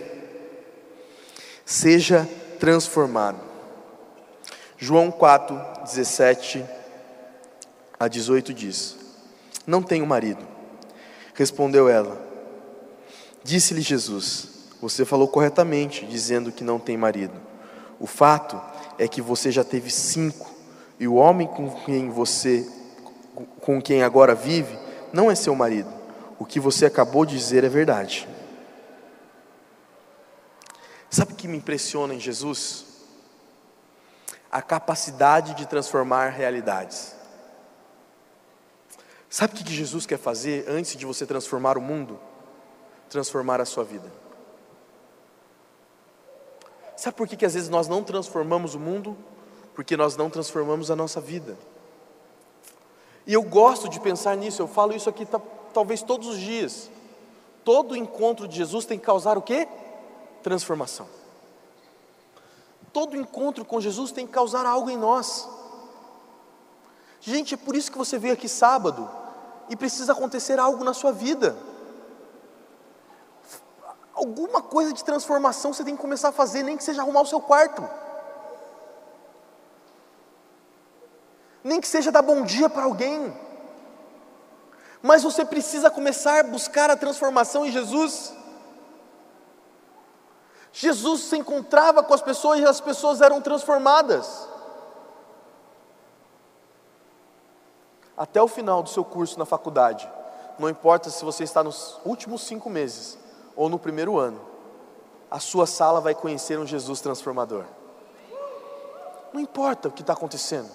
seja 1.65 2.29
transformado. 2.61 3.46
João 4.79 5.11
4, 5.11 5.85
17 5.85 6.65
a 7.99 8.09
18 8.09 8.53
diz: 8.53 8.97
Não 9.67 9.83
tenho 9.83 10.07
marido. 10.07 10.47
Respondeu 11.35 11.89
ela. 11.89 12.21
Disse-lhe 13.43 13.81
Jesus: 13.81 14.49
Você 14.81 15.05
falou 15.05 15.29
corretamente, 15.29 16.05
dizendo 16.05 16.53
que 16.53 16.63
não 16.63 16.79
tem 16.79 16.97
marido. 16.97 17.41
O 17.99 18.07
fato 18.07 18.61
é 18.99 19.09
que 19.09 19.23
você 19.23 19.51
já 19.51 19.65
teve 19.65 19.91
cinco, 19.91 20.55
e 21.01 21.09
o 21.09 21.15
homem 21.15 21.47
com 21.47 21.71
quem 21.71 22.11
você, 22.11 22.69
com 23.61 23.81
quem 23.81 24.03
agora 24.03 24.35
vive, 24.35 24.79
não 25.13 25.31
é 25.31 25.35
seu 25.35 25.55
marido. 25.55 25.93
O 26.39 26.45
que 26.45 26.61
você 26.61 26.85
acabou 26.85 27.25
de 27.25 27.37
dizer 27.37 27.65
é 27.65 27.69
verdade. 27.69 28.29
Sabe 31.09 31.33
o 31.33 31.37
que 31.37 31.49
me 31.49 31.57
impressiona 31.57 32.15
em 32.15 32.21
Jesus? 32.21 32.86
A 34.57 34.63
capacidade 34.63 35.53
de 35.53 35.67
transformar 35.67 36.31
realidades. 36.31 37.15
Sabe 39.29 39.53
o 39.53 39.57
que 39.63 39.71
Jesus 39.71 40.07
quer 40.07 40.19
fazer 40.19 40.65
antes 40.67 40.97
de 40.97 41.05
você 41.05 41.27
transformar 41.27 41.77
o 41.77 41.81
mundo? 41.83 42.19
Transformar 43.11 43.61
a 43.61 43.67
sua 43.67 43.85
vida. 43.85 44.11
Sabe 46.97 47.19
por 47.19 47.29
que, 47.29 47.37
que 47.37 47.45
às 47.45 47.53
vezes 47.53 47.69
nós 47.69 47.87
não 47.87 48.03
transformamos 48.03 48.75
o 48.75 48.81
mundo? 48.81 49.15
Porque 49.75 49.95
nós 49.95 50.17
não 50.17 50.31
transformamos 50.31 50.91
a 50.91 50.97
nossa 50.97 51.21
vida. 51.21 51.59
E 53.27 53.35
eu 53.35 53.43
gosto 53.43 53.91
de 53.91 54.01
pensar 54.01 54.39
nisso, 54.39 54.63
eu 54.63 54.67
falo 54.67 54.95
isso 54.95 55.11
aqui 55.11 55.29
talvez 55.75 56.01
todos 56.01 56.29
os 56.29 56.39
dias. 56.39 56.91
Todo 57.63 57.95
encontro 57.95 58.49
de 58.49 58.57
Jesus 58.57 58.87
tem 58.87 58.99
que 58.99 59.05
causar 59.05 59.37
o 59.37 59.43
quê? 59.43 59.69
Transformação 60.43 61.16
todo 62.97 63.15
encontro 63.15 63.63
com 63.63 63.79
Jesus 63.79 64.11
tem 64.11 64.27
que 64.27 64.33
causar 64.33 64.65
algo 64.65 64.89
em 64.89 64.97
nós. 64.97 65.47
Gente, 67.21 67.53
é 67.53 67.57
por 67.59 67.77
isso 67.77 67.93
que 67.93 67.99
você 67.99 68.17
veio 68.17 68.33
aqui 68.33 68.49
sábado 68.49 69.07
e 69.69 69.77
precisa 69.77 70.13
acontecer 70.13 70.59
algo 70.59 70.83
na 70.83 70.95
sua 70.95 71.13
vida. 71.13 71.55
Alguma 74.15 74.63
coisa 74.63 74.95
de 74.95 75.05
transformação 75.05 75.75
você 75.75 75.85
tem 75.85 75.95
que 75.95 76.01
começar 76.01 76.31
a 76.31 76.33
fazer, 76.33 76.63
nem 76.63 76.75
que 76.75 76.83
seja 76.83 77.03
arrumar 77.03 77.21
o 77.21 77.27
seu 77.27 77.39
quarto. 77.39 77.87
Nem 81.63 81.83
que 81.83 81.89
seja 81.89 82.11
dar 82.11 82.23
bom 82.23 82.45
dia 82.45 82.71
para 82.71 82.85
alguém. 82.85 83.39
Mas 85.03 85.23
você 85.23 85.45
precisa 85.45 85.91
começar 85.91 86.41
a 86.41 86.49
buscar 86.49 86.89
a 86.89 86.97
transformação 86.97 87.67
em 87.67 87.71
Jesus. 87.71 88.33
Jesus 90.79 91.23
se 91.23 91.39
encontrava 91.39 92.03
com 92.03 92.13
as 92.13 92.21
pessoas 92.21 92.61
e 92.61 92.65
as 92.67 92.83
pessoas 92.83 93.23
eram 93.23 93.41
transformadas. 93.41 94.47
Até 98.15 98.43
o 98.43 98.47
final 98.47 98.83
do 98.83 98.91
seu 98.91 99.03
curso 99.03 99.39
na 99.39 99.47
faculdade, 99.47 100.07
não 100.59 100.69
importa 100.69 101.09
se 101.09 101.25
você 101.25 101.45
está 101.45 101.65
nos 101.65 101.99
últimos 102.05 102.43
cinco 102.43 102.69
meses 102.69 103.17
ou 103.57 103.71
no 103.71 103.79
primeiro 103.79 104.19
ano, 104.19 104.39
a 105.31 105.41
sua 105.41 105.67
sala 105.67 105.99
vai 105.99 106.15
conhecer 106.15 106.59
um 106.59 106.67
Jesus 106.67 107.01
transformador. 107.01 107.65
Não 109.33 109.41
importa 109.41 109.89
o 109.89 109.93
que 109.93 110.03
está 110.03 110.13
acontecendo. 110.13 110.69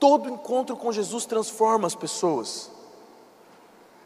Todo 0.00 0.30
encontro 0.30 0.78
com 0.78 0.90
Jesus 0.90 1.26
transforma 1.26 1.86
as 1.86 1.94
pessoas. 1.94 2.70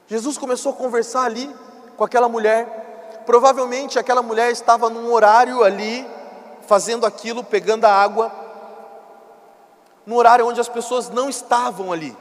Jesus 0.09 0.37
começou 0.37 0.73
a 0.73 0.75
conversar 0.75 1.23
ali 1.23 1.55
com 1.97 2.03
aquela 2.03 2.29
mulher 2.29 2.88
Provavelmente 3.29 3.99
aquela 3.99 4.23
mulher 4.23 4.51
estava 4.51 4.89
num 4.89 5.13
horário 5.13 5.63
ali, 5.63 6.09
fazendo 6.67 7.05
aquilo, 7.05 7.45
pegando 7.45 7.85
a 7.85 7.93
água, 7.93 8.33
no 10.07 10.17
horário 10.17 10.49
onde 10.49 10.59
as 10.59 10.69
pessoas 10.71 11.11
não 11.11 11.29
estavam 11.29 11.93
ali. 11.93 12.17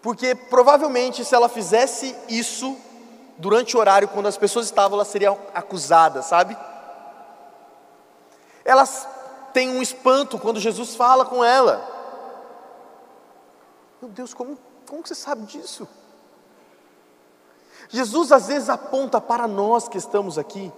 Porque 0.00 0.36
provavelmente 0.36 1.24
se 1.24 1.34
ela 1.34 1.48
fizesse 1.48 2.16
isso 2.28 2.76
durante 3.38 3.76
o 3.76 3.80
horário 3.80 4.06
quando 4.06 4.26
as 4.26 4.38
pessoas 4.38 4.66
estavam, 4.66 4.96
ela 4.96 5.04
seria 5.04 5.36
acusada, 5.52 6.22
sabe? 6.22 6.56
Elas 8.64 9.04
têm 9.52 9.68
um 9.68 9.82
espanto 9.82 10.38
quando 10.38 10.60
Jesus 10.60 10.94
fala 10.94 11.24
com 11.24 11.42
ela. 11.42 11.84
Meu 14.00 14.08
Deus, 14.12 14.32
como, 14.32 14.56
como 14.86 15.04
você 15.04 15.16
sabe 15.16 15.44
disso? 15.44 15.88
Jesus 17.88 18.32
às 18.32 18.48
vezes 18.48 18.68
aponta 18.68 19.20
para 19.20 19.48
nós 19.48 19.88
que 19.88 19.96
estamos 19.96 20.36
aqui, 20.36 20.72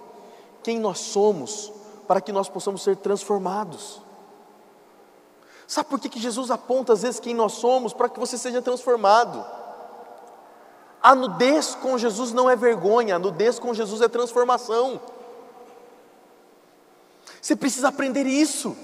quem 0.63 0.79
nós 0.79 0.99
somos, 0.99 1.73
para 2.07 2.21
que 2.21 2.33
nós 2.33 2.49
possamos 2.49 2.83
ser 2.83 2.97
transformados. 2.97 4.01
Sabe 5.67 5.89
por 5.89 6.01
que, 6.01 6.09
que 6.09 6.21
Jesus 6.21 6.51
aponta 6.51 6.93
às 6.93 7.03
vezes 7.03 7.21
quem 7.21 7.35
nós 7.35 7.53
somos? 7.53 7.93
Para 7.93 8.09
que 8.09 8.19
você 8.19 8.37
seja 8.37 8.61
transformado. 8.61 9.45
A 11.03 11.15
nudez 11.15 11.75
com 11.75 11.97
Jesus 11.97 12.33
não 12.33 12.51
é 12.51 12.57
vergonha, 12.57 13.17
a 13.17 13.19
nudez 13.19 13.59
com 13.59 13.73
Jesus 13.73 14.01
é 14.03 14.09
transformação. 14.09 15.01
Você 17.41 17.57
precisa 17.57 17.89
aprender 17.89 18.27
isso. 18.27 18.77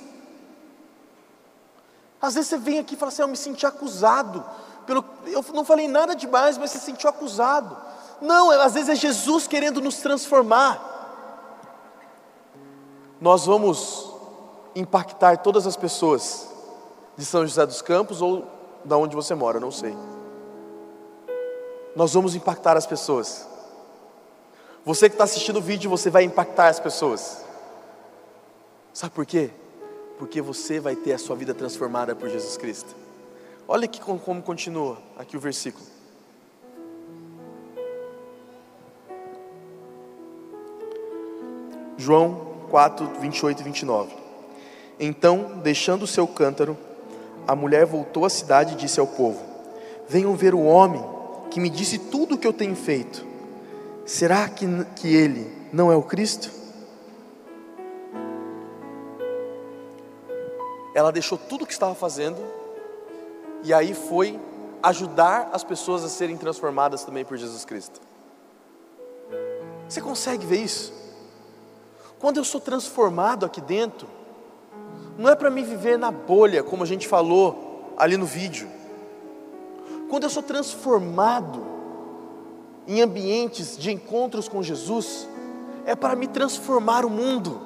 Às 2.20 2.34
vezes 2.34 2.48
você 2.48 2.58
vem 2.58 2.78
aqui 2.78 2.94
e 2.94 2.96
fala 2.96 3.12
assim: 3.12 3.22
Eu 3.22 3.28
me 3.28 3.36
senti 3.36 3.66
acusado. 3.66 4.44
Pelo, 4.86 5.04
eu 5.26 5.44
não 5.52 5.64
falei 5.64 5.88
nada 5.88 6.14
demais, 6.14 6.56
mas 6.56 6.70
você 6.70 6.78
se 6.78 6.86
sentiu 6.86 7.10
acusado. 7.10 7.76
Não, 8.20 8.50
às 8.50 8.74
vezes 8.74 8.88
é 8.88 8.94
Jesus 8.94 9.46
querendo 9.46 9.80
nos 9.80 9.98
transformar. 9.98 10.94
Nós 13.20 13.46
vamos 13.46 14.10
impactar 14.74 15.38
todas 15.38 15.66
as 15.66 15.76
pessoas 15.76 16.48
de 17.16 17.24
São 17.24 17.46
José 17.46 17.64
dos 17.64 17.80
Campos 17.80 18.20
ou 18.20 18.46
da 18.84 18.96
onde 18.96 19.16
você 19.16 19.34
mora, 19.34 19.58
não 19.58 19.70
sei. 19.70 19.96
Nós 21.94 22.12
vamos 22.12 22.34
impactar 22.34 22.76
as 22.76 22.86
pessoas. 22.86 23.48
Você 24.84 25.08
que 25.08 25.14
está 25.14 25.24
assistindo 25.24 25.56
o 25.56 25.62
vídeo, 25.62 25.90
você 25.90 26.10
vai 26.10 26.24
impactar 26.24 26.68
as 26.68 26.78
pessoas. 26.78 27.44
Sabe 28.92 29.12
por 29.12 29.26
quê? 29.26 29.50
Porque 30.18 30.40
você 30.40 30.78
vai 30.78 30.94
ter 30.94 31.12
a 31.12 31.18
sua 31.18 31.34
vida 31.34 31.54
transformada 31.54 32.14
por 32.14 32.28
Jesus 32.28 32.56
Cristo. 32.56 32.94
Olha 33.66 33.86
aqui 33.86 34.00
como 34.00 34.42
continua 34.42 34.98
aqui 35.18 35.36
o 35.36 35.40
versículo. 35.40 35.95
João 41.96 42.46
4, 42.70 43.20
28 43.20 43.60
e 43.60 43.64
29. 43.64 44.14
Então, 44.98 45.60
deixando 45.62 46.02
o 46.02 46.06
seu 46.06 46.26
cântaro, 46.26 46.76
a 47.46 47.54
mulher 47.54 47.86
voltou 47.86 48.24
à 48.24 48.30
cidade 48.30 48.74
e 48.74 48.76
disse 48.76 48.98
ao 48.98 49.06
povo: 49.06 49.40
Venham 50.08 50.34
ver 50.34 50.54
o 50.54 50.64
homem 50.64 51.04
que 51.50 51.60
me 51.60 51.70
disse 51.70 51.98
tudo 51.98 52.34
o 52.34 52.38
que 52.38 52.46
eu 52.46 52.52
tenho 52.52 52.74
feito. 52.74 53.24
Será 54.04 54.48
que, 54.48 54.66
que 54.96 55.14
ele 55.14 55.50
não 55.72 55.90
é 55.90 55.96
o 55.96 56.02
Cristo? 56.02 56.50
Ela 60.94 61.12
deixou 61.12 61.36
tudo 61.36 61.64
o 61.64 61.66
que 61.66 61.72
estava 61.72 61.94
fazendo 61.94 62.38
e 63.62 63.74
aí 63.74 63.92
foi 63.92 64.40
ajudar 64.82 65.50
as 65.52 65.64
pessoas 65.64 66.04
a 66.04 66.08
serem 66.08 66.36
transformadas 66.36 67.04
também 67.04 67.24
por 67.24 67.36
Jesus 67.36 67.64
Cristo. 67.64 68.00
Você 69.88 70.00
consegue 70.00 70.46
ver 70.46 70.62
isso? 70.62 71.05
Quando 72.18 72.38
eu 72.38 72.44
sou 72.44 72.60
transformado 72.60 73.44
aqui 73.44 73.60
dentro, 73.60 74.08
não 75.18 75.28
é 75.28 75.34
para 75.34 75.50
me 75.50 75.62
viver 75.62 75.98
na 75.98 76.10
bolha, 76.10 76.62
como 76.62 76.82
a 76.82 76.86
gente 76.86 77.06
falou 77.06 77.94
ali 77.96 78.16
no 78.16 78.26
vídeo. 78.26 78.68
Quando 80.08 80.24
eu 80.24 80.30
sou 80.30 80.42
transformado 80.42 81.64
em 82.86 83.00
ambientes 83.00 83.76
de 83.76 83.90
encontros 83.90 84.48
com 84.48 84.62
Jesus, 84.62 85.28
é 85.84 85.94
para 85.94 86.14
me 86.14 86.26
transformar 86.26 87.04
o 87.04 87.10
mundo. 87.10 87.60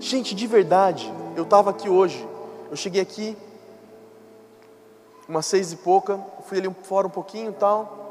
Gente, 0.00 0.34
de 0.34 0.46
verdade, 0.46 1.12
eu 1.36 1.44
estava 1.44 1.70
aqui 1.70 1.88
hoje 1.88 2.26
eu 2.74 2.76
cheguei 2.76 3.00
aqui, 3.00 3.36
umas 5.28 5.46
seis 5.46 5.72
e 5.72 5.76
pouca, 5.76 6.18
fui 6.44 6.58
ali 6.58 6.68
fora 6.82 7.06
um 7.06 7.10
pouquinho 7.10 7.50
e 7.50 7.54
tal. 7.54 8.03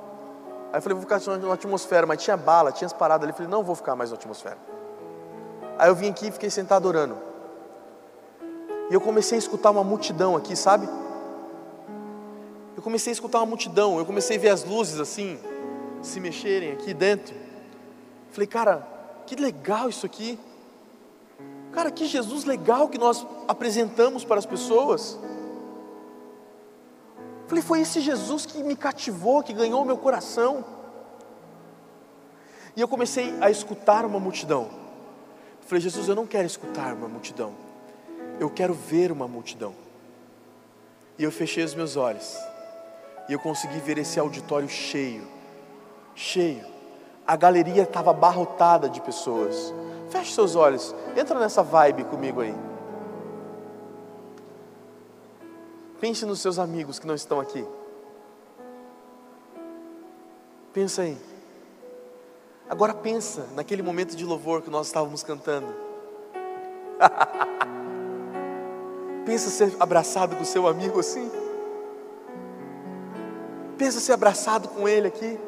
Aí 0.74 0.80
eu 0.80 0.82
falei, 0.82 0.98
vou 0.98 1.04
ficar 1.04 1.22
na 1.38 1.54
atmosfera, 1.54 2.08
mas 2.08 2.24
tinha 2.24 2.36
bala, 2.36 2.72
tinha 2.72 2.88
as 2.88 2.94
paradas 2.94 3.24
ali. 3.24 3.32
Eu 3.32 3.36
falei, 3.36 3.52
não 3.52 3.64
vou 3.64 3.76
ficar 3.76 3.96
mais 3.96 4.10
na 4.10 4.16
atmosfera. 4.18 4.58
Aí 5.78 5.88
eu 5.88 5.94
vim 5.94 6.10
aqui 6.10 6.30
e 6.30 6.32
fiquei 6.32 6.50
sentado 6.50 6.88
orando. 6.88 7.16
E 8.90 8.94
eu 8.94 9.00
comecei 9.00 9.38
a 9.38 9.40
escutar 9.40 9.70
uma 9.70 9.84
multidão 9.84 10.36
aqui, 10.36 10.56
sabe? 10.56 10.90
Eu 12.76 12.82
comecei 12.82 13.12
a 13.12 13.14
escutar 13.14 13.38
uma 13.38 13.46
multidão, 13.46 14.00
eu 14.00 14.06
comecei 14.06 14.38
a 14.38 14.40
ver 14.40 14.50
as 14.50 14.64
luzes 14.64 15.00
assim, 15.00 15.40
se 16.02 16.20
mexerem 16.20 16.72
aqui 16.72 16.92
dentro. 16.92 17.36
Falei, 18.32 18.48
cara, 18.48 18.88
que 19.28 19.36
legal 19.36 19.90
isso 19.90 20.08
aqui. 20.08 20.40
Cara, 21.72 21.92
que 21.92 22.08
Jesus 22.08 22.46
legal 22.46 22.90
que 22.90 22.98
nós 22.98 23.28
apresentamos 23.48 24.26
para 24.26 24.40
as 24.40 24.46
pessoas. 24.48 25.20
Falei, 27.48 27.62
foi 27.64 27.82
esse 27.82 28.00
Jesus 28.00 28.46
que 28.46 28.64
me 28.64 28.76
cativou, 28.76 29.44
que 29.44 29.54
ganhou 29.54 29.84
meu 29.84 29.98
coração. 29.98 30.64
E 32.76 32.82
eu 32.82 32.88
comecei 32.88 33.34
a 33.42 33.50
escutar 33.50 34.06
uma 34.06 34.20
multidão. 34.20 34.70
Falei, 35.62 35.82
Jesus, 35.82 36.08
eu 36.08 36.16
não 36.16 36.26
quero 36.26 36.46
escutar 36.46 36.94
uma 36.94 37.08
multidão, 37.08 37.54
eu 38.40 38.50
quero 38.50 38.74
ver 38.74 39.12
uma 39.12 39.28
multidão. 39.28 39.74
E 41.18 41.24
eu 41.24 41.32
fechei 41.32 41.64
os 41.64 41.76
meus 41.76 41.96
olhos, 41.96 42.36
e 43.30 43.34
eu 43.34 43.40
consegui 43.40 43.80
ver 43.80 43.98
esse 43.98 44.20
auditório 44.20 44.68
cheio, 44.68 45.28
cheio. 46.16 46.66
A 47.26 47.36
galeria 47.36 47.84
estava 47.84 48.12
abarrotada 48.12 48.90
de 48.90 49.00
pessoas. 49.00 49.74
Feche 50.10 50.34
seus 50.34 50.56
olhos, 50.56 50.94
entra 51.16 51.40
nessa 51.40 51.64
vibe 51.64 52.04
comigo 52.06 52.42
aí. 52.42 52.54
Pense 56.04 56.26
nos 56.26 56.42
seus 56.42 56.60
amigos 56.60 57.00
que 57.00 57.08
não 57.08 57.16
estão 57.16 57.40
aqui. 57.40 57.66
Pensa 60.74 61.04
aí. 61.04 61.18
Agora 62.70 62.94
pensa 62.94 63.48
naquele 63.56 63.82
momento 63.82 64.14
de 64.14 64.26
louvor 64.26 64.62
que 64.62 64.70
nós 64.70 64.88
estávamos 64.88 65.24
cantando. 65.24 65.74
pensa 69.26 69.50
ser 69.50 69.74
abraçado 69.80 70.36
com 70.36 70.44
seu 70.44 70.68
amigo 70.68 71.00
assim. 71.00 71.32
Pensa 73.78 74.02
ser 74.02 74.12
abraçado 74.12 74.68
com 74.68 74.86
ele 74.86 75.08
aqui. 75.08 75.40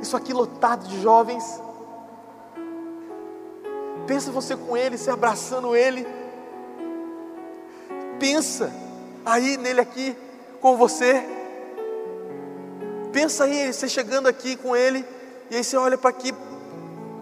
Isso 0.00 0.16
aqui 0.16 0.32
lotado 0.32 0.86
de 0.86 1.02
jovens. 1.02 1.60
Pensa 4.06 4.30
você 4.30 4.56
com 4.56 4.76
ele, 4.76 4.96
se 4.96 5.10
abraçando 5.10 5.74
ele. 5.74 6.06
Pensa 8.20 8.88
aí 9.24 9.56
nele 9.56 9.80
aqui 9.80 10.16
com 10.60 10.76
você. 10.76 11.24
Pensa 13.12 13.44
aí, 13.44 13.72
você 13.72 13.88
chegando 13.88 14.28
aqui 14.28 14.56
com 14.56 14.76
ele, 14.76 15.04
e 15.50 15.56
aí 15.56 15.64
você 15.64 15.76
olha 15.76 15.98
para 15.98 16.10
aqui, 16.10 16.32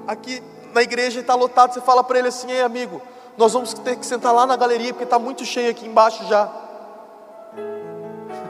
aqui 0.07 0.43
na 0.75 0.83
igreja 0.83 1.21
está 1.21 1.35
lotado, 1.35 1.73
você 1.73 1.81
fala 1.81 2.05
para 2.05 2.19
ele 2.19 2.29
assim, 2.29 2.51
ei 2.51 2.63
amigo, 2.63 3.01
nós 3.37 3.53
vamos 3.53 3.73
ter 3.73 3.97
que 3.97 4.05
sentar 4.05 4.35
lá 4.35 4.47
na 4.47 4.57
galeria, 4.57 4.93
porque 4.93 5.05
está 5.05 5.19
muito 5.19 5.45
cheio 5.45 5.71
aqui 5.71 5.87
embaixo 5.87 6.27
já. 6.27 6.51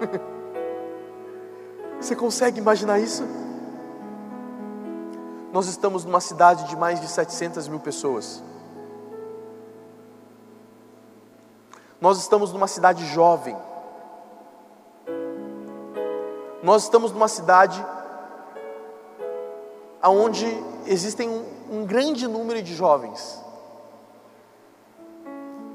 você 2.01 2.16
consegue 2.16 2.59
imaginar 2.59 2.99
isso? 2.99 3.24
Nós 5.53 5.68
estamos 5.68 6.05
numa 6.05 6.20
cidade 6.20 6.64
de 6.64 6.76
mais 6.76 7.01
de 7.01 7.09
700 7.09 7.68
mil 7.68 7.80
pessoas. 7.80 8.42
Nós 12.01 12.18
estamos 12.18 12.53
numa 12.53 12.66
cidade 12.66 13.05
jovem. 13.07 13.57
Nós 16.62 16.84
estamos 16.84 17.12
numa 17.12 17.28
cidade 17.28 17.84
onde 20.03 20.46
existem 20.86 21.28
um, 21.28 21.44
um 21.70 21.86
grande 21.86 22.26
número 22.26 22.62
de 22.62 22.74
jovens. 22.74 23.42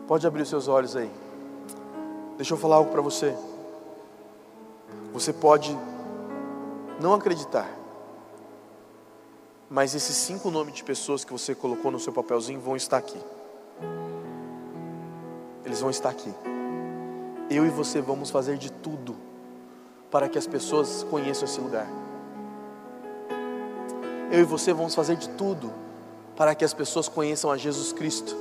Pode 0.08 0.26
abrir 0.26 0.44
os 0.44 0.50
seus 0.50 0.68
olhos 0.68 0.96
aí. 0.96 1.12
Deixa 2.38 2.54
eu 2.54 2.58
falar 2.58 2.78
algo 2.78 2.92
para 2.92 3.02
você. 3.02 3.38
Você 5.14 5.32
pode 5.32 5.78
não 7.00 7.14
acreditar 7.14 7.68
mas 9.74 9.96
esses 9.96 10.16
cinco 10.16 10.52
nomes 10.52 10.76
de 10.76 10.84
pessoas 10.84 11.26
que 11.26 11.32
você 11.32 11.56
colocou 11.56 11.90
no 11.90 12.00
seu 12.00 12.14
papelzinho 12.14 12.60
vão 12.60 12.76
estar 12.76 12.98
aqui. 12.98 13.18
Eles 15.66 15.82
vão 15.82 15.90
estar 15.90 16.10
aqui. 16.10 16.34
Eu 17.50 17.66
e 17.66 17.70
você 17.70 18.02
vamos 18.02 18.30
fazer 18.30 18.58
de 18.58 18.72
tudo 18.72 19.16
para 20.10 20.30
que 20.30 20.38
as 20.38 20.48
pessoas 20.48 21.04
conheçam 21.10 21.46
esse 21.46 21.60
lugar. 21.60 21.88
Eu 24.32 24.40
e 24.40 24.44
você 24.44 24.74
vamos 24.74 24.96
fazer 24.96 25.16
de 25.16 25.30
tudo 25.30 25.72
para 26.36 26.56
que 26.56 26.66
as 26.66 26.74
pessoas 26.74 27.08
conheçam 27.08 27.52
a 27.52 27.58
Jesus 27.58 27.94
Cristo, 27.94 28.36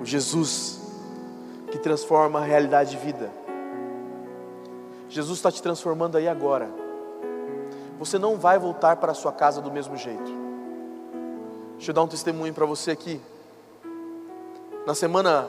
o 0.00 0.04
Jesus 0.04 0.80
que 1.70 1.78
transforma 1.78 2.40
a 2.40 2.44
realidade 2.44 2.90
de 2.90 2.96
vida. 2.98 3.30
Jesus 5.08 5.38
está 5.38 5.50
te 5.50 5.62
transformando 5.62 6.16
aí 6.16 6.28
agora 6.28 6.82
você 8.04 8.18
não 8.18 8.36
vai 8.36 8.58
voltar 8.58 8.96
para 8.96 9.12
a 9.12 9.14
sua 9.14 9.30
casa 9.30 9.60
do 9.60 9.70
mesmo 9.70 9.96
jeito. 9.96 10.32
Deixa 11.76 11.92
eu 11.92 11.94
dar 11.94 12.02
um 12.02 12.08
testemunho 12.08 12.52
para 12.52 12.66
você 12.66 12.90
aqui. 12.90 13.20
Na 14.84 14.92
semana 14.92 15.48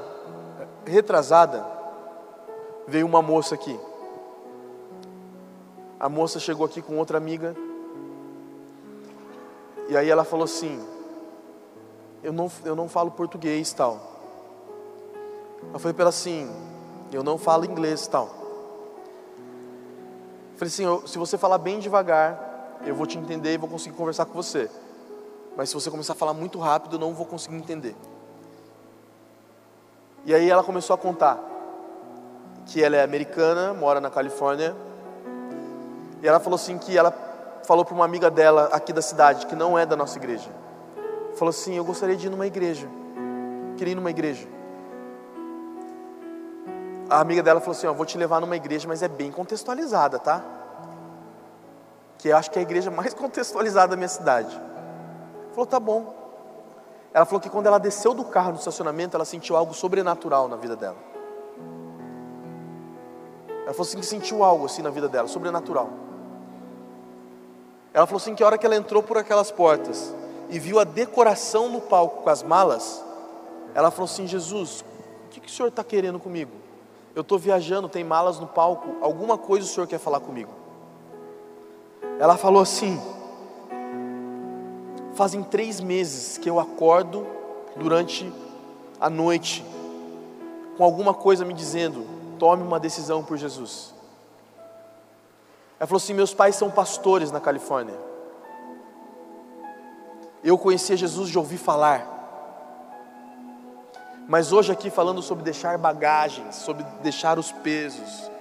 retrasada, 0.85 1.65
veio 2.87 3.05
uma 3.05 3.21
moça 3.21 3.55
aqui. 3.55 3.79
A 5.99 6.09
moça 6.09 6.39
chegou 6.39 6.65
aqui 6.65 6.81
com 6.81 6.97
outra 6.97 7.17
amiga. 7.17 7.55
E 9.89 9.95
aí 9.95 10.09
ela 10.09 10.23
falou 10.23 10.45
assim: 10.45 10.81
Eu 12.21 12.33
não, 12.33 12.51
eu 12.65 12.75
não 12.75 12.89
falo 12.89 13.11
português 13.11 13.71
tal. 13.73 13.99
Eu 15.73 15.79
falei 15.79 15.93
para 15.93 16.03
ela 16.03 16.09
assim: 16.09 16.49
Eu 17.11 17.23
não 17.23 17.37
falo 17.37 17.65
inglês 17.65 18.07
tal. 18.07 18.43
Falei 20.55 20.67
assim: 20.67 21.07
se 21.07 21.17
você 21.17 21.37
falar 21.37 21.57
bem 21.57 21.79
devagar, 21.79 22.79
eu 22.85 22.95
vou 22.95 23.05
te 23.05 23.17
entender 23.17 23.53
e 23.53 23.57
vou 23.57 23.69
conseguir 23.69 23.95
conversar 23.95 24.25
com 24.25 24.33
você. 24.33 24.69
Mas 25.55 25.69
se 25.69 25.75
você 25.75 25.89
começar 25.89 26.13
a 26.13 26.15
falar 26.15 26.33
muito 26.33 26.59
rápido, 26.59 26.95
eu 26.95 26.99
não 26.99 27.13
vou 27.13 27.25
conseguir 27.25 27.55
entender. 27.55 27.95
E 30.25 30.33
aí 30.33 30.49
ela 30.49 30.63
começou 30.63 30.93
a 30.93 30.97
contar 30.97 31.37
que 32.65 32.81
ela 32.81 32.95
é 32.95 33.03
americana, 33.03 33.73
mora 33.73 33.99
na 33.99 34.09
Califórnia. 34.09 34.73
E 36.21 36.27
ela 36.27 36.39
falou 36.39 36.55
assim 36.55 36.77
que 36.77 36.97
ela 36.97 37.13
falou 37.65 37.83
para 37.83 37.93
uma 37.93 38.05
amiga 38.05 38.31
dela 38.31 38.69
aqui 38.71 38.93
da 38.93 39.01
cidade, 39.01 39.45
que 39.45 39.55
não 39.55 39.77
é 39.77 39.85
da 39.85 39.95
nossa 39.95 40.17
igreja. 40.17 40.49
Falou 41.35 41.49
assim: 41.49 41.75
"Eu 41.75 41.83
gostaria 41.83 42.15
de 42.15 42.27
ir 42.27 42.29
numa 42.29 42.47
igreja. 42.47 42.87
Queria 43.77 43.91
ir 43.91 43.95
numa 43.95 44.09
igreja." 44.09 44.47
A 47.09 47.19
amiga 47.19 47.43
dela 47.43 47.59
falou 47.59 47.75
assim: 47.75 47.87
"Ó, 47.87 47.93
vou 47.93 48.05
te 48.05 48.17
levar 48.17 48.39
numa 48.39 48.55
igreja, 48.55 48.87
mas 48.87 49.03
é 49.03 49.09
bem 49.09 49.29
contextualizada, 49.29 50.19
tá?" 50.19 50.41
Que 52.17 52.29
eu 52.29 52.37
acho 52.37 52.49
que 52.49 52.57
é 52.57 52.61
a 52.61 52.63
igreja 52.63 52.89
mais 52.89 53.11
contextualizada 53.13 53.89
da 53.89 53.97
minha 53.97 54.07
cidade. 54.07 54.57
Falou: 55.51 55.65
"Tá 55.65 55.81
bom." 55.81 56.22
Ela 57.13 57.25
falou 57.25 57.39
que 57.39 57.49
quando 57.49 57.67
ela 57.67 57.77
desceu 57.77 58.13
do 58.13 58.23
carro 58.23 58.51
no 58.51 58.57
estacionamento, 58.57 59.15
ela 59.15 59.25
sentiu 59.25 59.55
algo 59.55 59.73
sobrenatural 59.73 60.47
na 60.47 60.55
vida 60.55 60.75
dela. 60.75 60.97
Ela 63.63 63.71
falou 63.71 63.87
assim 63.87 63.99
que 63.99 64.05
sentiu 64.05 64.43
algo 64.43 64.65
assim 64.65 64.81
na 64.81 64.89
vida 64.89 65.07
dela, 65.07 65.27
sobrenatural. 65.27 65.89
Ela 67.93 68.07
falou 68.07 68.17
assim 68.17 68.33
que 68.33 68.41
a 68.41 68.47
hora 68.47 68.57
que 68.57 68.65
ela 68.65 68.75
entrou 68.75 69.03
por 69.03 69.17
aquelas 69.17 69.51
portas 69.51 70.13
e 70.49 70.57
viu 70.57 70.79
a 70.79 70.83
decoração 70.83 71.69
no 71.69 71.79
palco 71.79 72.23
com 72.23 72.29
as 72.29 72.41
malas, 72.41 73.03
ela 73.75 73.91
falou 73.91 74.05
assim: 74.05 74.25
Jesus, 74.25 74.83
o 75.27 75.29
que, 75.29 75.39
que 75.39 75.47
o 75.47 75.51
senhor 75.51 75.69
está 75.69 75.83
querendo 75.83 76.19
comigo? 76.19 76.51
Eu 77.15 77.21
estou 77.21 77.37
viajando, 77.37 77.87
tem 77.87 78.03
malas 78.03 78.39
no 78.39 78.47
palco, 78.47 78.95
alguma 79.01 79.37
coisa 79.37 79.67
o 79.67 79.69
senhor 79.69 79.85
quer 79.85 79.99
falar 79.99 80.19
comigo? 80.19 80.51
Ela 82.19 82.35
falou 82.37 82.61
assim: 82.61 82.99
Fazem 85.15 85.43
três 85.43 85.79
meses 85.79 86.37
que 86.37 86.49
eu 86.49 86.59
acordo 86.59 87.25
durante 87.75 88.31
a 88.99 89.09
noite 89.09 89.63
com 90.77 90.83
alguma 90.83 91.13
coisa 91.13 91.45
me 91.45 91.53
dizendo: 91.53 92.05
tome 92.39 92.63
uma 92.63 92.79
decisão 92.79 93.23
por 93.23 93.37
Jesus. 93.37 93.93
Ela 95.79 95.87
falou 95.87 95.97
assim: 95.97 96.13
meus 96.13 96.33
pais 96.33 96.55
são 96.55 96.71
pastores 96.71 97.31
na 97.31 97.39
Califórnia. 97.39 97.95
Eu 100.43 100.57
conhecia 100.57 100.97
Jesus 100.97 101.29
de 101.29 101.37
ouvir 101.37 101.57
falar. 101.57 102.11
Mas 104.27 104.51
hoje 104.51 104.71
aqui 104.71 104.89
falando 104.89 105.21
sobre 105.21 105.43
deixar 105.43 105.77
bagagens, 105.77 106.55
sobre 106.55 106.83
deixar 107.01 107.37
os 107.37 107.51
pesos, 107.51 108.31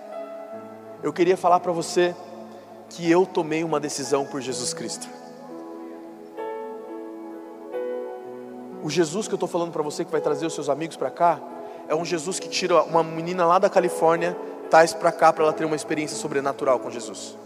eu 1.03 1.13
queria 1.13 1.37
falar 1.37 1.61
para 1.61 1.73
você 1.73 2.15
que 2.89 3.11
eu 3.11 3.27
tomei 3.27 3.65
uma 3.65 3.81
decisão 3.81 4.25
por 4.25 4.41
Jesus 4.41 4.73
Cristo. 4.73 5.22
O 8.83 8.91
Jesus 8.91 9.29
que 9.29 9.35
eu 9.35 9.37
estou 9.37 9.49
falando 9.49 9.71
para 9.71 9.83
você 9.83 10.05
que 10.05 10.11
vai 10.11 10.21
trazer 10.21 10.45
os 10.45 10.55
seus 10.55 10.69
amigos 10.69 10.97
para 10.97 11.11
cá, 11.11 11.41
é 11.89 11.95
um 11.95 12.05
Jesus 12.05 12.41
que 12.41 12.49
tira 12.49 12.83
uma 12.83 13.03
menina 13.03 13.47
lá 13.47 13.59
da 13.59 13.71
Califórnia, 13.71 14.37
traz 14.69 14.93
para 14.93 15.13
cá 15.13 15.33
para 15.33 15.45
ela 15.45 15.53
ter 15.53 15.65
uma 15.65 15.77
experiência 15.77 16.17
sobrenatural 16.17 16.81
com 16.81 16.91
Jesus. 16.91 17.39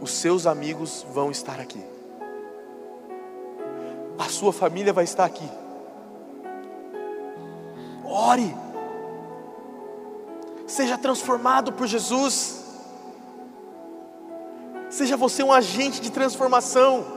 Os 0.00 0.12
seus 0.12 0.46
amigos 0.46 1.04
vão 1.12 1.30
estar 1.30 1.60
aqui. 1.60 1.82
A 4.18 4.28
sua 4.28 4.52
família 4.52 4.92
vai 4.92 5.04
estar 5.04 5.24
aqui. 5.24 5.48
Ore. 8.04 8.56
Seja 10.66 10.96
transformado 10.96 11.72
por 11.72 11.86
Jesus. 11.86 12.64
Seja 14.88 15.16
você 15.16 15.42
um 15.42 15.52
agente 15.52 16.00
de 16.00 16.10
transformação. 16.10 17.15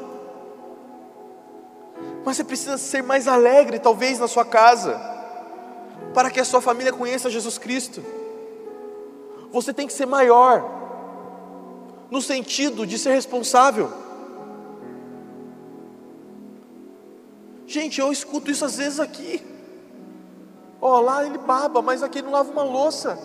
Mas 2.29 2.37
você 2.37 2.43
precisa 2.43 2.77
ser 2.77 3.01
mais 3.01 3.27
alegre, 3.27 3.79
talvez, 3.79 4.19
na 4.19 4.27
sua 4.27 4.45
casa, 4.45 5.01
para 6.13 6.29
que 6.29 6.39
a 6.39 6.45
sua 6.45 6.61
família 6.61 6.93
conheça 6.93 7.27
Jesus 7.27 7.57
Cristo. 7.57 8.05
Você 9.51 9.73
tem 9.73 9.87
que 9.87 9.93
ser 9.93 10.05
maior, 10.05 10.63
no 12.11 12.21
sentido 12.21 12.85
de 12.85 12.99
ser 12.99 13.15
responsável. 13.15 13.91
Gente, 17.65 17.99
eu 17.99 18.11
escuto 18.11 18.51
isso 18.51 18.63
às 18.63 18.77
vezes 18.77 18.99
aqui. 18.99 19.43
Ó, 20.79 20.99
lá 20.99 21.25
ele 21.25 21.39
baba, 21.39 21.81
mas 21.81 22.03
aqui 22.03 22.19
ele 22.19 22.27
não 22.27 22.33
lava 22.33 22.51
uma 22.51 22.61
louça. 22.61 23.17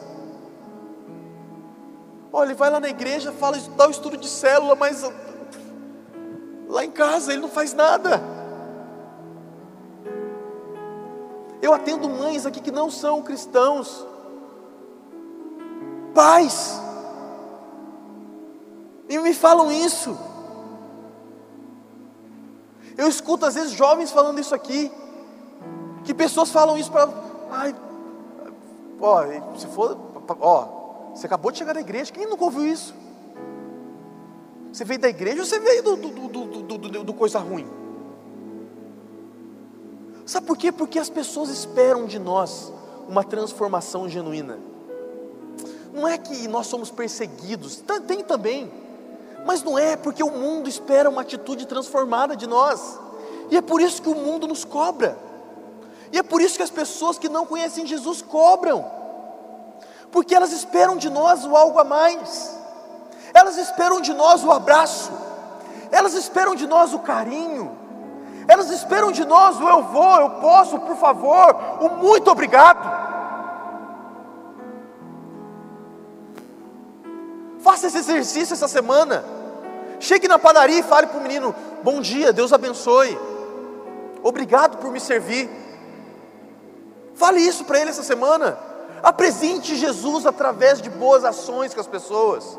Ó, 2.32 2.42
ele 2.42 2.54
vai 2.54 2.70
lá 2.70 2.80
na 2.80 2.88
igreja, 2.88 3.32
fala, 3.32 3.58
dá 3.76 3.86
o 3.86 3.90
estudo 3.90 4.16
de 4.16 4.30
célula, 4.30 4.74
mas 4.74 5.04
lá 6.66 6.82
em 6.82 6.90
casa 6.90 7.34
ele 7.34 7.42
não 7.42 7.50
faz 7.50 7.74
nada. 7.74 8.33
Eu 11.64 11.72
atendo 11.72 12.10
mães 12.10 12.44
aqui 12.44 12.60
que 12.60 12.70
não 12.70 12.90
são 12.90 13.22
cristãos, 13.22 14.06
pais, 16.12 16.78
e 19.08 19.18
me 19.18 19.32
falam 19.32 19.72
isso. 19.72 20.14
Eu 22.98 23.08
escuto 23.08 23.46
às 23.46 23.54
vezes 23.54 23.72
jovens 23.72 24.10
falando 24.10 24.38
isso 24.38 24.54
aqui, 24.54 24.92
que 26.04 26.12
pessoas 26.12 26.50
falam 26.50 26.76
isso 26.76 26.92
para, 26.92 27.08
ai, 27.50 27.74
ó, 29.00 29.24
se 29.56 29.66
for, 29.68 29.96
ó, 30.40 30.68
você 31.14 31.24
acabou 31.24 31.50
de 31.50 31.56
chegar 31.56 31.72
da 31.72 31.80
igreja, 31.80 32.12
quem 32.12 32.26
nunca 32.26 32.44
ouviu 32.44 32.66
isso? 32.66 32.94
Você 34.70 34.84
veio 34.84 35.00
da 35.00 35.08
igreja 35.08 35.40
ou 35.40 35.46
você 35.46 35.58
veio 35.58 35.82
do, 35.82 35.96
do, 35.96 36.28
do, 36.28 36.78
do, 36.78 37.04
do 37.04 37.14
coisa 37.14 37.38
ruim? 37.38 37.83
Sabe 40.26 40.46
por 40.46 40.56
quê? 40.56 40.72
Porque 40.72 40.98
as 40.98 41.10
pessoas 41.10 41.50
esperam 41.50 42.06
de 42.06 42.18
nós 42.18 42.72
uma 43.08 43.22
transformação 43.22 44.08
genuína. 44.08 44.58
Não 45.92 46.08
é 46.08 46.18
que 46.18 46.48
nós 46.48 46.66
somos 46.66 46.90
perseguidos, 46.90 47.82
tem 48.06 48.24
também, 48.24 48.72
mas 49.44 49.62
não 49.62 49.78
é 49.78 49.96
porque 49.96 50.24
o 50.24 50.30
mundo 50.30 50.68
espera 50.68 51.08
uma 51.08 51.20
atitude 51.20 51.66
transformada 51.66 52.34
de 52.34 52.46
nós, 52.46 52.98
e 53.50 53.56
é 53.56 53.62
por 53.62 53.80
isso 53.80 54.02
que 54.02 54.08
o 54.08 54.14
mundo 54.14 54.48
nos 54.48 54.64
cobra, 54.64 55.16
e 56.10 56.18
é 56.18 56.22
por 56.22 56.40
isso 56.40 56.56
que 56.56 56.62
as 56.62 56.70
pessoas 56.70 57.18
que 57.18 57.28
não 57.28 57.46
conhecem 57.46 57.86
Jesus 57.86 58.22
cobram, 58.22 58.84
porque 60.10 60.34
elas 60.34 60.52
esperam 60.52 60.96
de 60.96 61.10
nós 61.10 61.44
o 61.44 61.54
algo 61.54 61.78
a 61.78 61.84
mais, 61.84 62.58
elas 63.32 63.56
esperam 63.56 64.00
de 64.00 64.12
nós 64.14 64.42
o 64.42 64.50
abraço, 64.50 65.12
elas 65.92 66.14
esperam 66.14 66.56
de 66.56 66.66
nós 66.66 66.92
o 66.92 66.98
carinho, 66.98 67.83
elas 68.46 68.70
esperam 68.70 69.10
de 69.10 69.24
nós 69.24 69.58
o 69.60 69.68
eu 69.68 69.82
vou, 69.84 70.20
eu 70.20 70.30
posso, 70.30 70.78
por 70.80 70.96
favor, 70.96 71.56
o 71.80 71.88
muito 71.96 72.30
obrigado. 72.30 73.04
Faça 77.60 77.86
esse 77.86 77.98
exercício 77.98 78.52
essa 78.52 78.68
semana. 78.68 79.24
Chegue 79.98 80.28
na 80.28 80.38
padaria 80.38 80.80
e 80.80 80.82
fale 80.82 81.06
para 81.06 81.18
o 81.18 81.22
menino: 81.22 81.54
Bom 81.82 82.00
dia, 82.00 82.32
Deus 82.32 82.52
abençoe. 82.52 83.18
Obrigado 84.22 84.76
por 84.78 84.90
me 84.90 85.00
servir. 85.00 85.48
Fale 87.14 87.40
isso 87.40 87.64
para 87.64 87.80
ele 87.80 87.90
essa 87.90 88.02
semana. 88.02 88.58
Apresente 89.02 89.76
Jesus 89.76 90.26
através 90.26 90.80
de 90.82 90.90
boas 90.90 91.24
ações 91.24 91.72
com 91.72 91.80
as 91.80 91.86
pessoas. 91.86 92.58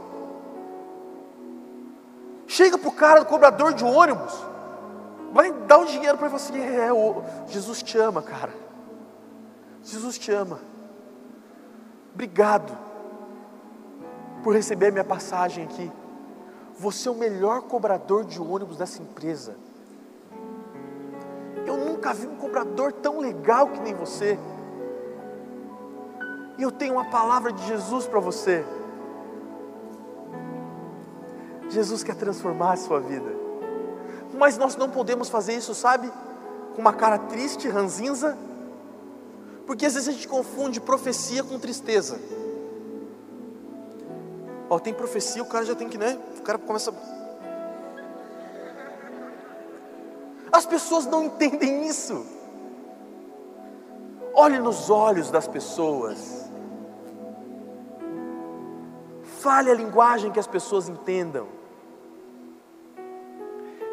Chega 2.48 2.78
para 2.78 2.90
o 2.90 2.92
cara 2.92 3.20
do 3.20 3.26
cobrador 3.26 3.74
de 3.74 3.84
ônibus 3.84 4.34
vai 5.36 5.52
dar 5.52 5.80
o 5.80 5.86
dinheiro 5.86 6.18
para 6.18 6.30
fala 6.30 6.42
assim: 6.42 6.58
é, 6.58 6.94
o, 6.94 7.22
Jesus 7.48 7.84
te 7.84 7.98
ama, 7.98 8.22
cara. 8.22 8.54
Jesus 9.84 10.18
te 10.18 10.32
ama. 10.32 10.62
Obrigado 12.14 12.76
por 14.42 14.56
receber 14.56 14.88
a 14.88 14.92
minha 14.92 15.04
passagem 15.04 15.66
aqui. 15.66 15.92
Você 16.80 17.10
é 17.10 17.12
o 17.12 17.16
melhor 17.16 17.64
cobrador 17.64 18.24
de 18.24 18.42
ônibus 18.42 18.78
dessa 18.78 19.02
empresa. 19.02 19.58
Eu 21.66 21.76
nunca 21.78 22.14
vi 22.14 22.28
um 22.28 22.38
cobrador 22.38 22.94
tão 22.94 23.20
legal 23.20 23.68
que 23.68 23.82
nem 23.82 23.94
você. 23.94 24.40
E 26.58 26.64
eu 26.64 26.72
tenho 26.72 26.94
uma 26.94 27.06
palavra 27.10 27.52
de 27.52 27.62
Jesus 27.68 28.08
para 28.08 28.22
você. 28.22 28.66
Jesus 31.70 32.04
quer 32.04 32.16
transformar 32.16 32.74
a 32.74 32.78
sua 32.78 33.02
vida. 33.02 33.45
Mas 34.38 34.58
nós 34.58 34.76
não 34.76 34.90
podemos 34.90 35.30
fazer 35.30 35.54
isso, 35.54 35.74
sabe? 35.74 36.12
Com 36.76 36.82
uma 36.82 36.94
cara 36.94 37.18
triste, 37.18 37.68
ranzinza. 37.68 38.38
Porque 39.66 39.86
às 39.86 39.94
vezes 39.94 40.10
a 40.10 40.12
gente 40.12 40.28
confunde 40.28 40.80
profecia 40.80 41.44
com 41.44 41.58
tristeza. 41.58 42.20
Ó, 44.70 44.80
tem 44.80 44.94
profecia, 44.94 45.42
o 45.42 45.46
cara 45.46 45.66
já 45.66 45.76
tem 45.76 45.88
que, 45.88 45.98
né? 45.98 46.20
O 46.38 46.42
cara 46.42 46.58
começa. 46.58 46.94
As 50.52 50.66
pessoas 50.66 51.06
não 51.06 51.24
entendem 51.24 51.88
isso. 51.88 52.26
Olhe 54.34 54.60
nos 54.60 54.90
olhos 54.90 55.32
das 55.32 55.48
pessoas. 55.48 56.46
Fale 59.40 59.72
a 59.72 59.74
linguagem 59.74 60.32
que 60.32 60.40
as 60.40 60.48
pessoas 60.48 60.90
entendam. 60.90 61.55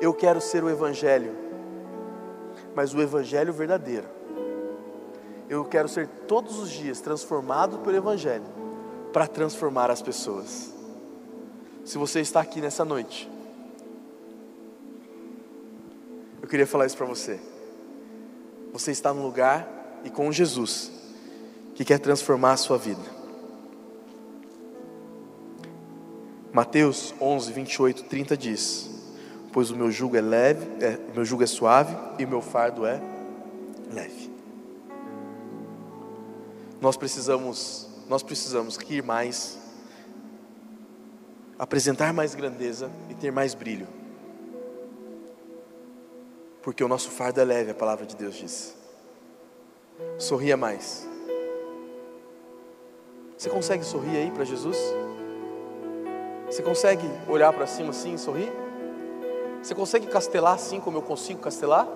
Eu 0.02 0.12
quero 0.12 0.38
ser 0.38 0.62
o 0.62 0.68
Evangelho 0.68 1.42
mas 2.74 2.94
o 2.94 3.00
Evangelho 3.00 3.52
verdadeiro. 3.52 4.08
Eu 5.48 5.64
quero 5.64 5.88
ser 5.88 6.08
todos 6.26 6.58
os 6.58 6.70
dias 6.70 7.00
transformado 7.00 7.78
pelo 7.78 7.96
Evangelho 7.96 8.44
para 9.12 9.26
transformar 9.26 9.90
as 9.90 10.00
pessoas. 10.00 10.72
Se 11.84 11.98
você 11.98 12.20
está 12.20 12.40
aqui 12.40 12.60
nessa 12.60 12.84
noite, 12.84 13.30
eu 16.40 16.48
queria 16.48 16.66
falar 16.66 16.86
isso 16.86 16.96
para 16.96 17.06
você. 17.06 17.38
Você 18.72 18.90
está 18.90 19.12
no 19.12 19.22
lugar 19.22 20.00
e 20.04 20.10
com 20.10 20.32
Jesus 20.32 20.90
que 21.74 21.84
quer 21.84 21.98
transformar 21.98 22.52
a 22.52 22.56
sua 22.56 22.78
vida. 22.78 23.22
Mateus 26.52 27.14
11, 27.20 27.52
28, 27.52 28.04
30 28.04 28.36
diz: 28.36 28.91
Pois 29.52 29.70
o 29.70 29.76
meu 29.76 29.90
jugo 29.90 30.16
é 30.16 30.20
leve, 30.20 30.66
é, 30.82 30.98
o 31.10 31.14
meu 31.14 31.24
jugo 31.24 31.42
é 31.42 31.46
suave 31.46 31.94
e 32.18 32.24
o 32.24 32.28
meu 32.28 32.40
fardo 32.40 32.86
é 32.86 33.00
leve. 33.92 34.32
Nós 36.80 36.96
precisamos, 36.96 37.88
nós 38.08 38.22
precisamos 38.22 38.76
rir 38.76 39.02
mais, 39.02 39.58
apresentar 41.58 42.12
mais 42.12 42.34
grandeza 42.34 42.90
e 43.10 43.14
ter 43.14 43.30
mais 43.30 43.54
brilho. 43.54 43.86
Porque 46.62 46.82
o 46.82 46.88
nosso 46.88 47.10
fardo 47.10 47.40
é 47.40 47.44
leve, 47.44 47.72
a 47.72 47.74
palavra 47.74 48.06
de 48.06 48.16
Deus 48.16 48.34
diz. 48.34 48.74
Sorria 50.18 50.56
mais. 50.56 51.06
Você 53.36 53.50
consegue 53.50 53.84
sorrir 53.84 54.16
aí 54.16 54.30
para 54.30 54.44
Jesus? 54.44 54.78
Você 56.46 56.62
consegue 56.62 57.08
olhar 57.28 57.52
para 57.52 57.66
cima 57.66 57.90
assim 57.90 58.14
e 58.14 58.18
sorrir? 58.18 58.61
Você 59.62 59.74
consegue 59.76 60.08
castelar 60.08 60.54
assim 60.54 60.80
como 60.80 60.98
eu 60.98 61.02
consigo 61.02 61.40
castelar? 61.40 61.86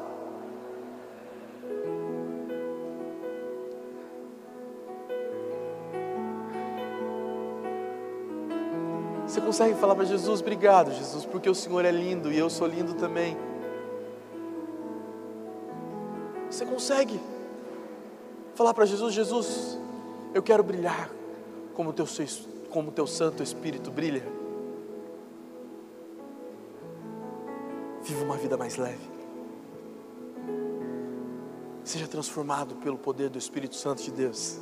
Você 9.26 9.40
consegue 9.40 9.74
falar 9.74 9.96
para 9.96 10.04
Jesus, 10.04 10.40
obrigado, 10.40 10.92
Jesus, 10.92 11.26
porque 11.26 11.50
o 11.50 11.54
Senhor 11.54 11.84
é 11.84 11.90
lindo 11.90 12.32
e 12.32 12.38
eu 12.38 12.48
sou 12.48 12.68
lindo 12.68 12.94
também. 12.94 13.36
Você 16.48 16.64
consegue 16.64 17.20
falar 18.54 18.72
para 18.72 18.86
Jesus, 18.86 19.12
Jesus, 19.12 19.78
eu 20.32 20.42
quero 20.42 20.62
brilhar 20.62 21.10
como 21.74 21.92
teu 21.92 22.06
como 22.70 22.92
teu 22.92 23.06
Santo 23.06 23.42
Espírito 23.42 23.90
brilha. 23.90 24.45
Viva 28.06 28.24
uma 28.24 28.36
vida 28.36 28.56
mais 28.56 28.76
leve. 28.76 29.00
Seja 31.82 32.06
transformado 32.06 32.76
pelo 32.76 32.96
poder 32.96 33.28
do 33.28 33.38
Espírito 33.38 33.74
Santo 33.74 34.00
de 34.02 34.12
Deus. 34.12 34.58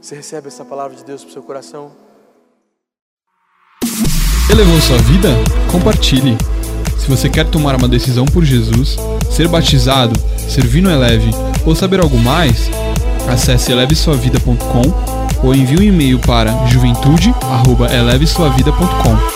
Você 0.00 0.14
recebe 0.14 0.46
essa 0.48 0.64
palavra 0.64 0.96
de 0.96 1.04
Deus 1.04 1.22
para 1.22 1.30
o 1.30 1.32
seu 1.32 1.42
coração? 1.42 1.92
Elevou 4.50 4.80
sua 4.80 4.96
vida? 4.98 5.28
Compartilhe. 5.72 6.36
Se 6.98 7.08
você 7.08 7.28
quer 7.28 7.50
tomar 7.50 7.76
uma 7.76 7.88
decisão 7.88 8.24
por 8.26 8.44
Jesus, 8.44 8.96
ser 9.30 9.48
batizado, 9.48 10.14
servir 10.48 10.82
no 10.82 10.90
Eleve 10.90 11.30
ou 11.66 11.74
saber 11.74 12.00
algo 12.00 12.18
mais, 12.18 12.68
acesse 13.30 13.72
elevesuavida.com 13.72 15.46
ou 15.46 15.54
envie 15.54 15.78
um 15.78 15.82
e-mail 15.82 16.18
para 16.20 16.66
juventude@elevesuavida.com. 16.66 19.35